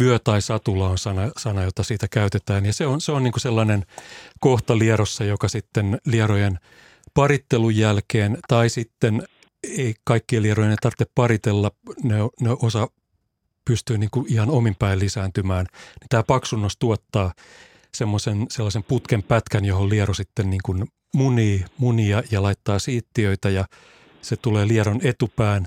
[0.00, 2.66] vyö tai satula on sana, sana, jota siitä käytetään.
[2.66, 3.84] Ja se on, se on niin kuin sellainen
[4.40, 6.58] kohta lierossa, joka sitten lierojen
[7.14, 9.22] parittelun jälkeen tai sitten
[9.62, 11.70] ei kaikkien lierojen tarvitse paritella,
[12.02, 12.88] ne, ne osa
[13.64, 15.66] pystyy niin kuin ihan omin päin lisääntymään.
[16.08, 17.32] Tämä paksunnos tuottaa
[17.94, 23.64] semmoisen sellaisen putken pätkän, johon liero sitten niin kuin munii, munia ja laittaa siittiöitä ja
[24.22, 25.66] se tulee lieron etupään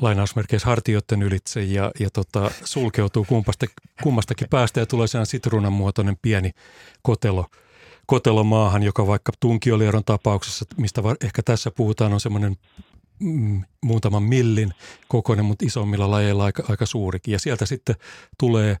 [0.00, 3.66] lainausmerkeissä hartioiden ylitse ja, ja tota, sulkeutuu kumpasta,
[4.02, 6.50] kummastakin päästä ja tulee sellainen sitruunan muotoinen pieni
[7.02, 7.46] kotelo,
[8.06, 12.56] kotelo maahan, joka vaikka tunkiolieron tapauksessa, mistä ehkä tässä puhutaan, on semmoinen
[13.20, 14.72] mm, muutaman millin
[15.08, 17.32] kokoinen, mutta isommilla lajeilla aika, aika suurikin.
[17.32, 17.96] Ja sieltä sitten
[18.38, 18.76] tulee,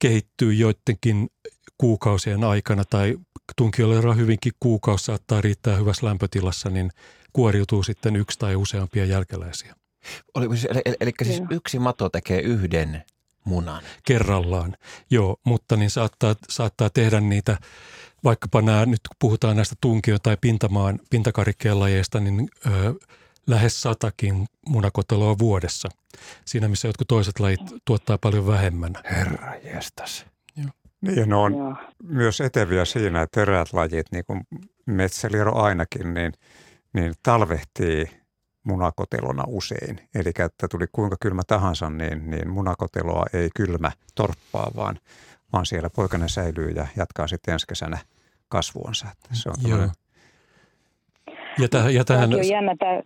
[0.00, 1.30] kehittyy joidenkin
[1.78, 3.16] kuukausien aikana tai
[3.56, 6.90] tunkiolera hyvinkin kuukausi saattaa riittää hyvässä lämpötilassa, niin
[7.32, 9.79] kuoriutuu sitten yksi tai useampia jälkeläisiä.
[10.34, 13.04] Oli, siis, eli, eli, eli siis yksi mato tekee yhden
[13.44, 13.82] munan?
[14.06, 14.76] Kerrallaan,
[15.10, 17.58] joo, mutta niin saattaa, saattaa tehdä niitä,
[18.24, 22.94] vaikkapa nämä, nyt kun puhutaan näistä tunkio- tai pintamaan, pintakarikkeen lajeista, niin ö,
[23.46, 25.88] lähes satakin munakoteloa vuodessa.
[26.44, 28.92] Siinä, missä jotkut toiset lajit tuottaa paljon vähemmän.
[29.10, 30.26] Herra jestas.
[31.00, 31.76] Niin, ne on Joo.
[32.02, 34.40] myös eteviä siinä, että eräät lajit, niin kuin
[34.86, 36.32] metsäliero ainakin, niin,
[36.92, 38.19] niin talvehtii
[38.64, 40.08] munakotelona usein.
[40.14, 44.98] Eli että tuli kuinka kylmä tahansa, niin, niin munakoteloa ei kylmä torppaa, vaan,
[45.52, 47.98] vaan siellä poikainen säilyy ja jatkaa sitten ensi kesänä
[48.48, 49.06] kasvuansa.
[49.32, 49.88] Se on Joo.
[51.58, 52.34] Ja, täh, ja tähän...
[52.34, 53.02] on jännä tämä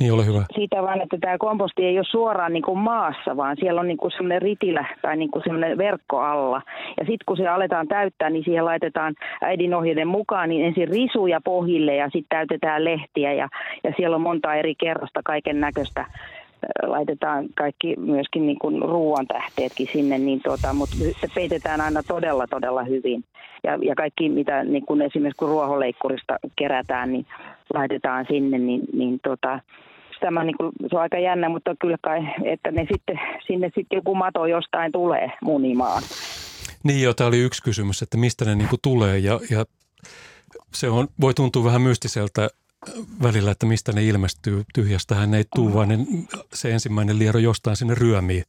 [0.00, 0.44] niin, ole hyvä.
[0.54, 3.96] Siitä vaan, että tämä komposti ei ole suoraan niin kuin maassa, vaan siellä on niin
[3.96, 6.62] kuin sellainen ritilä tai niin kuin sellainen verkko alla.
[7.00, 11.40] Ja sitten kun se aletaan täyttää, niin siihen laitetaan äidin ohjeiden mukaan niin ensin risuja
[11.44, 13.32] pohjille ja sitten täytetään lehtiä.
[13.32, 13.48] Ja,
[13.84, 16.04] ja siellä on monta eri kerrosta kaiken näköistä
[16.82, 22.46] laitetaan kaikki myöskin niin kuin ruoan tähteetkin sinne, niin tuota, mutta se peitetään aina todella,
[22.46, 23.24] todella hyvin.
[23.64, 27.26] Ja, ja kaikki, mitä niin kuin esimerkiksi kun ruohonleikkurista kerätään, niin
[27.74, 29.60] laitetaan sinne, niin, niin tuota,
[30.20, 33.96] tämä niin kuin, se on aika jännä, mutta kyllä kai, että ne sitten, sinne sitten
[33.96, 36.02] joku mato jostain tulee munimaan.
[36.84, 39.64] Niin joo, tämä oli yksi kysymys, että mistä ne niin kuin tulee ja, ja
[40.72, 42.48] se on, voi tuntua vähän mystiseltä
[43.22, 44.64] välillä, että mistä ne ilmestyy.
[44.74, 45.98] Tyhjästähän ei tule, vaan ne,
[46.54, 48.42] se ensimmäinen liero jostain sinne ryömii.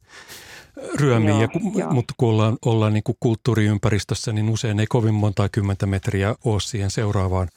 [0.94, 1.92] ryömii joo, ja, joo.
[1.92, 6.60] Mutta kun ollaan, ollaan niin kuin kulttuuriympäristössä, niin usein ei kovin monta kymmentä metriä ole
[6.60, 7.48] siihen seuraavaan,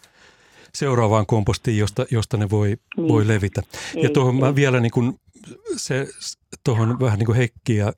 [0.76, 3.08] seuraavaan kompostiin, josta, josta ne voi, niin.
[3.08, 3.64] voi levitä.
[3.96, 5.20] Ei, ja tuohon mä vielä niin kuin
[5.76, 6.08] se,
[6.64, 7.94] tuohon vähän niin kuin Heikkiä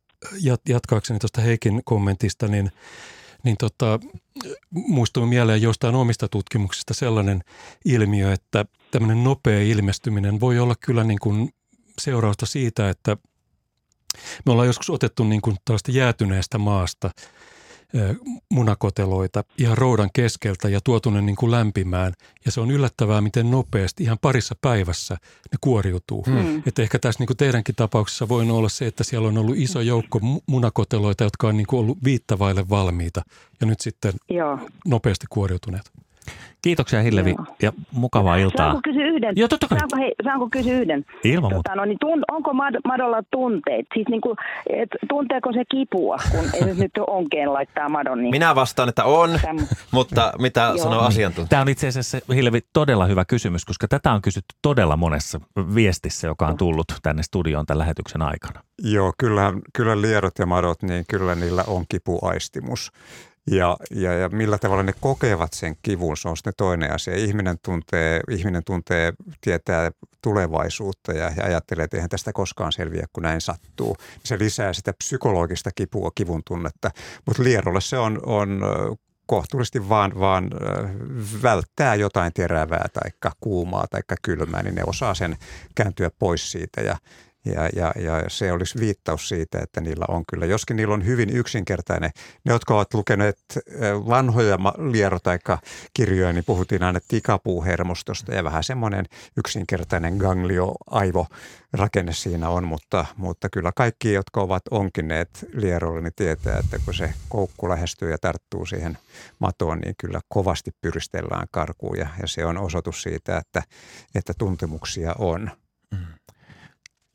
[0.69, 2.71] jatkaakseni tuosta Heikin kommentista, niin–
[3.43, 3.99] niin tota,
[4.71, 7.43] muistuu mieleen jostain omista tutkimuksista sellainen
[7.85, 11.49] ilmiö, että tämmöinen nopea ilmestyminen voi olla kyllä niin kuin
[12.01, 13.17] seurausta siitä, että
[14.45, 15.57] me ollaan joskus otettu niin kuin
[15.87, 17.11] jäätyneestä maasta–
[18.49, 22.13] munakoteloita ihan roudan keskeltä ja tuotu ne niin kuin lämpimään.
[22.45, 25.13] Ja se on yllättävää, miten nopeasti, ihan parissa päivässä
[25.51, 26.25] ne kuoriutuu.
[26.25, 26.63] Hmm.
[26.65, 29.81] Että ehkä tässä niin kuin teidänkin tapauksessa voi olla se, että siellä on ollut iso
[29.81, 33.21] joukko munakoteloita, jotka on niin kuin ollut viittavaille valmiita
[33.61, 34.59] ja nyt sitten Joo.
[34.85, 35.91] nopeasti kuoriutuneet.
[36.61, 37.45] Kiitoksia Hillevi Joo.
[37.61, 38.65] ja mukavaa iltaa.
[38.65, 39.33] Saanko kysyä yhden?
[39.35, 39.79] Joo, totta kai.
[39.79, 41.05] Saanko, hei, saanko kysyä yhden?
[41.23, 41.69] Ilman muuta.
[41.69, 43.85] Tota, no, niin tun, onko mad, madolla tunteet?
[43.93, 44.37] Siis niin kuin,
[44.69, 48.21] et, tunteeko se kipua, kun esimerkiksi nyt onkeen laittaa madon?
[48.21, 48.31] Niin...
[48.31, 49.57] Minä vastaan, että on, Täm...
[49.91, 50.77] mutta mitä Joo.
[50.77, 51.47] sanoo asiantuntija?
[51.47, 55.39] Tämä on itse asiassa, Hillevi, todella hyvä kysymys, koska tätä on kysytty todella monessa
[55.75, 58.61] viestissä, joka on tullut tänne studioon tämän lähetyksen aikana.
[58.83, 62.91] Joo, kyllä, kyllä lierot ja madot, niin kyllä niillä on kipuaistimus.
[63.51, 67.15] Ja, ja, ja millä tavalla ne kokevat sen kivun, se on sitten toinen asia.
[67.15, 69.91] Ihminen tuntee, ihminen tuntee, tietää
[70.21, 73.97] tulevaisuutta ja, ja ajattelee, että eihän tästä koskaan selviä, kun näin sattuu.
[74.23, 76.91] Se lisää sitä psykologista kipua, kivun tunnetta.
[77.25, 78.61] Mutta lierolle se on, on
[79.25, 80.49] kohtuullisesti vaan, vaan
[81.43, 85.37] välttää jotain terävää tai kuumaa tai kylmää, niin ne osaa sen
[85.75, 86.97] kääntyä pois siitä ja,
[87.45, 91.29] ja, ja, ja se olisi viittaus siitä, että niillä on kyllä, joskin niillä on hyvin
[91.29, 92.11] yksinkertainen.
[92.45, 93.39] Ne, jotka ovat lukeneet
[94.07, 94.57] vanhoja
[94.91, 99.05] lierotaikka-kirjoja, niin puhuttiin aina tikapuuhermostosta ja vähän semmoinen
[99.37, 101.27] yksinkertainen ganglio-aivo
[101.73, 106.93] rakenne siinä on, mutta, mutta kyllä kaikki, jotka ovat onkineet lierolle, niin tietää, että kun
[106.93, 108.97] se koukku lähestyy ja tarttuu siihen
[109.39, 113.63] matoon, niin kyllä kovasti pyristellään karkuun ja, ja se on osoitus siitä, että,
[114.15, 115.51] että tuntemuksia on.
[115.91, 116.05] Mm.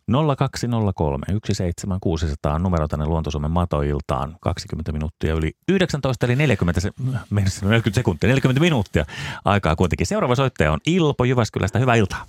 [0.08, 6.90] 0203 17600 on numero tänne Luontosuomen matoiltaan 20 minuuttia yli 19 eli 40, se,
[7.30, 9.04] 40 sekuntia, 40 minuuttia
[9.44, 10.06] aikaa kuitenkin.
[10.06, 11.78] Seuraava soittaja on Ilpo Jyväskylästä.
[11.78, 12.24] Hyvää iltaa.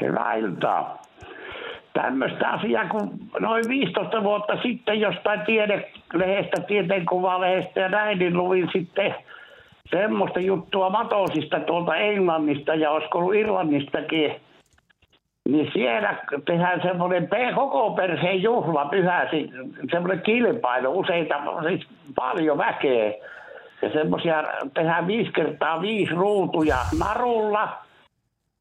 [0.00, 1.02] Hyvää iltaa.
[1.92, 9.14] tämmöistä asiaa, kun noin 15 vuotta sitten jostain tiedelehdestä, tieteenkuvalehdestä ja näin, niin luin sitten
[9.90, 14.47] semmoista juttua Matosista tuolta Englannista ja olisiko ollut Irlannistakin.
[15.48, 16.16] Niin siellä
[16.46, 19.28] tehdään semmoinen koko perheen juhla pyhä,
[19.90, 21.34] semmoinen kilpailu, useita,
[21.68, 23.12] siis paljon väkeä.
[23.82, 24.44] Ja semmoisia
[24.74, 27.68] tehdään viisi kertaa viisi ruutuja narulla–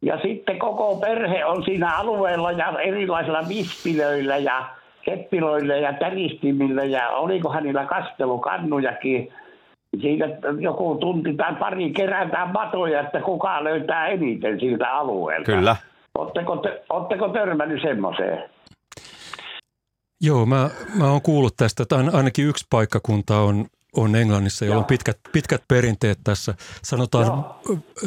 [0.02, 4.66] ja sitten koko perhe on siinä alueella ja erilaisilla vispilöillä ja
[5.02, 9.34] keppiloilla ja täristimillä ja oliko hänellä kastelukannujakin.
[10.02, 10.26] Siitä
[10.60, 15.52] joku tunti tai pari kerätään matoja, että kuka löytää eniten siltä alueelta.
[15.52, 15.76] Kyllä.
[16.18, 18.49] Oletteko, te, oletteko törmännyt semmoiseen?
[20.22, 23.65] Joo, mä, mä oon kuullut tästä, että ainakin yksi paikkakunta on
[23.95, 26.56] on Englannissa, jolla on pitkät, pitkät perinteet tässä.
[26.84, 27.45] Sanotaan,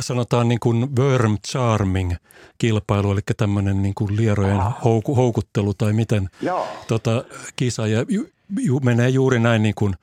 [0.00, 2.12] sanotaan niin kuin worm charming
[2.58, 6.28] kilpailu, eli tämmöinen niin kuin lierojen houku, houkuttelu tai miten
[6.86, 7.24] tota,
[7.56, 7.86] kisa.
[7.86, 8.26] Ja ju,
[8.60, 9.94] ju, menee juuri näin niin kuin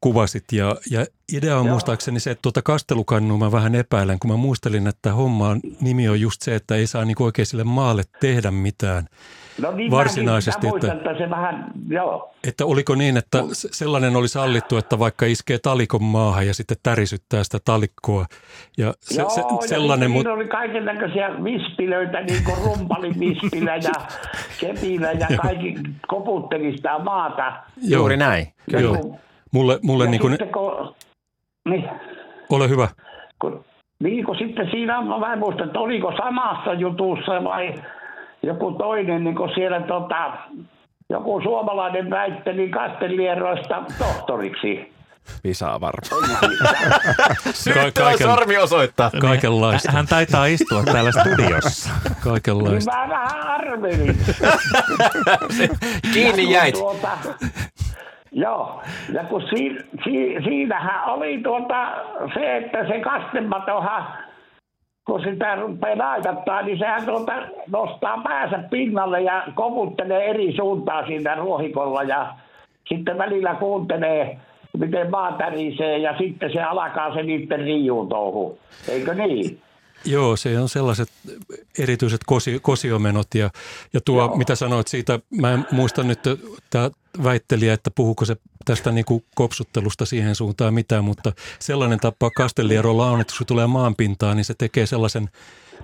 [0.00, 0.44] kuvasit.
[0.52, 1.72] Ja, ja idea on Joo.
[1.72, 6.20] muistaakseni se, että tuota kastelukannua mä vähän epäilen, kun mä muistelin, että hommaan nimi on
[6.20, 9.06] just se, että ei saa niin oikein sille maalle tehdä mitään–
[9.60, 10.66] No niin varsinaisesti.
[10.66, 12.34] Mä muistan, että, että, se vähän, joo.
[12.48, 17.44] että oliko niin, että sellainen oli sallittu, että vaikka iskee talikon maahan ja sitten tärisyttää
[17.44, 18.26] sitä talikkoa.
[18.78, 20.32] Ja se, joo, se, ja sellainen, mutta...
[20.32, 23.92] oli kaiken näköisiä vispilöitä, niin kuin rumpalivispilä ja
[24.60, 25.74] kepilä ja kaikki
[26.08, 27.52] koputteli sitä maata.
[27.82, 28.46] Juuri näin.
[28.70, 28.98] Kyllä.
[28.98, 29.18] Joo.
[29.52, 30.38] Mulle, mulle ja niin kuin...
[30.52, 30.94] Kun,
[31.68, 31.88] niin.
[32.50, 32.88] Ole hyvä.
[33.38, 33.64] Kun,
[34.02, 37.74] niin kun sitten siinä, mä en muista, että oliko samassa jutussa vai
[38.42, 40.32] joku toinen, niin kuin siellä tota,
[41.10, 44.92] joku suomalainen väitteli kastelieroista tohtoriksi.
[45.44, 46.40] Visaa varmaan.
[47.74, 49.10] Ka- kaiken, sormi osoittaa.
[49.20, 49.92] Kaikenlaista.
[49.92, 51.90] Hän taitaa istua täällä studiossa.
[52.24, 52.92] Kaikenlaista.
[52.92, 54.18] Niin mä vähän arvelin.
[56.12, 56.74] Kiinni jäit.
[56.74, 57.18] Tuota,
[58.32, 58.82] joo,
[59.12, 61.92] ja kun si, si, siinähän oli tuota
[62.34, 64.06] se, että se kastematohan
[65.10, 67.32] kun sitä rupeaa naitattaa, niin sehän tuota
[67.66, 72.34] nostaa päänsä pinnalle ja koputtelee eri suuntaan siinä ruohikolla ja
[72.88, 74.38] sitten välillä kuuntelee,
[74.78, 78.58] miten maa tärisee ja sitten se alkaa se niiden riiutouhu.
[78.88, 79.60] Eikö niin?
[80.04, 81.08] Joo, se on sellaiset
[81.78, 83.50] erityiset kosi, kosiomenot ja,
[83.92, 84.36] ja tuo, Joo.
[84.36, 86.18] mitä sanoit siitä, mä en muista nyt
[86.70, 86.90] tämä
[87.24, 93.10] väittelijä, että puhuuko se tästä niin kuin kopsuttelusta siihen suuntaan mitään, mutta sellainen tapa kastelierolla
[93.10, 95.28] on, että kun se tulee maanpintaan, niin se tekee sellaisen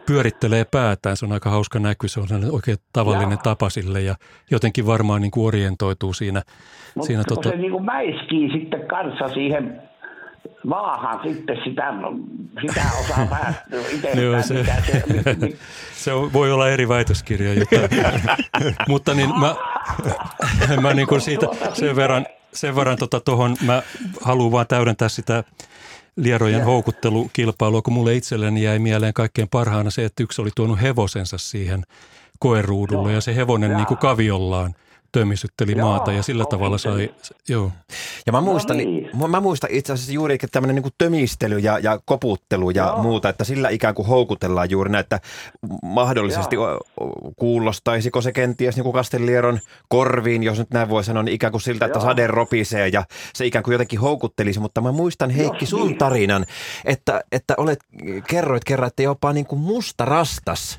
[0.06, 1.16] pyörittelee päätään.
[1.16, 3.42] Se on aika hauska näky, se on oikein tavallinen Jaa.
[3.42, 4.14] tapa sille ja
[4.50, 6.42] jotenkin varmaan niin kuin orientoituu siinä.
[6.94, 7.48] Mutta siinä tota...
[7.48, 9.82] se niin kuin mäiskii sitten kanssa siihen
[10.64, 11.92] maahan sitten sitä,
[12.60, 13.76] sitä osaa päästä.
[14.20, 15.02] Joo, se, se,
[15.94, 17.76] se voi olla eri väitöskirja, jota,
[18.88, 19.54] mutta niin mä,
[20.82, 23.82] mä niin kuin siitä sen verran, sen verran tota tuohon, mä
[24.20, 25.44] haluan vaan täydentää sitä
[26.16, 31.38] lierojen houkuttelukilpailua, kun mulle itselleni jäi mieleen kaikkein parhaana se, että yksi oli tuonut hevosensa
[31.38, 31.82] siihen
[32.38, 34.74] koeruudulle ja se hevonen niin kuin kaviollaan–
[35.12, 37.14] tömisytteli joo, maata ja sillä tavalla sai,
[37.48, 37.72] joo.
[38.26, 39.10] Ja mä muistan, no niin.
[39.28, 43.02] mä muistan itse asiassa juuri että tämmöinen niin tömistely ja, ja koputtelu ja joo.
[43.02, 45.20] muuta, että sillä ikään kuin houkutellaan juuri näitä
[45.82, 46.80] mahdollisesti joo.
[47.36, 51.86] kuulostaisiko se kenties niin Kastelieron korviin, jos nyt näin voi sanoa, niin ikään kuin siltä,
[51.86, 52.06] että joo.
[52.06, 53.04] sade ropisee ja
[53.34, 55.98] se ikään kuin jotenkin houkuttelisi, mutta mä muistan Heikki sun niin.
[55.98, 56.46] tarinan,
[56.84, 57.78] että, että olet,
[58.28, 60.78] kerroit kerran, että jopa niin kuin musta rastas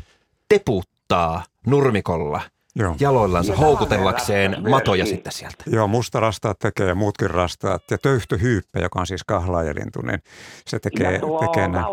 [0.49, 2.41] teputtaa nurmikolla–
[2.80, 2.95] Joo.
[2.99, 5.64] jaloillansa ja houkutellakseen matoja sitten sieltä.
[5.68, 7.84] Joo, musta rastaat tekee ja muutkin rastaat.
[7.91, 10.20] Ja töyhtöhyyppä, joka on siis kahlaajalintu, niin
[10.66, 11.86] se tekee, ja tuo tekee näin.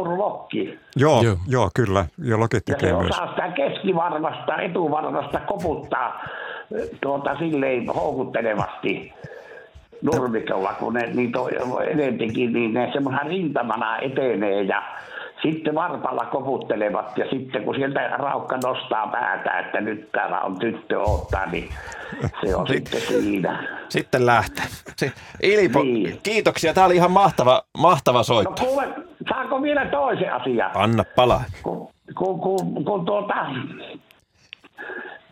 [0.97, 1.36] Joo, joo.
[1.48, 2.06] joo, kyllä.
[2.19, 3.16] Ja lokit tekee ja se myös.
[3.31, 6.24] sitä keskivarvasta, etuvarvasta koputtaa
[7.01, 9.12] tuota silleen houkuttelevasti
[10.02, 11.51] nurmikolla, kun ne niitä on
[11.89, 14.82] enemmänkin, niin ne semmoinen rintamana etenee ja
[15.44, 21.00] sitten varpalla koputtelevat ja sitten kun sieltä raukka nostaa päätä, että nyt täällä on tyttö
[21.00, 21.68] ottaa, niin
[22.44, 23.68] se on sitten siinä.
[23.88, 24.64] Sitten lähtee.
[25.42, 26.18] Ilpo, niin.
[26.22, 26.74] kiitoksia.
[26.74, 28.64] Tämä oli ihan mahtava, mahtava soitto.
[28.64, 28.88] No kuule,
[29.28, 30.70] saanko vielä toisen asian?
[30.74, 31.44] Anna palaa.
[31.62, 31.88] Kun,
[32.18, 33.46] kun, kun, kun tuota,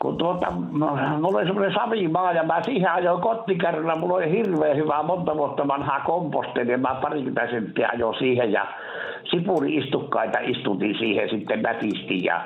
[0.02, 5.02] kun tuota, mulla oli semmoinen savimaa ja mä siihen ajoin kottikärryllä, mulla oli hirveän hyvää
[5.02, 8.66] monta vuotta vanhaa komposteli ja mä parikymmentä senttiä ajoin siihen ja
[9.24, 12.44] sipuri-istukkaita istutin siihen sitten nätisti ja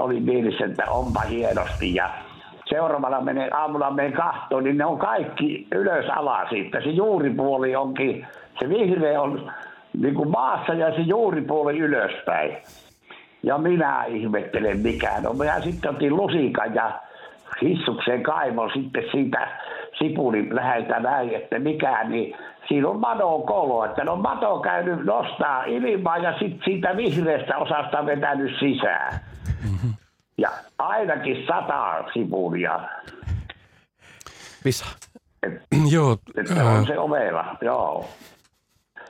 [0.00, 2.10] oli mielessä, että onpa hienosti ja
[2.64, 6.80] seuraavana menen, aamulla menen kahtoon, niin ne on kaikki ylös alas siitä.
[6.80, 8.26] Se juuripuoli onkin,
[8.60, 9.52] se vihreä on
[9.98, 12.56] niin kuin maassa ja se juuripuoli ylöspäin.
[13.42, 15.22] Ja minä ihmettelen mikään.
[15.22, 17.00] No minä sitten otin lusikan ja
[17.62, 19.48] hissukseen kaivon sitten siitä
[19.98, 22.36] sipulin läheltä näin, että mikä, niin
[22.68, 28.06] siinä on madon kolo, että no mato käynyt nostaa ilmaa ja sitten siitä vihreästä osasta
[28.06, 29.20] vetänyt sisään.
[29.70, 29.94] Mm-hmm.
[30.38, 32.80] Ja ainakin sata sipulia.
[34.64, 34.86] Visa.
[35.42, 35.52] Et,
[35.90, 36.16] Joo.
[36.36, 38.08] että on se ovela, joo.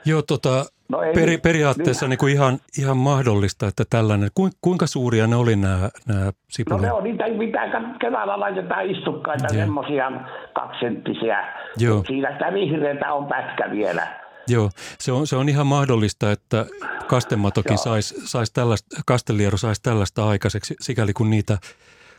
[0.05, 4.29] Joo, tota, no ei, peri, periaatteessa niin kuin ihan, ihan mahdollista, että tällainen,
[4.61, 6.81] kuinka suuria ne oli nämä, nämä sipulit?
[6.81, 7.59] No ne on niitä, mitä
[7.99, 10.11] keväällä laitetaan istukkaita, semmoisia
[10.53, 11.53] kaksisenttisiä.
[11.77, 12.03] Joo.
[12.07, 14.23] Siinä sitä vihreätä on pätkä vielä.
[14.47, 14.69] Joo,
[14.99, 16.65] se on, se on ihan mahdollista, että
[17.07, 21.57] kastematokin saisi sais tällaista, kasteliero saisi tällaista aikaiseksi, sikäli kun niitä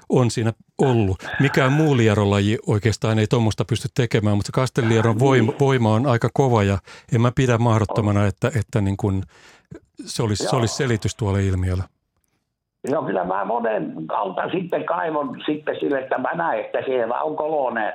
[0.08, 0.52] on siinä
[0.82, 1.16] ollut.
[1.40, 6.62] Mikään muu lierolaji oikeastaan ei tuommoista pysty tekemään, mutta Castellieron voima, voima on aika kova
[6.62, 6.78] ja
[7.14, 9.22] en mä pidä mahdottomana, että, että niin kun
[10.04, 11.82] se, olisi, se olisi selitys tuolle ilmiölle.
[12.90, 17.36] Joo, kyllä mä monen kautta sitten kaivon sitten sille, että mä näen, että siellä on
[17.36, 17.94] kolone,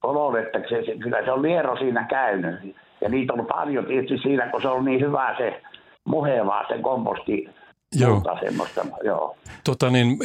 [0.00, 2.76] kolone että se, se, kyllä se on liero siinä käynyt.
[3.00, 5.62] Ja niitä on paljon tietysti siinä, kun se on niin hyvä se
[6.04, 7.48] muhevaa se komposti
[7.94, 8.22] Joo.
[8.44, 9.36] semmoista, joo.
[9.64, 10.18] Tota niin,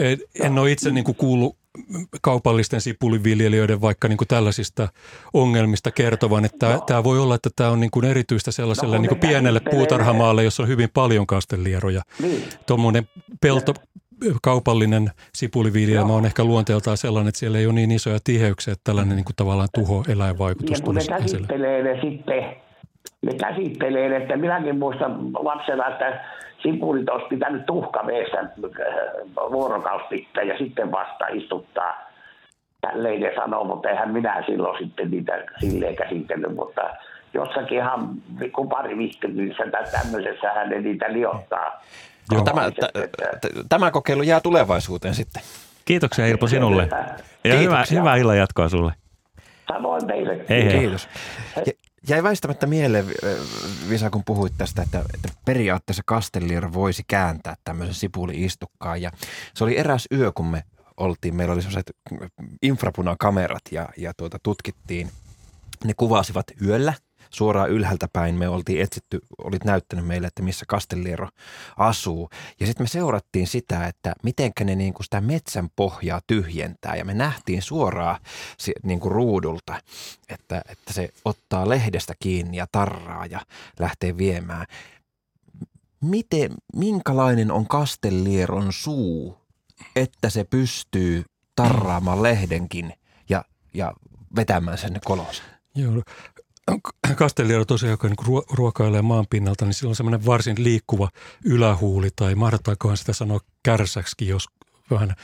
[0.44, 1.56] en ole itse niin kuin kuullut
[2.22, 4.88] kaupallisten sipuliviljelijöiden vaikka niin kuin tällaisista
[5.34, 6.80] ongelmista kertovan, että no.
[6.80, 10.44] tämä voi olla, että tämä on niin kuin erityistä sellaiselle no, niin kuin pienelle puutarhamaalle,
[10.44, 12.02] jossa on hyvin paljon kastelieroja.
[12.22, 12.44] Niin.
[12.68, 13.08] Tuommoinen
[13.42, 13.74] pelto,
[14.42, 19.16] kaupallinen sipuliviljelmä on ehkä luonteeltaan sellainen, että siellä ei ole niin isoja tiheyksiä, että tällainen
[19.16, 22.56] niin kuin tavallaan tuho eläinvaikutus kun ne käsittelee ne sitten,
[23.22, 26.26] ne käsittelee, että minäkin muistan lapsena, että
[26.66, 28.50] sipulit olisi pitänyt tuhkaveessä äh,
[29.52, 32.12] vuorokausitta ja sitten vasta istuttaa.
[32.82, 36.82] Tälleen ne sanoo, mutta eihän minä silloin sitten niitä silleen käsitellyt, mutta
[37.34, 38.10] jossakin ihan
[38.56, 41.82] kun pari vihkelyssä tai tämmöisessä hän ne niitä liottaa.
[42.32, 45.44] Joo, tämä, t- tämä kokeilu jää tulevaisuuteen sitten.
[45.86, 46.88] Kiitoksia Irpo sinulle.
[47.44, 48.92] Ja hyvää, hyvää illan jatkoa sulle.
[49.68, 50.46] Samoin teille.
[50.50, 50.80] Hei, hei.
[50.80, 51.10] Kiitos.
[52.10, 53.06] Jäi väistämättä mieleen,
[53.90, 59.02] Visa, kun puhuit tästä, että, että periaatteessa Castellier voisi kääntää tämmöisen sipuli-istukkaan.
[59.02, 59.11] Ja
[59.53, 60.64] se oli eräs yö, kun me
[60.98, 61.91] oltiin, meillä oli sellaiset
[62.61, 65.11] infrapunakamerat ja, ja tuota, tutkittiin.
[65.84, 66.94] Ne kuvasivat yöllä
[67.30, 71.30] suoraan ylhäältä päin me oltiin etsitty, olit näyttänyt meille, että missä Castelliero
[71.77, 72.30] asuu.
[72.60, 76.95] Ja sitten me seurattiin sitä, että miten ne niin kuin sitä metsän pohjaa tyhjentää.
[76.95, 78.19] Ja me nähtiin suoraan
[78.84, 79.81] niin kuin ruudulta,
[80.30, 83.39] että, että se ottaa lehdestä kiinni ja tarraa ja
[83.80, 84.65] lähtee viemään.
[86.02, 89.38] Miten, minkälainen on Castellieron suu,
[89.95, 91.23] että se pystyy
[91.56, 92.93] tarraamaan lehdenkin
[93.30, 93.93] ja, ja
[94.35, 95.43] vetämään sen kolonsa?
[95.76, 96.03] Joo,
[97.16, 101.10] Castelliero tosiaan, joka niin ruokailee maan pinnalta, niin sillä on semmoinen varsin liikkuva
[101.44, 104.46] ylähuuli, tai mahdottaakohan sitä sanoa kärsäksi, jos
[104.92, 105.16] vähän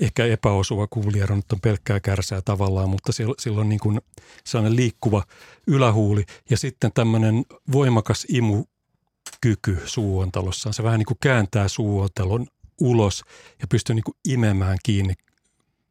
[0.00, 4.00] ehkä epäosuva kuuliero nyt on pelkkää kärsää tavallaan, mutta sillä on niin kuin
[4.44, 5.22] sellainen liikkuva
[5.66, 10.74] ylähuuli ja sitten tämmöinen voimakas imukyky suuontalossaan.
[10.74, 12.46] Se vähän niin kuin kääntää suuontalon
[12.80, 13.24] ulos
[13.60, 15.14] ja pystyy niin kuin imemään kiinni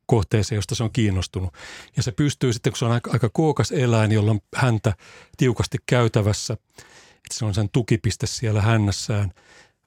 [0.09, 1.53] kohteeseen, josta se on kiinnostunut.
[1.97, 4.93] Ja se pystyy sitten, kun se on aika, aika kookas eläin, jolla on häntä
[5.37, 9.31] tiukasti käytävässä, että se on sen tukipiste siellä hännässään,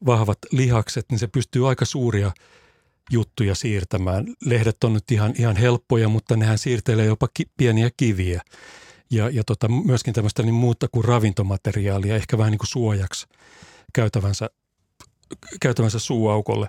[0.07, 2.33] vahvat lihakset, niin se pystyy aika suuria
[3.11, 4.27] juttuja siirtämään.
[4.45, 8.43] Lehdet on nyt ihan, ihan helppoja, mutta nehän siirtelee jopa ki, pieniä kiviä.
[9.11, 13.27] Ja, ja tota, myöskin tämmöistä niin muuta kuin ravintomateriaalia, ehkä vähän niin kuin suojaksi
[13.93, 14.51] käytävänsä,
[15.61, 16.67] käytävänsä suuaukolle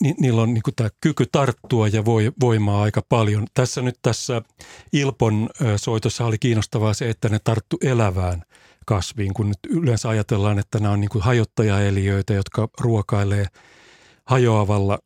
[0.00, 3.46] ni, niillä on niin tämä kyky tarttua ja voi, voimaa aika paljon.
[3.54, 4.42] Tässä nyt tässä
[4.92, 8.42] Ilpon soitossa oli kiinnostavaa se, että ne tarttu elävään
[8.86, 13.46] kasviin, kun nyt yleensä ajatellaan, että nämä on niin hajottajaeliöitä, jotka ruokailee
[14.24, 14.98] hajoavalla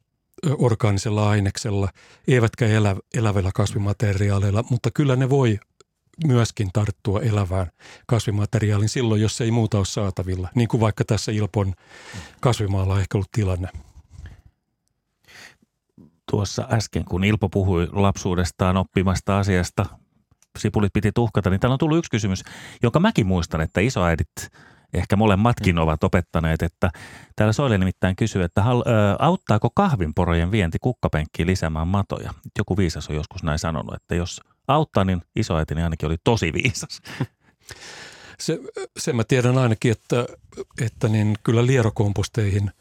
[0.59, 1.89] orgaanisella aineksella,
[2.29, 5.59] eivätkä elä, elävillä kasvimateriaaleilla, mutta kyllä ne voi
[6.27, 7.71] myöskin tarttua elävään
[8.07, 11.75] kasvimateriaalin silloin, jos ei muuta ole saatavilla, niin kuin vaikka tässä Ilpon
[12.41, 13.69] kasvimaalla on ehkä ollut tilanne
[16.31, 19.87] tuossa äsken, kun Ilpo puhui lapsuudestaan oppimasta asiasta,
[20.59, 22.43] sipulit piti tuhkata, niin täällä on tullut yksi kysymys,
[22.83, 24.29] jonka mäkin muistan, että isoäidit
[24.95, 25.81] ehkä molemmatkin mm.
[25.81, 26.91] ovat opettaneet, että
[27.37, 28.83] täällä Soile nimittäin kysyy, että hal, ö,
[29.19, 32.35] auttaako kahvinporojen vienti kukkapenkkiin lisäämään matoja?
[32.59, 37.01] Joku viisas on joskus näin sanonut, että jos auttaa, niin isoäitini ainakin oli tosi viisas.
[38.39, 38.59] Se,
[38.99, 40.27] sen mä tiedän ainakin, että,
[40.81, 42.71] että niin kyllä lierokomposteihin–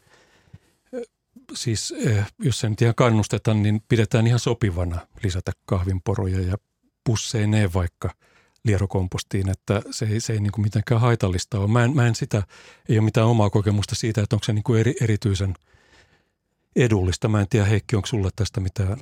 [1.54, 6.56] siis eh, jos sen ihan kannusteta, niin pidetään ihan sopivana lisätä kahvinporoja ja
[7.04, 8.10] pusseineen vaikka
[8.64, 11.68] lierokompostiin, että se ei, se ei niin kuin mitenkään haitallista ole.
[11.68, 12.42] Mä en, mä en sitä,
[12.88, 15.54] ei ole mitään omaa kokemusta siitä, että onko se niin kuin eri, erityisen
[16.76, 17.28] edullista.
[17.28, 19.00] Mä en tiedä Heikki, onko sulle tästä mitään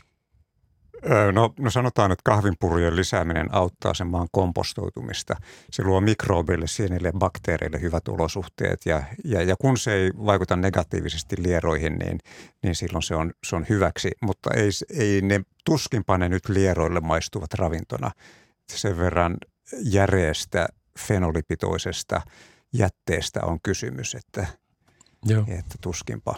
[1.33, 5.37] No, no sanotaan, että kahvinpurujen lisääminen auttaa sen maan kompostoitumista.
[5.71, 10.57] Se luo mikrobeille, sienille ja bakteereille hyvät olosuhteet ja, ja, ja kun se ei vaikuta
[10.57, 12.19] negatiivisesti lieroihin, niin,
[12.63, 14.11] niin silloin se on, se on hyväksi.
[14.23, 18.11] Mutta ei, ei ne tuskinpa ne nyt lieroille maistuvat ravintona.
[18.69, 19.37] Sen verran
[19.83, 20.69] järeestä,
[20.99, 22.21] fenolipitoisesta
[22.73, 24.47] jätteestä on kysymys, että,
[25.25, 25.45] Joo.
[25.49, 26.35] että tuskinpa.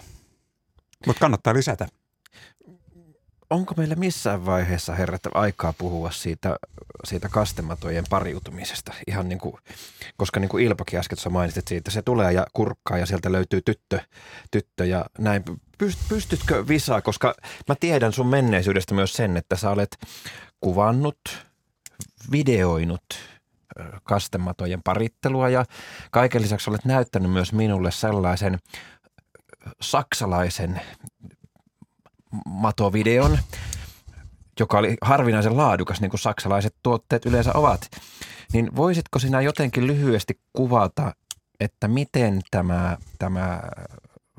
[1.07, 1.89] Mutta kannattaa lisätä
[3.51, 6.57] onko meillä missään vaiheessa herrat aikaa puhua siitä,
[7.05, 8.93] siitä kastematojen pariutumisesta?
[9.07, 9.55] Ihan niin kuin,
[10.17, 13.61] koska niin kuin Ilpakin äsken tuossa mainitsit siitä, se tulee ja kurkkaa ja sieltä löytyy
[13.65, 14.01] tyttö,
[14.51, 15.45] tyttö ja näin.
[16.09, 17.35] Pystytkö Visa, koska
[17.69, 19.99] mä tiedän sun menneisyydestä myös sen, että sä olet
[20.61, 21.19] kuvannut,
[22.33, 23.05] videoinut
[24.03, 25.65] kastematojen parittelua ja
[26.11, 28.59] kaiken lisäksi olet näyttänyt myös minulle sellaisen
[29.81, 30.81] saksalaisen
[32.47, 33.39] matovideon,
[34.61, 37.91] joka oli harvinaisen laadukas, niin kuin saksalaiset tuotteet yleensä ovat.
[38.53, 41.15] Niin voisitko sinä jotenkin lyhyesti kuvata,
[41.61, 43.61] että miten tämä, tämä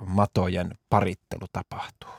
[0.05, 2.09] matojen parittelu tapahtuu?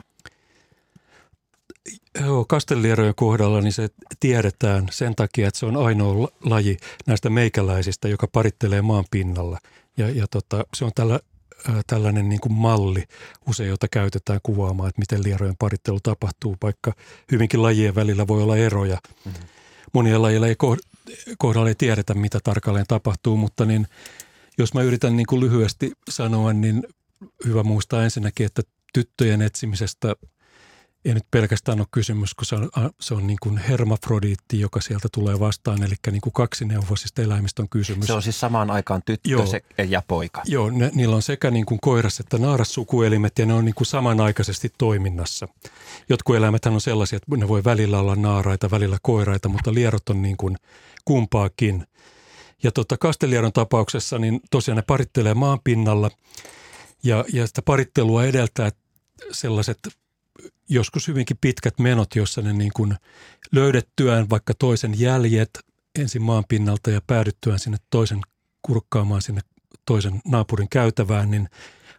[2.21, 3.89] Joo, kastellierojen kohdalla niin se
[4.21, 6.77] tiedetään sen takia, että se on ainoa laji
[7.07, 9.59] näistä meikäläisistä, joka parittelee maan pinnalla.
[9.97, 11.21] Ja, ja tota, se on tällä
[11.87, 13.05] tällainen niin kuin malli
[13.49, 16.93] usein, jota käytetään kuvaamaan, että miten lierojen parittelu tapahtuu, vaikka
[17.33, 18.99] hyvinkin lajien välillä voi olla eroja.
[19.25, 19.49] Mm-hmm.
[19.93, 20.57] Monien lajilla ei
[21.39, 23.87] kohdalla ei tiedetä, mitä tarkalleen tapahtuu, mutta niin,
[24.59, 26.83] jos mä yritän niin kuin lyhyesti sanoa, niin
[27.47, 28.63] hyvä muistaa ensinnäkin, että
[28.93, 30.15] tyttöjen etsimisestä–
[31.05, 32.71] ei nyt pelkästään ole kysymys, kun se on,
[33.01, 37.69] se on niin kuin hermafrodiitti, joka sieltä tulee vastaan, eli niin kuin kaksineuvosista eläimistä on
[37.69, 38.07] kysymys.
[38.07, 39.45] Se on siis samaan aikaan tyttö Joo.
[39.89, 40.43] ja poika.
[40.47, 43.75] Joo, ne, niillä on sekä niin kuin koiras että naaras sukuelimet ja ne on niin
[43.75, 45.49] kuin samanaikaisesti toiminnassa.
[46.09, 50.23] Jotkut eläimet on sellaisia, että ne voi välillä olla naaraita, välillä koiraita, mutta lierot on
[50.23, 50.57] niin kuin
[51.05, 51.87] kumpaakin.
[52.63, 56.11] Ja tota, kastelieron tapauksessa niin tosiaan ne parittelee maan pinnalla
[57.03, 58.71] ja, ja sitä parittelua edeltää
[59.33, 59.79] sellaiset
[60.69, 62.95] joskus hyvinkin pitkät menot, jossa ne niin kuin
[63.53, 65.51] löydettyään vaikka toisen jäljet
[65.99, 68.21] ensin maan pinnalta ja päädyttyään sinne toisen
[68.63, 69.41] kurkkaamaan sinne
[69.87, 71.49] toisen naapurin käytävään, niin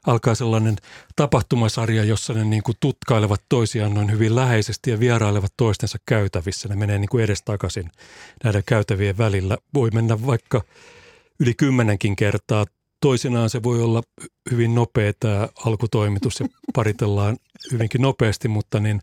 [0.07, 0.75] alkaa sellainen
[1.15, 6.67] tapahtumasarja, jossa ne niin kuin tutkailevat toisiaan noin hyvin läheisesti ja vierailevat toistensa käytävissä.
[6.67, 7.91] Ne menee niin kuin edestakaisin
[8.43, 9.57] näiden käytävien välillä.
[9.73, 10.61] Voi mennä vaikka
[11.39, 12.65] yli kymmenenkin kertaa
[13.01, 14.01] Toisinaan se voi olla
[14.51, 17.37] hyvin nopea tämä alkutoimitus ja paritellaan
[17.71, 19.01] hyvinkin nopeasti, mutta niin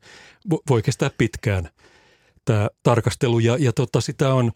[0.71, 1.69] voi kestää pitkään
[2.45, 3.39] tämä tarkastelu.
[3.39, 4.53] Ja, ja tota, sitä on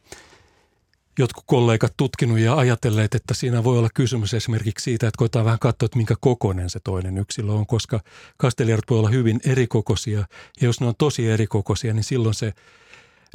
[1.19, 5.59] jotkut kollegat tutkinut ja ajatelleet, että siinä voi olla kysymys esimerkiksi siitä, että koetaan vähän
[5.59, 8.01] katsoa, että minkä kokoinen se toinen yksilö on, koska
[8.36, 10.19] kastelijat voi olla hyvin erikokoisia.
[10.19, 12.52] Ja jos ne on tosi erikokoisia, niin silloin se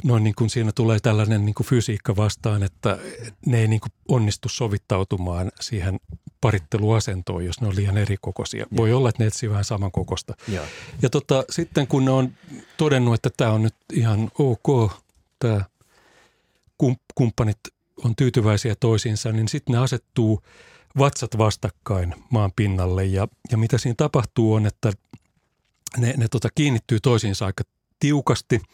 [0.04, 2.98] noin niin kuin siinä tulee tällainen niin kuin fysiikka vastaan, että
[3.46, 6.00] ne ei niin kuin onnistu sovittautumaan siihen
[6.40, 8.60] paritteluasentoon, jos ne on liian erikokoisia.
[8.60, 8.66] Ja.
[8.76, 10.34] Voi olla, että ne etsii vähän samankokosta.
[10.48, 10.62] Ja,
[11.02, 12.32] ja tota, sitten kun ne on
[12.76, 14.92] todennut, että tämä on nyt ihan ok,
[15.38, 15.64] tämä
[17.14, 17.58] kumppanit
[18.04, 20.42] on tyytyväisiä toisiinsa, niin sitten ne asettuu
[20.98, 23.04] vatsat vastakkain maan pinnalle.
[23.04, 24.92] Ja, ja mitä siinä tapahtuu on, että
[25.96, 27.64] ne, ne tota kiinnittyy toisiinsa aika
[28.00, 28.60] tiukasti–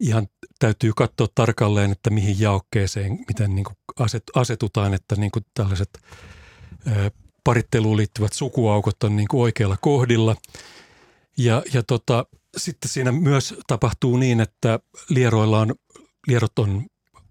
[0.00, 3.76] ihan täytyy katsoa tarkalleen, että mihin jaokkeeseen, miten niin kuin
[4.34, 5.98] asetutaan, että niin kuin tällaiset
[7.44, 10.36] paritteluun liittyvät sukuaukot on niin kuin oikealla kohdilla.
[11.38, 12.26] Ja, ja tota,
[12.56, 15.74] sitten siinä myös tapahtuu niin, että lieroilla on,
[16.26, 16.86] lierot on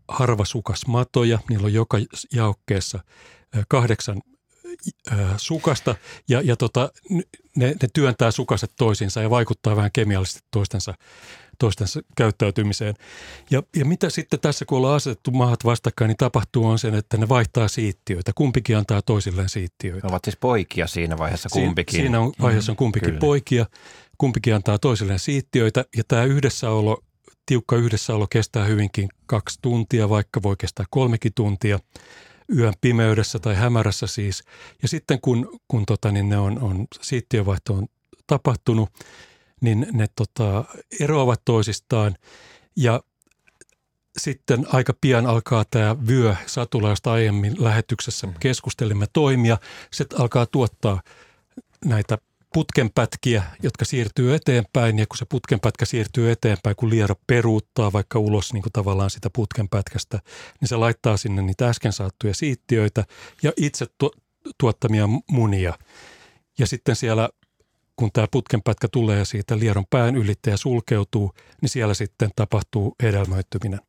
[0.07, 1.97] harvasukasmatoja, niillä on joka
[2.33, 2.99] jaokkeessa
[3.67, 4.21] kahdeksan
[5.37, 5.95] sukasta
[6.29, 6.89] ja, ja tota,
[7.55, 10.93] ne, ne työntää sukaset toisiinsa ja vaikuttaa vähän kemiallisesti toistensa
[11.59, 12.95] toistensa käyttäytymiseen.
[13.51, 17.17] Ja, ja mitä sitten tässä, kun ollaan asetettu maat vastakkain, niin tapahtuu on sen, että
[17.17, 18.31] ne vaihtaa siittiöitä.
[18.35, 20.07] Kumpikin antaa toisilleen siittiöitä.
[20.07, 21.91] Ne ovat siis poikia siinä vaiheessa kumpikin.
[21.91, 23.65] Si- siinä on, vaiheessa on mm, kumpikin mm, poikia.
[24.17, 27.03] Kumpikin antaa toisilleen siittiöitä ja tämä yhdessäolo,
[27.45, 31.79] tiukka yhdessäolo kestää hyvinkin kaksi tuntia, vaikka voi kestää kolmekin tuntia
[32.55, 34.43] yön pimeydessä tai hämärässä siis.
[34.81, 37.87] Ja sitten kun, kun tota, niin ne on, on siittiövaihto on
[38.27, 38.89] tapahtunut,
[39.61, 40.65] niin ne tota,
[40.99, 42.15] eroavat toisistaan
[42.75, 43.03] ja
[44.17, 48.33] sitten aika pian alkaa tämä vyö satula, josta aiemmin lähetyksessä mm.
[48.39, 49.57] keskustelimme toimia.
[49.91, 51.01] Se alkaa tuottaa
[51.85, 52.17] näitä
[52.53, 58.53] putkenpätkiä, jotka siirtyy eteenpäin ja kun se putkenpätkä siirtyy eteenpäin, kun liero peruuttaa vaikka ulos
[58.53, 60.19] niin kuin tavallaan sitä putkenpätkästä,
[60.61, 63.03] niin se laittaa sinne niitä äsken saattuja siittiöitä
[63.43, 64.13] ja itse tu-
[64.57, 65.73] tuottamia munia.
[66.59, 67.29] Ja sitten siellä
[67.97, 73.79] kun tämä putkenpätkä tulee siitä lieron pään ylitse ja sulkeutuu, niin siellä sitten tapahtuu hedelmöittyminen.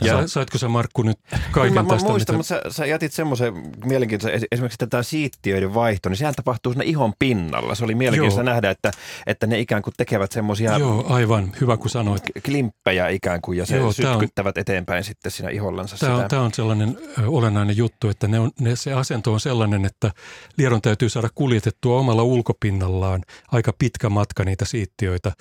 [0.00, 1.18] Ja saitko sä Markku nyt
[1.50, 2.08] kaiken mä, mä tästä?
[2.08, 2.54] muistan, mitä...
[2.54, 3.54] mutta sä, sä jätit semmoisen
[3.84, 7.74] mielenkiintoisen, esimerkiksi tätä siittiöiden vaihto, niin sehän tapahtuu siinä ihon pinnalla.
[7.74, 8.44] Se oli mielenkiintoista Joo.
[8.54, 8.90] nähdä, että,
[9.26, 11.52] että ne ikään kuin tekevät semmoisia Joo, aivan.
[11.60, 12.22] Hyvä kun sanoit.
[12.44, 16.24] klimppejä ikään kuin ja se Joo, tää on- sytkyttävät eteenpäin sitten siinä ihollansa Tämä sitä.
[16.24, 20.10] on, tämä on sellainen olennainen juttu, että ne on, ne, se asento on sellainen, että
[20.56, 23.22] lieron täytyy saada kuljetettua omalla ulkopinnallaan
[23.52, 25.32] aika pitkä matka niitä siittiöitä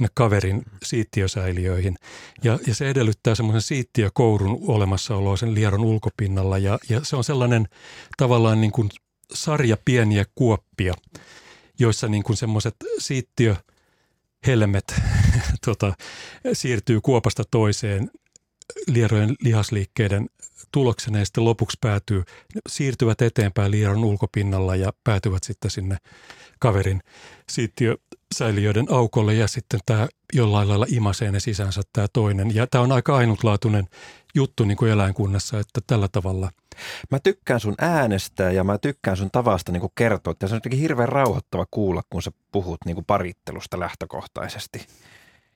[0.00, 1.96] ne kaverin siittiösäiliöihin.
[2.44, 3.60] Ja, ja se edellyttää semmoisen
[4.08, 6.58] siittiökourun olemassaoloa sen lieron ulkopinnalla.
[6.58, 7.68] Ja, ja se on sellainen
[8.16, 8.88] tavallaan niin kuin
[9.34, 10.94] sarja pieniä kuoppia,
[11.78, 13.56] joissa niin kuin semmoiset siittiö
[14.46, 14.94] helmet
[15.66, 15.92] tota,
[16.52, 18.10] siirtyy kuopasta toiseen
[18.86, 20.26] lierojen lihasliikkeiden
[20.72, 22.22] tuloksena ja sitten lopuksi päätyy,
[22.68, 25.96] siirtyvät eteenpäin lieron ulkopinnalla ja päätyvät sitten sinne
[26.58, 27.02] kaverin
[28.34, 32.54] siittiösäiliöiden aukolle ja sitten tämä jollain lailla imasee ne sisänsä tämä toinen.
[32.54, 33.88] Ja tämä on aika ainutlaatuinen
[34.34, 36.50] juttu niin kuin eläinkunnassa, että tällä tavalla.
[37.10, 40.80] Mä tykkään sun äänestä ja mä tykkään sun tavasta niin kertoa, että se on jotenkin
[40.80, 44.86] hirveän rauhoittava kuulla, kun sä puhut niin parittelusta lähtökohtaisesti.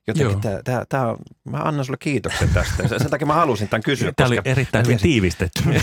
[0.07, 0.41] Jotenkin Joo.
[0.41, 2.89] tää, tää, tää on, mä annan sulle kiitoksen tästä.
[2.89, 4.13] Sen takia mä halusin tämän kysyä.
[4.17, 5.63] Tämä oli koska erittäin mä hyvin tiivistetty.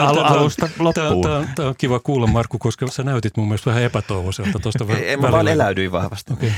[0.00, 1.22] Al- alusta loppuun.
[1.22, 5.16] Tämä, tämä on kiva kuulla Markku, koska sä näytit mun mielestä vähän epätoivoiselta tuosta Ei,
[5.16, 6.32] mä vaan eläydyin vahvasti.
[6.32, 6.50] Okay.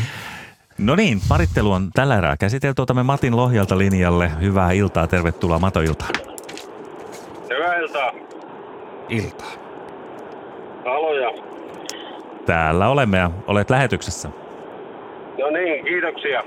[0.78, 2.82] No niin, parittelu on tällä erää käsitelty.
[2.82, 4.30] Otamme Matin Lohjalta linjalle.
[4.40, 6.14] Hyvää iltaa, tervetuloa Matoiltaan.
[7.50, 8.12] Hyvää iltaa.
[9.08, 9.52] Iltaa.
[10.84, 11.42] Aloja.
[12.46, 14.28] Täällä olemme ja olet lähetyksessä.
[15.42, 16.44] No niin, kiitoksia.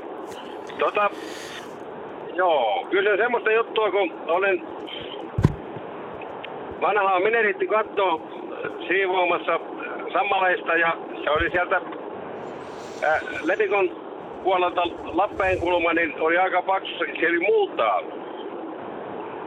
[0.79, 1.09] Tota,
[2.33, 4.61] joo, kysyn semmoista juttua, kun olen
[6.81, 8.21] vanhaa mineritti kattoa
[8.87, 9.59] siivoamassa
[10.13, 11.81] sammaleista ja se oli sieltä
[13.03, 13.89] ää, Letikon
[14.43, 18.01] puolelta Lappeen kulma, niin oli aika paksu, se oli multaa.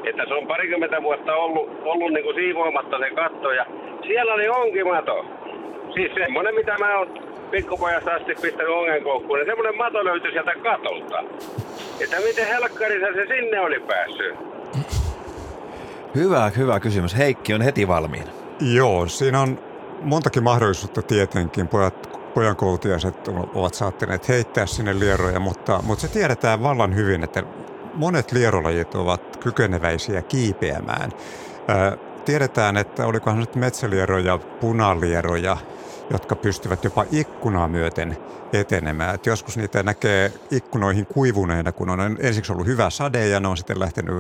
[0.05, 3.67] Että se on parikymmentä vuotta ollut, ollut niin kuin siivoamatta se katto ja
[4.07, 5.25] siellä oli onkimato.
[5.95, 11.25] Siis semmonen, mitä mä oon pikkupojasta asti pistänyt ongenkoukkuun, niin semmonen mato löytyi sieltä katolta.
[12.01, 14.37] Että miten helkkarissa se sinne oli päässyt?
[16.15, 17.19] Hyvä, hyvä kysymys.
[17.19, 18.31] Heikki on heti valmiina.
[18.61, 19.59] Joo, siinä on
[20.03, 21.69] montakin mahdollisuutta tietenkin.
[21.69, 27.43] Pojat, pojankoulutiaiset ovat saattaneet heittää sinne lieroja, mutta, mutta se tiedetään vallan hyvin, että
[27.95, 31.11] monet lierolajit ovat kykeneväisiä kiipeämään.
[31.69, 35.57] Ää, tiedetään, että olikohan nyt metsälieroja, punalieroja,
[36.11, 38.17] jotka pystyvät jopa ikkunaa myöten
[38.53, 39.15] etenemään.
[39.15, 43.57] Et joskus niitä näkee ikkunoihin kuivuneena, kun on ensiksi ollut hyvä sade ja ne on
[43.57, 44.15] sitten lähtenyt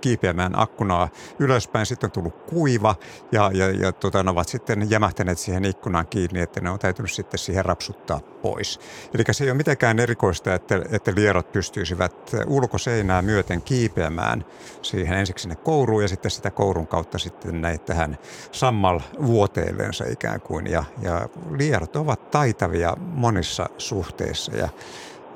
[0.00, 2.94] kiipeämään akkunaa ylöspäin, sitten on tullut kuiva
[3.32, 7.12] ja, ja, ja tota, ne ovat sitten jämähtäneet siihen ikkunaan kiinni, että ne on täytynyt
[7.12, 8.80] sitten siihen rapsuttaa pois.
[9.14, 14.44] Eli se ei ole mitenkään erikoista, että, että lierot pystyisivät ulkoseinää myöten kiipeämään
[14.82, 18.18] siihen ensiksi sinne kouruun ja sitten sitä kourun kautta sitten näitä tähän
[18.52, 20.66] sammal vuoteilleensa ikään kuin.
[20.66, 24.68] Ja, ja lierot ovat taitavia monissa suhteissa ja,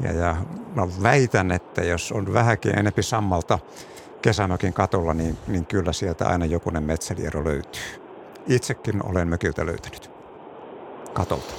[0.01, 0.36] ja, ja
[0.74, 3.59] mä väitän, että jos on vähänkin enempi sammalta
[4.27, 7.82] kesämökin katolla, niin, niin kyllä sieltä aina jokunen metsäliero löytyy.
[8.48, 10.11] Itsekin olen mökiltä löytänyt
[11.12, 11.55] katolta.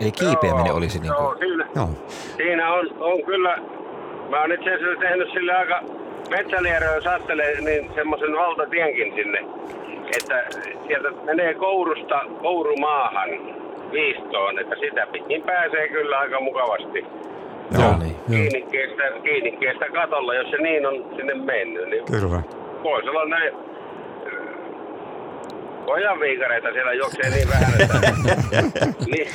[0.00, 1.38] Eli kiipeäminen Joo, olisi niin Joo, kuin...
[1.38, 1.88] siinä, Joo.
[2.36, 3.56] siinä on, on kyllä,
[4.30, 5.82] mä oon itse asiassa tehnyt sille aika
[6.30, 9.38] metsälieroja saattelee niin semmoisen valtatienkin sinne,
[10.18, 10.44] että
[10.86, 13.30] sieltä menee kourusta kourumaahan
[13.92, 17.06] viistoon, että sitä pitkin pääsee kyllä aika mukavasti.
[17.80, 18.16] Joo, niin.
[18.30, 22.42] Kiinnikkeestä, kiinnikkeestä katolla, jos se niin on sinne mennyt, niin Kyllä.
[22.82, 23.52] voisi olla näin
[25.86, 28.00] pojan viikareita siellä juoksee niin vähän, että
[29.10, 29.28] niin,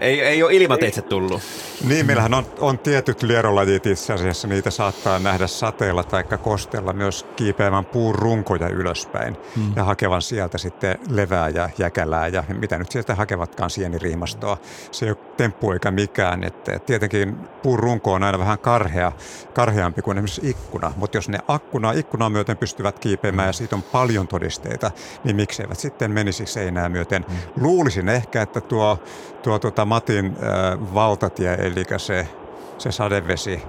[0.00, 1.42] Ei, ei ole ilmateitse tullut.
[1.88, 7.26] Niin, meillähän on, on tietyt lierolajit itse asiassa, niitä saattaa nähdä sateella tai kosteella myös
[7.36, 9.72] kiipeämään puun runkoja ylöspäin hmm.
[9.76, 14.56] ja hakevan sieltä sitten levää ja jäkälää ja mitä nyt sieltä hakevatkaan sienirihmastoa.
[14.90, 19.12] Se ei ole temppu eikä mikään, että tietenkin puun runko on aina vähän karhea,
[19.54, 23.82] karheampi kuin esimerkiksi ikkuna, mutta jos ne akkuna, ikkunaa myöten pystyvät kiipeämään ja siitä on
[23.82, 24.90] paljon todisteita,
[25.24, 27.24] niin mikseivät sitten menisi seinää myöten.
[27.28, 27.36] Hmm.
[27.60, 28.98] Luulisin ehkä, että tuo,
[29.42, 32.28] tuo tuota Matin äh, valtatie, eli se,
[32.78, 33.62] se sadevesi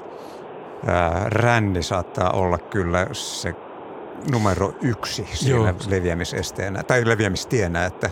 [0.87, 3.55] ää, ränni saattaa olla kyllä se
[4.31, 5.73] numero yksi siinä Joo.
[5.87, 8.09] leviämisesteenä tai leviämistienä, että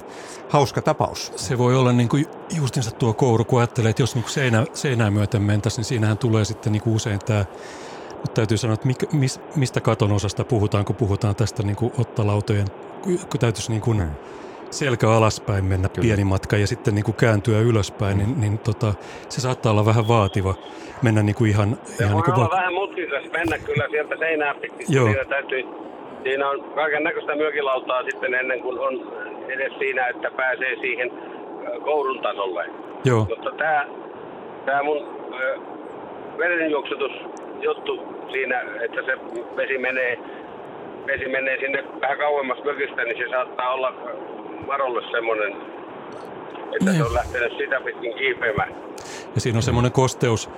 [0.51, 1.33] hauska tapaus.
[1.35, 2.25] Se voi olla niin kuin
[2.57, 6.17] justinsa tuo kouru, kun ajattelee, että jos niin kuin seinä, seinää myöten mentäisiin, niin siinähän
[6.17, 7.45] tulee sitten niin kuin usein tämä,
[8.17, 11.93] nyt täytyy sanoa, että mikä, mis, mistä katon osasta puhutaan, kun puhutaan tästä niin kuin
[11.97, 12.67] ottalautojen
[13.01, 14.03] kun täytyisi niin kuin
[14.71, 16.05] selkä alaspäin mennä Kyllä.
[16.05, 18.93] pieni matka ja sitten niin kuin kääntyä ylöspäin, niin, niin tota,
[19.29, 20.55] se saattaa olla vähän vaativa
[21.01, 21.77] mennä niin kuin ihan...
[21.83, 24.87] Se ihan voi niin kuin olla va- vähän mutkikas mennä kyllä sieltä seinää pitkin.
[24.89, 25.07] Joo.
[25.29, 25.63] Täytyy,
[26.23, 29.13] siinä on kaiken näköistä mökilautaa sitten ennen kuin on
[29.47, 32.65] edes siinä, että pääsee siihen ö, koulun tasolle.
[33.05, 33.25] Joo.
[33.29, 33.85] Mutta tämä,
[34.65, 35.59] tämä mun ö,
[36.37, 37.11] verenjuoksutus
[37.61, 37.99] juttu
[38.31, 39.17] siinä, että se
[39.55, 40.19] vesi menee,
[41.07, 43.93] vesi menee sinne vähän kauemmas mökistä, niin se saattaa olla
[44.67, 45.55] Marolle semmoinen,
[46.73, 48.75] että se on lähtenyt sitä pitkin kiipeämään.
[49.35, 50.49] Ja siinä on semmoinen kosteus,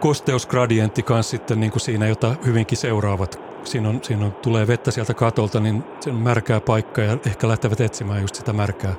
[0.00, 3.40] kosteusgradientti kanssa sitten niin kuin siinä, jota hyvinkin seuraavat.
[3.64, 7.48] Siinä, on, siinä on, tulee vettä sieltä katolta, niin se on märkää paikka ja ehkä
[7.48, 8.94] lähtevät etsimään just sitä märkää,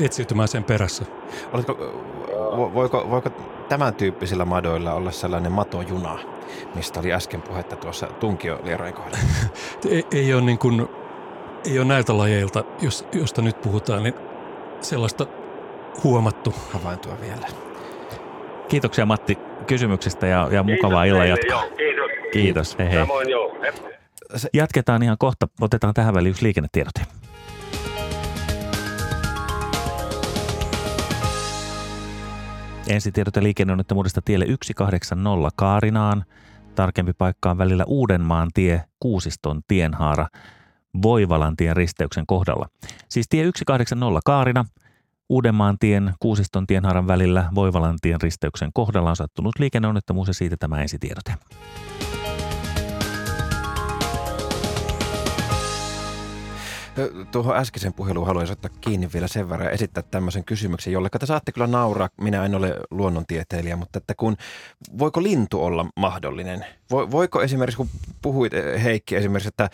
[0.00, 1.04] etsiytymään sen perässä.
[1.52, 3.30] Oletko, vo- voiko, voiko
[3.68, 6.18] tämän tyyppisillä madoilla olla sellainen matojuna,
[6.74, 9.18] mistä oli äsken puhetta tuossa tunkiolierojen kohdalla?
[9.90, 10.88] Ei, ei, ole niin kuin,
[11.70, 14.14] ei ole näiltä lajeilta, jos, josta nyt puhutaan, niin
[14.80, 15.26] sellaista
[16.04, 16.54] huomattu.
[16.72, 17.73] Havaintoa vielä.
[18.68, 21.62] Kiitoksia Matti kysymyksestä ja, ja mukavaa illan jatkoa.
[21.76, 22.10] Kiitos.
[22.32, 22.98] Kiitos, hei hei.
[22.98, 23.56] Samoin joo.
[23.62, 23.74] Hep.
[24.52, 25.48] Jatketaan ihan kohta.
[25.60, 27.00] Otetaan tähän väliin yksi liikennetiedote.
[32.88, 36.24] Ensitiedote liikenneonnettomuudesta tielle 180 Kaarinaan.
[36.74, 40.26] Tarkempi paikka on välillä Uudenmaan tie, Kuusiston tienhaara,
[41.02, 42.68] Voivalan tien risteyksen kohdalla.
[43.08, 44.64] Siis tie 180 Kaarina,
[45.28, 50.82] Uudenmaan tien, Kuusiston tienhaaran välillä, Voivalan tien risteyksen kohdalla on sattunut liikenneonnettomuus ja siitä tämä
[50.82, 51.34] ensitiedote.
[57.32, 61.26] Tuohon äskeisen puheluun haluaisin ottaa kiinni vielä sen verran ja esittää tämmöisen kysymyksen, jolle te
[61.26, 62.08] saatte kyllä nauraa.
[62.20, 64.36] Minä en ole luonnontieteilijä, mutta että kun,
[64.98, 66.66] voiko lintu olla mahdollinen?
[66.92, 67.88] Vo- Voiko esimerkiksi, kun
[68.22, 68.52] puhuit
[68.82, 69.70] Heikki esimerkiksi, että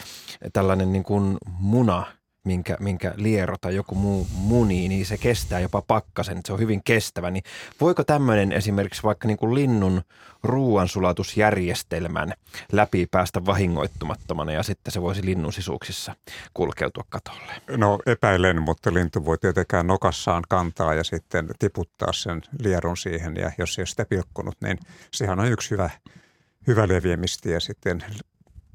[0.53, 2.07] tällainen niin kuin muna,
[2.45, 6.59] minkä, minkä liero tai joku muu muni, niin se kestää jopa pakkasen, että se on
[6.59, 7.31] hyvin kestävä.
[7.31, 7.45] Niin
[7.81, 10.03] voiko tämmöinen esimerkiksi vaikka niin kuin linnun
[10.43, 12.33] ruoansulatusjärjestelmän
[12.73, 16.15] läpi päästä vahingoittumattomana ja sitten se voisi linnun sisuksissa
[16.55, 17.53] kulkeutua katolle?
[17.77, 23.37] No epäilen, mutta lintu voi tietenkään nokassaan kantaa ja sitten tiputtaa sen lierun siihen.
[23.37, 24.79] Ja jos ei ole sitä pilkkonut, niin
[25.13, 25.91] sehän on yksi hyvä,
[26.67, 28.05] hyvä leviämistie sitten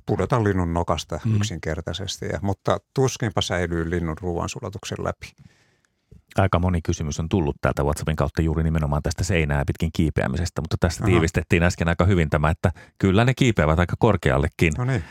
[0.06, 1.36] pudota linnun nokasta Mm.
[1.36, 2.26] yksinkertaisesti.
[2.26, 5.32] Ja, mutta tuskinpa säilyy linnun ruoansulatuksen läpi.
[6.36, 10.78] Aika moni kysymys on tullut täältä WhatsAppin kautta juuri nimenomaan tästä seinää pitkin kiipeämisestä, mutta
[10.80, 11.12] tässä Aha.
[11.12, 14.74] tiivistettiin äsken aika hyvin tämä, että kyllä ne kiipeävät aika korkeallekin.
[14.78, 15.04] No niin.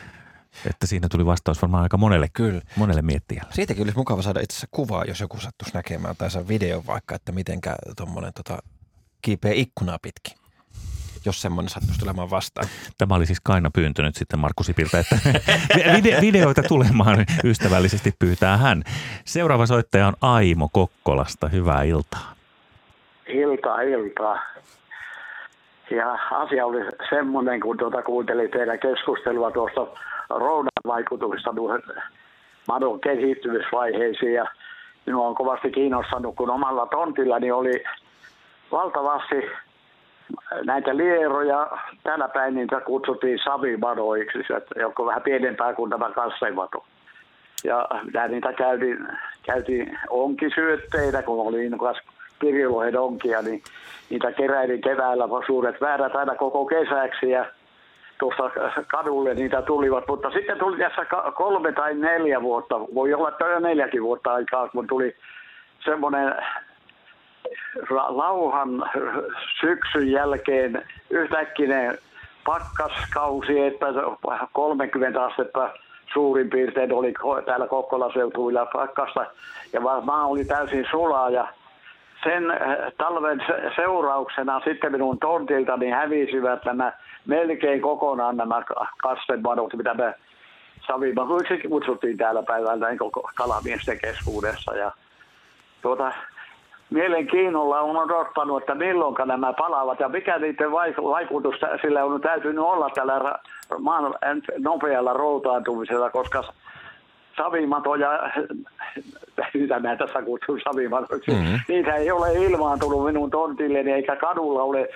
[0.70, 2.60] Että siinä tuli vastaus varmaan aika monelle, Kyllä.
[2.76, 3.52] monelle miettiälle.
[3.52, 7.14] Siitäkin olisi mukava saada itse asiassa kuvaa, jos joku sattuisi näkemään tai saa videon vaikka,
[7.14, 8.58] että mitenkä tuommoinen tota,
[9.22, 10.38] kiipeä ikkunaa pitkin,
[11.26, 12.68] jos semmoinen sattuisi tulemaan vastaan.
[12.98, 15.16] Tämä oli siis Kaina pyyntö nyt sitten Markku Sipiltä, että
[15.96, 18.82] vide- videoita tulemaan ystävällisesti pyytää hän.
[19.24, 21.48] Seuraava soittaja on Aimo Kokkolasta.
[21.48, 22.34] Hyvää iltaa.
[23.28, 24.38] Iltaa, iltaa.
[25.90, 29.86] Ja asia oli semmoinen, kun tuota kuuntelin teidän keskustelua tuosta
[30.30, 31.82] roudan vaikutuksista tuohon
[32.68, 34.34] madon kehittymisvaiheisiin.
[34.34, 34.46] Ja
[35.06, 37.84] minua on kovasti kiinnostanut, kun omalla tontillani oli
[38.72, 39.36] valtavasti
[40.64, 41.70] näitä lieroja.
[42.02, 46.84] Täällä päin niitä kutsuttiin savimadoiksi, että jotka on vähän pienempää kuin tämä kasseimato.
[47.64, 49.08] Ja minä niitä käytin,
[49.42, 51.96] käytin onkisyötteinä, kun oli innokas
[52.38, 53.62] kirjolohen onkia, niin
[54.10, 57.46] niitä keräilin keväällä suuret väärät aina koko kesäksi ja
[58.18, 58.50] tuossa
[58.90, 63.58] kadulle niitä tulivat, mutta sitten tuli tässä kolme tai neljä vuotta, voi olla että jo
[63.58, 65.16] neljäkin vuotta aikaa, kun tuli
[65.84, 66.34] semmoinen
[68.08, 68.90] lauhan
[69.60, 71.98] syksyn jälkeen yhtäkkinen
[72.46, 73.86] pakkaskausi, että
[74.52, 75.70] 30 astetta
[76.12, 77.14] suurin piirtein oli
[77.44, 79.26] täällä Kokkola seutuilla pakkasta
[79.72, 81.48] ja maa oli täysin sulaa ja
[82.24, 82.58] sen äh,
[82.98, 86.92] talven se- seurauksena sitten minun tontiltani hävisivät nämä
[87.26, 90.14] melkein kokonaan nämä ka- kastemadot, mitä me
[90.86, 92.98] savimakuiksi kutsuttiin täällä päivällä niin
[93.34, 94.74] kalamiesten keskuudessa.
[94.76, 94.92] Ja
[95.82, 96.12] tuota,
[96.90, 102.64] mielenkiinnolla on odottanut, että milloin nämä palaavat ja mikä niiden vaik- vaikutus sillä on täytynyt
[102.64, 103.38] olla tällä
[103.78, 104.14] maan
[104.58, 106.44] nopealla routaantumisella, koska
[107.36, 108.30] savimatoja,
[109.54, 111.60] mitä mä tässä kutsun savimatoiksi, mm-hmm.
[111.68, 114.88] niitä ei ole ilmaantunut minun tontilleni eikä kadulla ole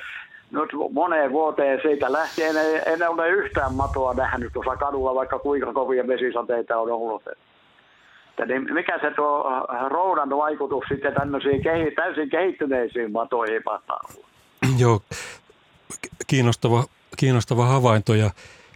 [0.50, 5.72] nyt moneen vuoteen siitä lähtien ei, en ole yhtään matoa nähnyt tuossa kadulla, vaikka kuinka
[5.72, 7.22] kovia vesisateita on ollut.
[8.38, 9.44] Että niin mikä se tuo
[9.88, 14.00] roudan vaikutus sitten tämmöisiin kehi, täysin kehittyneisiin matoihin mahtaa?
[14.78, 15.00] Joo,
[16.26, 16.84] kiinnostava,
[17.16, 18.30] kiinnostava havainto ja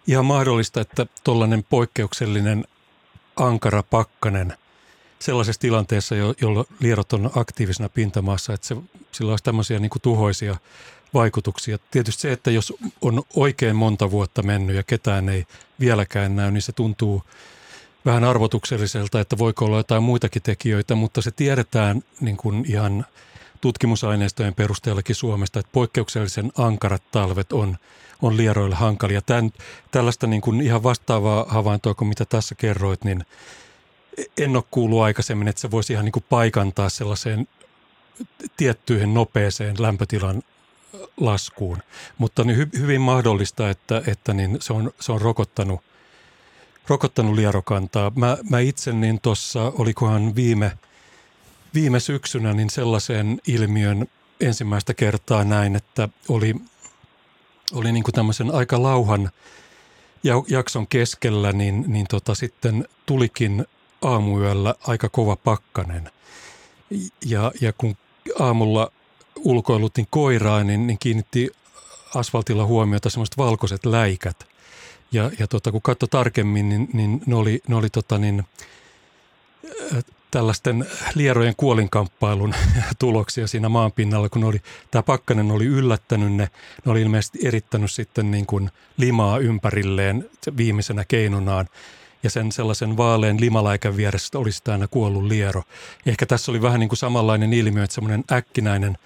[0.07, 2.65] ihan mahdollista, että tuollainen poikkeuksellinen
[3.37, 4.53] ankara pakkanen
[5.19, 8.77] sellaisessa tilanteessa, jo, jolloin lierot on aktiivisena pintamaassa, että se,
[9.13, 10.57] sillä olisi tämmöisiä niin kuin tuhoisia
[11.15, 11.79] vaikutuksia.
[11.91, 15.45] Tietysti se, että jos on oikein monta vuotta mennyt ja ketään ei
[15.81, 17.23] vieläkään näy, niin se tuntuu
[18.05, 23.07] vähän arvotukselliselta, että voiko olla jotain muitakin tekijöitä, mutta se tiedetään niin kuin ihan
[23.61, 27.77] tutkimusaineistojen perusteellakin Suomesta, että poikkeuksellisen ankarat talvet on,
[28.23, 29.23] on lieroille hankalia.
[29.23, 29.51] Tän,
[29.91, 33.25] tällaista niin kuin ihan vastaavaa havaintoa kuin mitä tässä kerroit, niin
[34.39, 37.49] en ole kuullut aikaisemmin, että se voisi ihan niin kuin paikantaa sellaiseen
[38.57, 40.43] tiettyihin nopeeseen lämpötilan
[41.17, 41.79] laskuun.
[42.19, 45.81] Mutta niin hy, hyvin mahdollista, että, että niin se, on, se on rokottanut,
[46.89, 48.13] rokottanut lierokantaa.
[48.15, 50.79] Mä, mä itse niin tuossa, olikohan viime,
[51.75, 54.07] viime syksynä, niin sellaisen ilmiön
[54.41, 56.55] ensimmäistä kertaa näin, että oli,
[57.73, 59.31] oli niin kuin tämmöisen aika lauhan
[60.49, 63.67] jakson keskellä, niin, niin tota sitten tulikin
[64.03, 66.11] aamuyöllä aika kova pakkanen.
[67.27, 67.97] Ja, ja kun
[68.39, 68.93] aamulla
[69.37, 71.51] ulkoilutin koiraa, niin, niin kiinnitti
[72.15, 74.52] asfaltilla huomiota semmoiset valkoiset läikät.
[75.13, 78.45] Ja, ja tota, kun katsoi tarkemmin, niin, niin ne oli, ne oli tota niin,
[80.31, 82.55] tällaisten lierojen kuolinkamppailun
[82.99, 84.61] tuloksia siinä maanpinnalla, kun oli,
[84.91, 86.49] tämä pakkanen oli yllättänyt ne.
[86.85, 91.69] Ne oli ilmeisesti erittänyt sitten niin kuin limaa ympärilleen viimeisenä keinonaan
[92.23, 95.63] ja sen sellaisen vaalean limaläikän vieressä olisi aina kuollut liero.
[96.07, 98.99] Ehkä tässä oli vähän niin kuin samanlainen ilmiö, että semmoinen äkkinäinen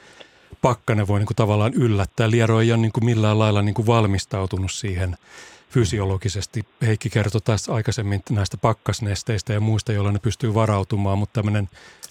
[0.62, 2.30] pakkanen voi niin kuin tavallaan yllättää.
[2.30, 5.16] Liero ei ole niin kuin millään lailla niin kuin valmistautunut siihen
[5.70, 6.66] fysiologisesti.
[6.82, 11.68] Heikki kertoi tässä aikaisemmin näistä pakkasnesteistä ja muista, joilla ne pystyy varautumaan, mutta tämmöinen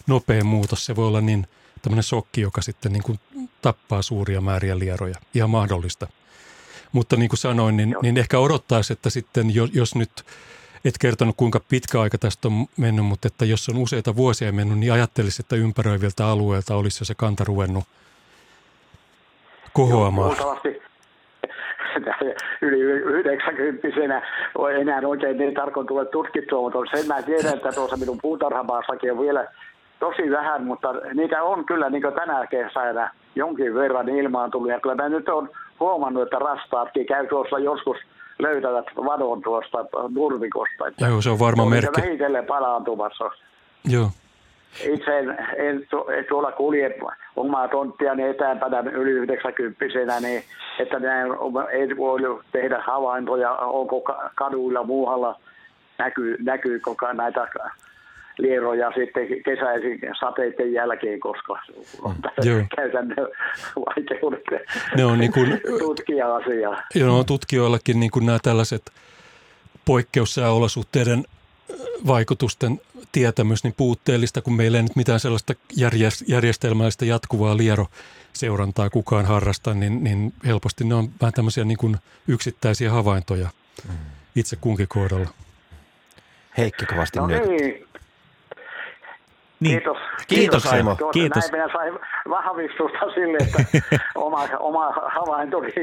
[0.07, 1.48] nopea muutos, se voi olla niin
[1.82, 3.19] tämmöinen sokki, joka sitten niin kuin
[3.61, 5.15] tappaa suuria määriä lieroja.
[5.34, 6.07] Ihan mahdollista.
[6.91, 10.26] Mutta niin kuin sanoin, niin, niin ehkä odottaisi, että sitten jos, jos nyt
[10.86, 14.80] et kertonut, kuinka pitkä aika tästä on mennyt, mutta että jos on useita vuosia mennyt,
[14.80, 17.84] niin ajattelisi, että ympäröiviltä alueilta olisi jo se kanta ruvennut
[19.73, 20.38] kohoamaan.
[22.61, 24.22] Yli 90
[24.81, 29.22] enää oikein niin tarkoin tule tutkittua, mutta sen mä tiedän, että tuossa minun puutarhamaassakin on
[29.22, 29.47] vielä
[29.99, 34.69] tosi vähän, mutta niitä on kyllä niin tänä kesänä jonkin verran ilmaantunut.
[34.69, 35.49] Ja kyllä mä nyt on
[35.80, 37.97] huomannut, että rastaatkin käy tuossa joskus–
[38.39, 39.77] löytävät vadon tuosta
[40.09, 40.84] nurmikosta.
[40.99, 42.01] Joo, se on varma merkki.
[42.01, 43.31] Vähitellen palaantumassa.
[43.85, 44.09] Joo.
[44.84, 45.88] Itse en, en,
[46.30, 46.97] tuolla kulje
[47.35, 50.43] omaa tonttiani etäämpänä yli 90 niin
[50.80, 51.27] että näin
[51.72, 52.19] ei voi
[52.52, 54.02] tehdä havaintoja, onko
[54.35, 55.39] kaduilla muualla
[55.97, 57.47] näkyy, näkyykö näitä
[58.38, 61.60] lieroja sitten kesäisin sateiden jälkeen, koska
[62.02, 62.15] on
[62.76, 63.27] käytännön
[63.76, 64.43] vaikeudet
[64.97, 66.81] ne on niin kuin, tutkia asiaa.
[66.95, 68.91] Joo, tutkijoillakin niin kuin nämä tällaiset
[69.85, 71.23] poikkeussääolosuhteiden
[72.07, 72.81] vaikutusten
[73.11, 75.53] tietämys niin puutteellista, kun meillä ei nyt mitään sellaista
[76.27, 81.97] järjestelmällistä jatkuvaa lieroseurantaa kukaan harrasta, niin, niin helposti ne on vähän tämmöisiä niin kuin
[82.27, 83.49] yksittäisiä havaintoja
[83.89, 83.95] mm.
[84.35, 85.29] itse kunkin kohdalla.
[86.57, 87.45] Heikki kovasti no nyt.
[87.45, 87.84] Niin,
[89.60, 89.72] niin.
[89.72, 89.98] Kiitos.
[90.27, 90.95] Kiitos, Aimo.
[90.95, 91.52] Tuota, Kiitos.
[91.52, 91.94] Näin minä sain
[92.30, 93.64] vahvistusta sille, että
[94.15, 95.73] oma, oma havaintoni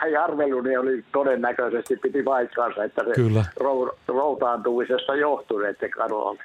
[0.00, 3.44] tai arveluni oli todennäköisesti piti paikkaansa, että se Kyllä.
[4.08, 5.86] routaantumisesta johtui, että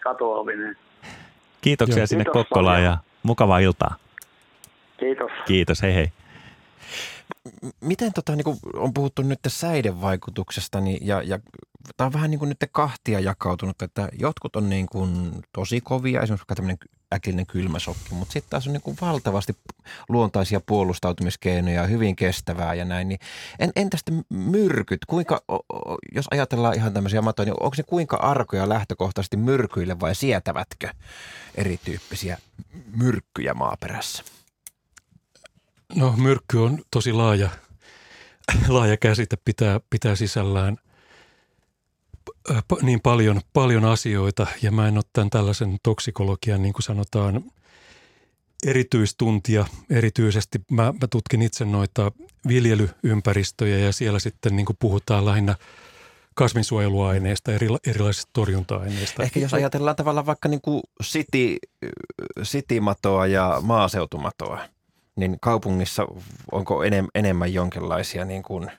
[0.03, 0.77] katoaminen.
[1.61, 2.07] Kiitoksia Joo.
[2.07, 3.95] sinne Kiitos Kokkolaan ja mukavaa iltaa.
[4.97, 5.31] Kiitos.
[5.45, 6.07] Kiitos, hei hei.
[7.81, 11.39] Miten tota, niin kuin on puhuttu nyt säiden vaikutuksesta niin, ja, ja
[11.97, 16.21] tämä on vähän niin kuin nyt kahtia jakautunut, että jotkut on niin kuin tosi kovia,
[16.21, 16.77] esimerkiksi tämmöinen
[17.13, 19.55] äkillinen kylmäsokki, mutta sitten taas on niin kuin valtavasti
[20.09, 23.09] luontaisia puolustautumiskeinoja, hyvin kestävää ja näin.
[23.09, 23.19] Niin
[23.59, 25.05] en, entä sitten myrkyt?
[25.05, 25.41] Kuinka,
[26.15, 30.89] jos ajatellaan ihan tämmöisiä matoja, niin onko ne kuinka arkoja lähtökohtaisesti myrkyille vai sietävätkö
[31.55, 32.37] erityyppisiä
[32.97, 34.23] myrkkyjä maaperässä?
[35.95, 37.49] No myrkky on tosi laaja,
[38.67, 40.77] laaja käsite, pitää, pitää sisällään
[42.81, 47.43] niin paljon, paljon asioita ja mä en ole tämän tällaisen toksikologian, niin kuin sanotaan,
[48.65, 49.65] erityistuntia.
[49.89, 52.11] Erityisesti mä, mä tutkin itse noita
[52.47, 55.55] viljelyympäristöjä ja siellä sitten niin kuin puhutaan lähinnä
[56.35, 59.23] kasvinsuojeluaineista, eri, erilaisista torjunta-aineista.
[59.23, 61.57] Ehkä jos ajatellaan tavallaan vaikka niin kuin city,
[62.43, 64.59] city-matoa ja maaseutumatoa,
[65.15, 66.07] niin kaupungissa
[66.51, 68.71] onko enem, enemmän jonkinlaisia niin kuin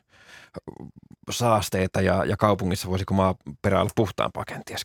[1.30, 4.84] saasteita ja, ja kaupungissa voisiko maaperä olla puhtaampaa kenties?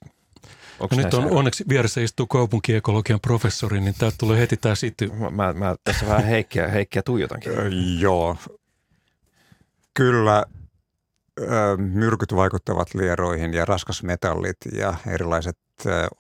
[0.80, 5.10] no nyt on onneksi vieressä istuu kaupunkiekologian professori, niin täältä tulee heti tämä sity.
[5.10, 7.52] Mä, mä, mä tässä vähän heikkiä, heikkiä tuijotankin.
[8.00, 8.38] Joo.
[9.94, 10.46] Kyllä
[11.78, 15.58] myrkyt vaikuttavat lieroihin ja raskasmetallit ja erilaiset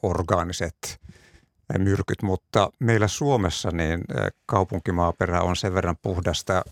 [0.03, 1.00] orgaaniset
[1.79, 4.01] myrkyt, mutta meillä Suomessa niin
[4.45, 6.63] kaupunkimaaperä on sen verran puhdasta,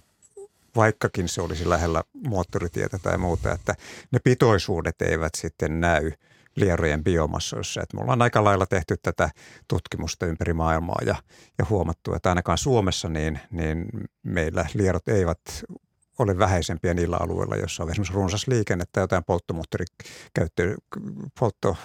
[0.76, 3.76] vaikkakin se olisi lähellä moottoritietä tai muuta, että
[4.12, 6.12] ne pitoisuudet eivät sitten näy
[6.56, 7.82] lierojen biomassoissa.
[7.82, 9.30] Että me ollaan aika lailla tehty tätä
[9.68, 11.16] tutkimusta ympäri maailmaa ja,
[11.58, 13.86] ja huomattu, että ainakaan Suomessa niin, niin
[14.24, 15.40] meillä lierot eivät
[16.20, 20.76] ole vähäisempiä niillä alueilla, joissa on esimerkiksi runsas liikenne tai jotain polttomoottorikäyttöä,
[21.40, 21.78] poltto.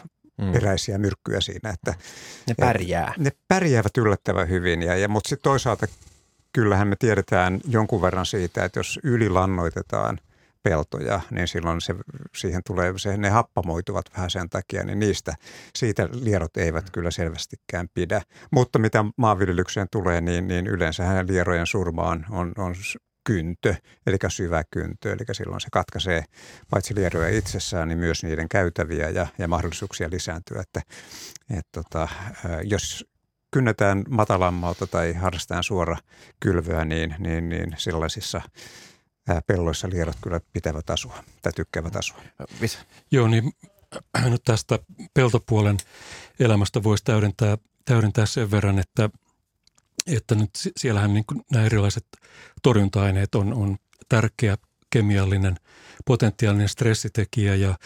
[0.53, 1.71] Peräisiä myrkkyjä siinä.
[1.71, 1.95] Että,
[2.49, 3.15] ne pärjää.
[3.19, 5.87] Ne pärjäävät yllättävän hyvin, ja, ja, mutta sitten toisaalta
[6.53, 10.19] kyllähän me tiedetään jonkun verran siitä, että jos ylilannoitetaan
[10.63, 11.95] peltoja, niin silloin se,
[12.37, 15.35] siihen tulee, se, ne happamoituvat vähän sen takia, niin niistä,
[15.77, 18.23] siitä lierot eivät kyllä selvästikään pidä.
[18.51, 22.75] Mutta mitä maanviljelykseen tulee, niin, niin yleensähän lierojen surma on, on, on
[23.25, 23.75] kyntö,
[24.07, 26.25] eli syvä kyntö, eli silloin se katkaisee
[26.71, 30.61] paitsi lieroja itsessään, niin myös niiden käytäviä ja, ja mahdollisuuksia lisääntyä.
[30.61, 30.83] Että,
[31.51, 32.09] et tota,
[32.63, 33.07] jos
[33.51, 35.97] kynnetään matalammalta tai harrastetaan suora
[36.41, 38.41] kylvyä, niin, niin, niin sellaisissa
[39.47, 42.19] pelloissa lierot kyllä pitävät asua tai tykkäävät asua.
[42.61, 42.79] Visa.
[43.11, 43.53] Joo, niin
[44.25, 44.79] nyt tästä
[45.15, 45.77] peltopuolen
[46.41, 49.11] elämästä voisi täydentää, täydentää sen verran, että–
[50.07, 52.07] että nyt siellähän niin kuin nämä erilaiset
[52.63, 53.77] torjunta-aineet on, on
[54.09, 54.59] tärkeä
[54.91, 55.57] kemiallinen
[56.05, 57.79] potentiaalinen stressitekijä ja,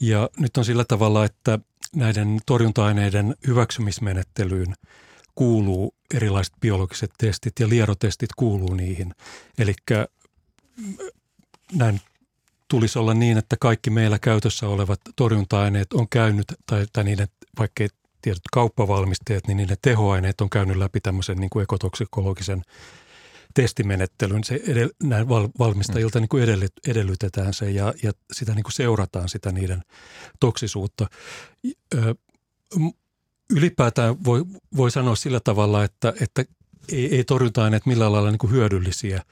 [0.00, 1.58] ja nyt on sillä tavalla, että
[1.96, 4.74] näiden torjunta-aineiden hyväksymismenettelyyn
[5.34, 9.14] kuuluu erilaiset biologiset testit ja lierotestit kuuluu niihin.
[9.58, 9.74] Eli
[11.72, 12.00] näin
[12.68, 17.86] tulisi olla niin, että kaikki meillä käytössä olevat torjunta-aineet on käynyt, tai, tai niiden, vaikka
[18.22, 22.62] tietyt kauppavalmisteet, niin niiden tehoaineet on käynyt läpi tämmöisen niin kuin ekotoksikologisen
[23.54, 24.44] testimenettelyn.
[24.44, 28.72] Se edel, näin val, valmistajilta niin kuin edellyt, edellytetään se ja, ja sitä niin kuin
[28.72, 29.82] seurataan sitä niiden
[30.40, 31.06] toksisuutta.
[31.94, 32.14] Ö,
[33.50, 34.44] ylipäätään voi,
[34.76, 36.44] voi sanoa sillä tavalla, että, että
[36.92, 39.22] ei, ei torjunta-aineet millään lailla niin kuin hyödyllisiä–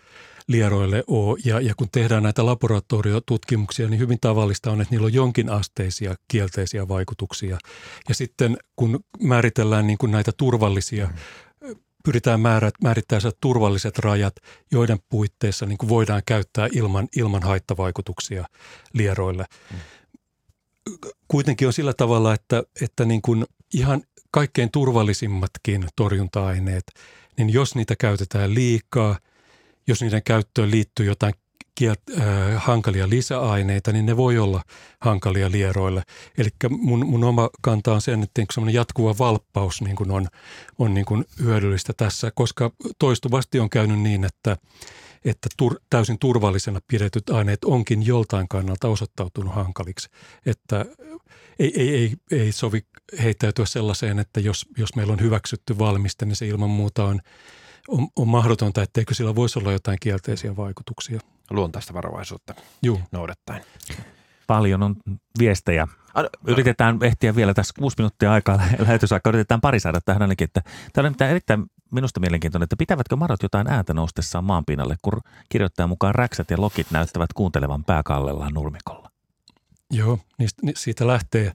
[0.48, 1.39] lieroille ole.
[1.44, 6.14] Ja, ja kun tehdään näitä laboratoriotutkimuksia, niin hyvin tavallista on, että niillä on jonkin asteisia
[6.28, 7.59] kielteisiä vaikutuksia.
[8.09, 11.10] Ja sitten kun määritellään niin kuin näitä turvallisia
[12.05, 14.35] pyritään määrät, määrittämään turvalliset rajat,
[14.73, 18.44] joiden puitteissa niin kuin voidaan käyttää ilman, ilman haittavaikutuksia
[18.93, 19.44] lieroille.
[21.28, 23.44] Kuitenkin on sillä tavalla, että, että niin kuin
[23.74, 26.85] ihan kaikkein turvallisimmatkin torjunta-aineet,
[27.39, 29.18] niin jos niitä käytetään liikaa–
[29.86, 31.34] jos niiden käyttöön liittyy jotain
[31.76, 32.26] kielt, äh,
[32.56, 34.62] hankalia lisäaineita, niin ne voi olla
[35.00, 36.02] hankalia lieroille.
[36.38, 40.26] Eli mun, mun oma kanta on sen, että semmoinen jatkuva valppaus niin kuin on,
[40.78, 44.56] on niin kuin hyödyllistä tässä, koska toistuvasti on käynyt niin, että,
[45.24, 50.08] että tur, täysin turvallisena pidetyt aineet onkin joltain kannalta osoittautunut hankaliksi.
[50.46, 50.84] Että
[51.58, 52.80] ei, ei, ei, ei sovi
[53.22, 57.20] heittäytyä sellaiseen, että jos, jos meillä on hyväksytty valmiste, niin se ilman muuta on–
[57.88, 61.20] on, on mahdotonta, etteikö sillä voisi olla jotain kielteisiä vaikutuksia.
[61.50, 63.00] Luontaista varovaisuutta Juu.
[63.12, 63.62] noudattaen.
[64.46, 64.96] Paljon on
[65.38, 65.88] viestejä.
[66.46, 69.30] Yritetään ehtiä vielä tässä kuusi minuuttia aikaa lähetysaikaa.
[69.30, 70.44] Yritetään pari saada tähän ainakin.
[70.44, 75.88] Että, tämä on erittäin minusta mielenkiintoinen, että pitävätkö marot jotain ääntä noustessaan maanpinnalle, kun kirjoittajan
[75.88, 79.10] mukaan räksät ja lokit näyttävät kuuntelevan pääkallellaan nurmikolla?
[79.90, 81.52] Joo, niistä, siitä lähtee,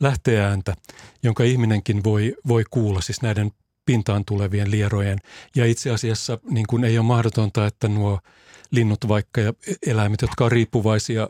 [0.00, 0.74] lähtee ääntä,
[1.22, 3.50] jonka ihminenkin voi, voi kuulla, siis näiden
[3.86, 5.18] pintaan tulevien lierojen.
[5.56, 8.20] Ja itse asiassa niin kuin ei ole mahdotonta, että nuo
[8.70, 9.52] linnut vaikka ja
[9.86, 11.28] eläimet, jotka on riippuvaisia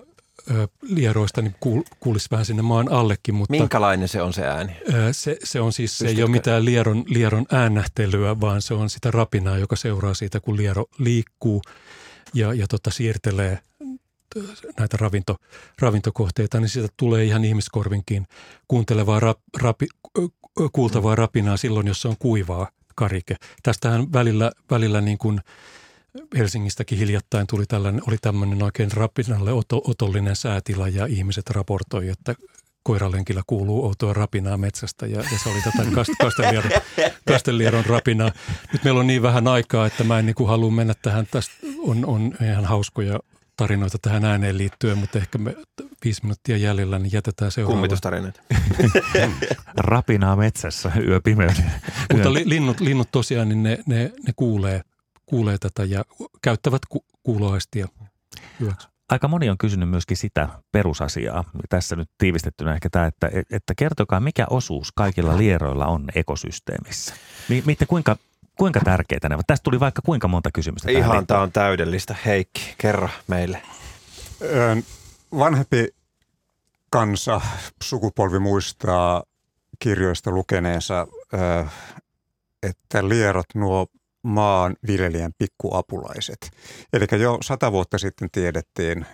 [0.51, 3.35] ö, lieroista, niin kuul, kuulisi vähän sinne maan allekin.
[3.35, 4.73] Mutta, Minkälainen se on se ääni?
[4.95, 6.13] Ö, se, se on siis, Pystytkö?
[6.13, 10.41] se ei ole mitään lieron, lieron äännähtelyä, vaan se on sitä rapinaa, joka seuraa siitä,
[10.41, 11.63] kun liero liikkuu
[12.35, 13.59] ja, ja tota, siirtelee
[14.79, 15.37] näitä ravinto,
[15.81, 18.27] ravintokohteita, niin siitä tulee ihan ihmiskorvinkin
[18.69, 19.87] kuuntelevaa rap, rapi,
[20.73, 23.37] kuultavaa rapinaa silloin, jos se on kuivaa karike.
[23.63, 25.41] Tästähän välillä, välillä niin kuin
[26.39, 32.35] Helsingistäkin hiljattain tuli tällainen, oli tämmöinen oikein rapinalle oto, otollinen säätila ja ihmiset raportoi, että
[32.83, 36.71] koiralenkillä kuuluu outoa rapinaa metsästä ja, ja se oli tätä kast, kastelieron,
[37.29, 38.33] kastelieron rapinaa.
[38.73, 41.27] Nyt meillä on niin vähän aikaa, että mä en niin kuin halua mennä tähän.
[41.31, 43.19] Tästä on, on ihan hauskoja
[43.57, 45.57] tarinoita tähän ääneen liittyen, mutta ehkä me
[46.05, 47.75] viisi minuuttia jäljellä, niin jätetään seuraava.
[47.75, 48.41] Kummitustarinoita.
[49.77, 51.73] Rapinaa metsässä yö pimeyden.
[52.13, 54.81] mutta linnut, linnut tosiaan, niin ne, ne, ne kuulee,
[55.27, 56.05] kuulee tätä ja
[56.43, 57.89] käyttävät ku, kuuloaistia
[58.61, 58.89] hyväksi.
[59.09, 61.45] Aika moni on kysynyt myöskin sitä perusasiaa.
[61.69, 67.15] Tässä nyt tiivistettynä ehkä tämä, että, että kertokaa mikä osuus kaikilla lieroilla on ekosysteemissä.
[67.67, 68.17] Mitä, kuinka
[68.59, 69.47] Kuinka tärkeitä ne ovat?
[69.47, 70.91] Tästä tuli vaikka kuinka monta kysymystä.
[70.91, 72.17] Ihan tämä on täydellistä.
[72.27, 73.63] Heikki, kerro meille.
[75.39, 75.89] Vanhempi
[76.91, 77.41] kansa,
[77.83, 79.23] sukupolvi muistaa
[79.79, 81.07] kirjoista lukeneensa
[82.63, 83.87] että lierot nuo
[84.23, 86.51] maan viljelijän pikkuapulaiset.
[86.93, 89.07] Eli jo sata vuotta sitten tiedettiin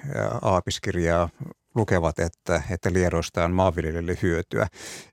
[0.42, 1.28] aapiskirjaa
[1.74, 4.66] lukevat, että, että lieroista on maanviljelijöille hyötyä.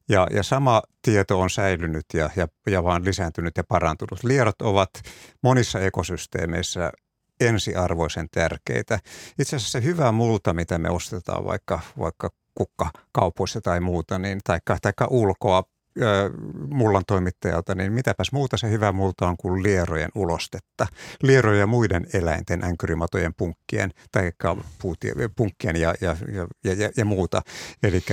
[0.10, 4.24] Ja, ja sama tieto on säilynyt ja, ja, ja vaan lisääntynyt ja parantunut.
[4.24, 4.90] Lierot ovat
[5.44, 6.92] monissa ekosysteemeissä
[7.40, 9.00] ensiarvoisen tärkeitä.
[9.40, 14.78] Itse asiassa se hyvä multa, mitä me ostetaan vaikka, vaikka kukkakaupoissa tai muuta, niin, taikka,
[14.82, 15.64] taikka ulkoa
[16.70, 20.88] mullan toimittajalta, niin mitäpäs muuta se hyvä multa on kuin lierojen ulostetta.
[21.24, 24.32] Lierojen ja muiden eläinten änkyrimatojen punkkien tai
[25.36, 26.16] punkkien ja, ja,
[26.64, 27.42] ja, ja, ja muuta.
[27.84, 28.04] Eli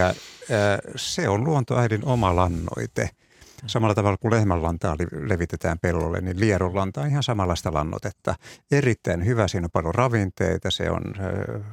[0.96, 3.10] se on luontoäidin oma lannoite–
[3.66, 8.34] Samalla tavalla kuin lehmänlantaa levitetään pellolle, niin lierunlanta on ihan samanlaista lannotetta.
[8.70, 11.02] Erittäin hyvä, siinä on paljon ravinteita, se, on,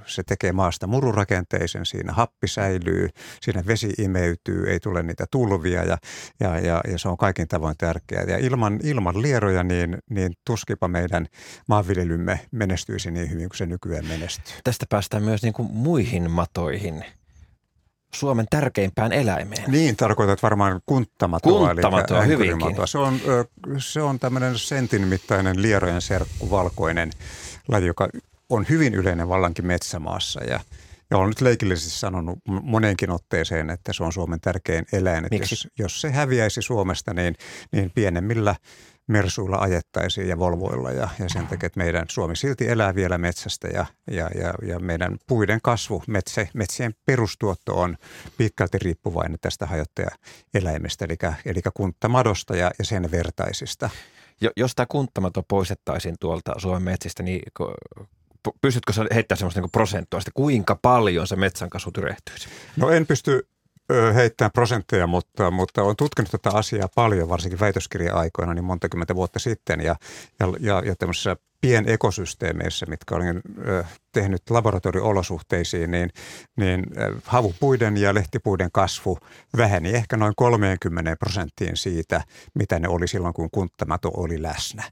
[0.05, 3.09] se tekee maasta mururakenteisen, siinä happi säilyy,
[3.41, 5.97] siinä vesi imeytyy, ei tule niitä tulvia ja,
[6.39, 8.23] ja, ja, ja se on kaikin tavoin tärkeää.
[8.23, 11.27] Ja ilman, ilman lieroja niin, niin tuskipa meidän
[11.67, 14.55] maanviljelymme menestyisi niin hyvin kuin se nykyään menestyy.
[14.63, 17.05] Tästä päästään myös niin kuin muihin matoihin–
[18.15, 19.71] Suomen tärkeimpään eläimeen.
[19.71, 21.67] Niin, tarkoitat varmaan kunttamatoa.
[21.67, 22.75] Kunttamatoa, hyvinkin.
[22.85, 23.19] Se on,
[23.77, 27.11] se on tämmöinen sentin mittainen lierojen serkku, valkoinen
[27.67, 28.09] laji, joka
[28.49, 30.59] on hyvin yleinen vallankin metsämaassa ja
[31.11, 35.27] ja olen nyt leikillisesti sanonut moneenkin otteeseen, että se on Suomen tärkein eläin.
[35.31, 35.55] Miksi?
[35.55, 37.35] Jos, jos se häviäisi Suomesta, niin,
[37.71, 38.55] niin pienemmillä
[39.07, 43.67] Mersuilla ajettaisiin ja Volvoilla ja, ja sen takia, että meidän Suomi silti elää vielä metsästä
[43.67, 47.97] ja, ja, ja, ja meidän puiden kasvu, metsä, metsien perustuotto on
[48.37, 53.89] pitkälti riippuvainen tästä hajottajaeläimestä, eli, eli kunttamadosta ja, ja sen vertaisista.
[54.41, 57.41] Jo, jos tämä kunttamato poistettaisiin tuolta Suomen metsistä, niin
[58.61, 62.49] pystytkö heittämään sellaista niin prosenttuista, kuinka paljon se metsän kasvu tyrehtyisi?
[62.77, 63.47] No en pysty
[64.15, 69.39] heittää prosentteja, mutta, mutta olen tutkinut tätä asiaa paljon, varsinkin väitöskirja-aikoina, niin monta kymmentä vuotta
[69.39, 69.81] sitten.
[69.81, 69.95] Ja,
[70.39, 73.41] ja, ja, ja tämmöisissä pienekosysteemeissä, mitkä olen
[74.11, 76.09] tehnyt laboratorioolosuhteisiin, niin,
[76.57, 76.83] niin
[77.25, 79.17] havupuiden ja lehtipuiden kasvu
[79.57, 82.21] väheni ehkä noin 30 prosenttiin siitä,
[82.53, 84.83] mitä ne oli silloin, kun kunttamato oli läsnä.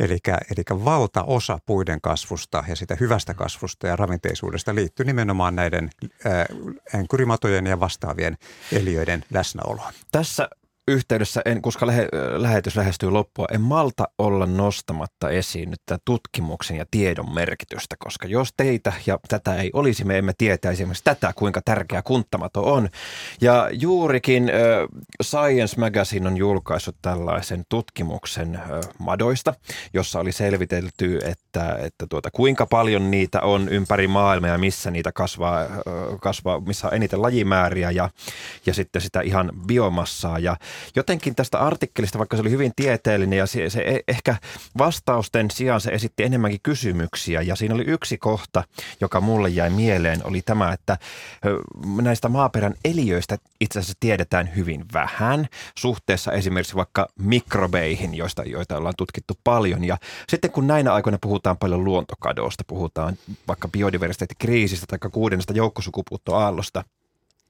[0.00, 5.90] Eli, eli valtaosa puiden kasvusta ja sitä hyvästä kasvusta ja ravinteisuudesta liittyy nimenomaan näiden
[6.94, 8.36] änkyrimatojen ja vastaavien
[8.72, 9.92] eliöiden läsnäoloon.
[10.12, 10.48] Tässä
[10.90, 16.76] yhteydessä, en, koska lähe, lähetys lähestyy loppua, en malta olla nostamatta esiin nyt tätä tutkimuksen
[16.76, 21.32] ja tiedon merkitystä, koska jos teitä ja tätä ei olisi, me emme tietäisi esimerkiksi tätä,
[21.36, 22.88] kuinka tärkeä kunttamato on.
[23.40, 24.54] Ja juurikin äh,
[25.22, 28.64] Science Magazine on julkaissut tällaisen tutkimuksen äh,
[28.98, 29.54] madoista,
[29.94, 35.12] jossa oli selvitelty, että, että tuota, kuinka paljon niitä on ympäri maailmaa ja missä niitä
[35.12, 35.68] kasvaa, äh,
[36.20, 38.10] kasvaa missä on eniten lajimääriä ja,
[38.66, 40.38] ja sitten sitä ihan biomassaa.
[40.38, 40.56] Ja
[40.96, 44.36] jotenkin tästä artikkelista, vaikka se oli hyvin tieteellinen ja se, se e, ehkä
[44.78, 47.42] vastausten sijaan se esitti enemmänkin kysymyksiä.
[47.42, 48.64] Ja siinä oli yksi kohta,
[49.00, 50.98] joka mulle jäi mieleen, oli tämä, että
[52.02, 55.48] näistä maaperän eliöistä itse asiassa tiedetään hyvin vähän
[55.78, 59.84] suhteessa esimerkiksi vaikka mikrobeihin, joista, joita ollaan tutkittu paljon.
[59.84, 59.98] Ja
[60.28, 63.16] sitten kun näinä aikoina puhutaan paljon luontokadosta, puhutaan
[63.48, 66.84] vaikka biodiversiteettikriisistä tai kuudennesta joukkosukupuuttoaallosta–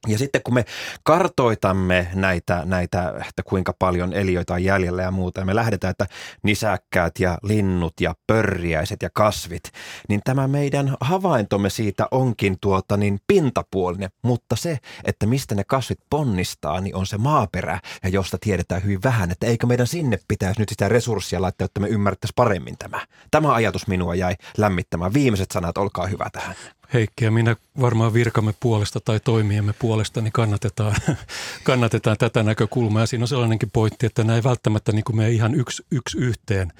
[0.07, 0.65] ja sitten kun me
[1.03, 6.07] kartoitamme näitä, näitä, että kuinka paljon eliöitä on jäljellä ja muuta, ja me lähdetään, että
[6.43, 9.63] nisäkkäät ja linnut ja pörriäiset ja kasvit,
[10.09, 15.99] niin tämä meidän havaintomme siitä onkin tuota niin pintapuolinen, mutta se, että mistä ne kasvit
[16.09, 20.59] ponnistaa, niin on se maaperä, ja josta tiedetään hyvin vähän, että eikö meidän sinne pitäisi
[20.59, 23.07] nyt sitä resurssia laittaa, että me ymmärrettäisiin paremmin tämä.
[23.31, 25.13] Tämä ajatus minua jäi lämmittämään.
[25.13, 26.55] Viimeiset sanat, olkaa hyvä tähän.
[26.93, 30.95] Heikki ja minä varmaan virkamme puolesta tai toimiemme puolesta niin kannatetaan,
[31.63, 33.01] kannatetaan tätä näkökulmaa.
[33.01, 36.73] Ja siinä on sellainenkin pointti, että näin välttämättä niin kuin me ihan yksi, yksi yhteen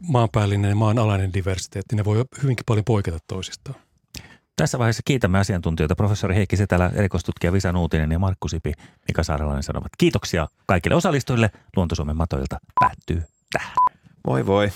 [0.00, 3.76] maanpäällinen ja maanalainen diversiteetti, ne voi hyvinkin paljon poiketa toisistaan.
[4.56, 8.72] Tässä vaiheessa kiitämme asiantuntijoita professori Heikki Setälä, erikoistutkija Visa Nuutinen ja Markku Sipi,
[9.08, 9.92] Mika Saarelainen sanovat.
[9.98, 11.50] Kiitoksia kaikille osallistujille.
[11.76, 13.22] Luontosuomen matoilta päättyy
[13.52, 13.74] tähän.
[14.26, 14.72] Moi voi.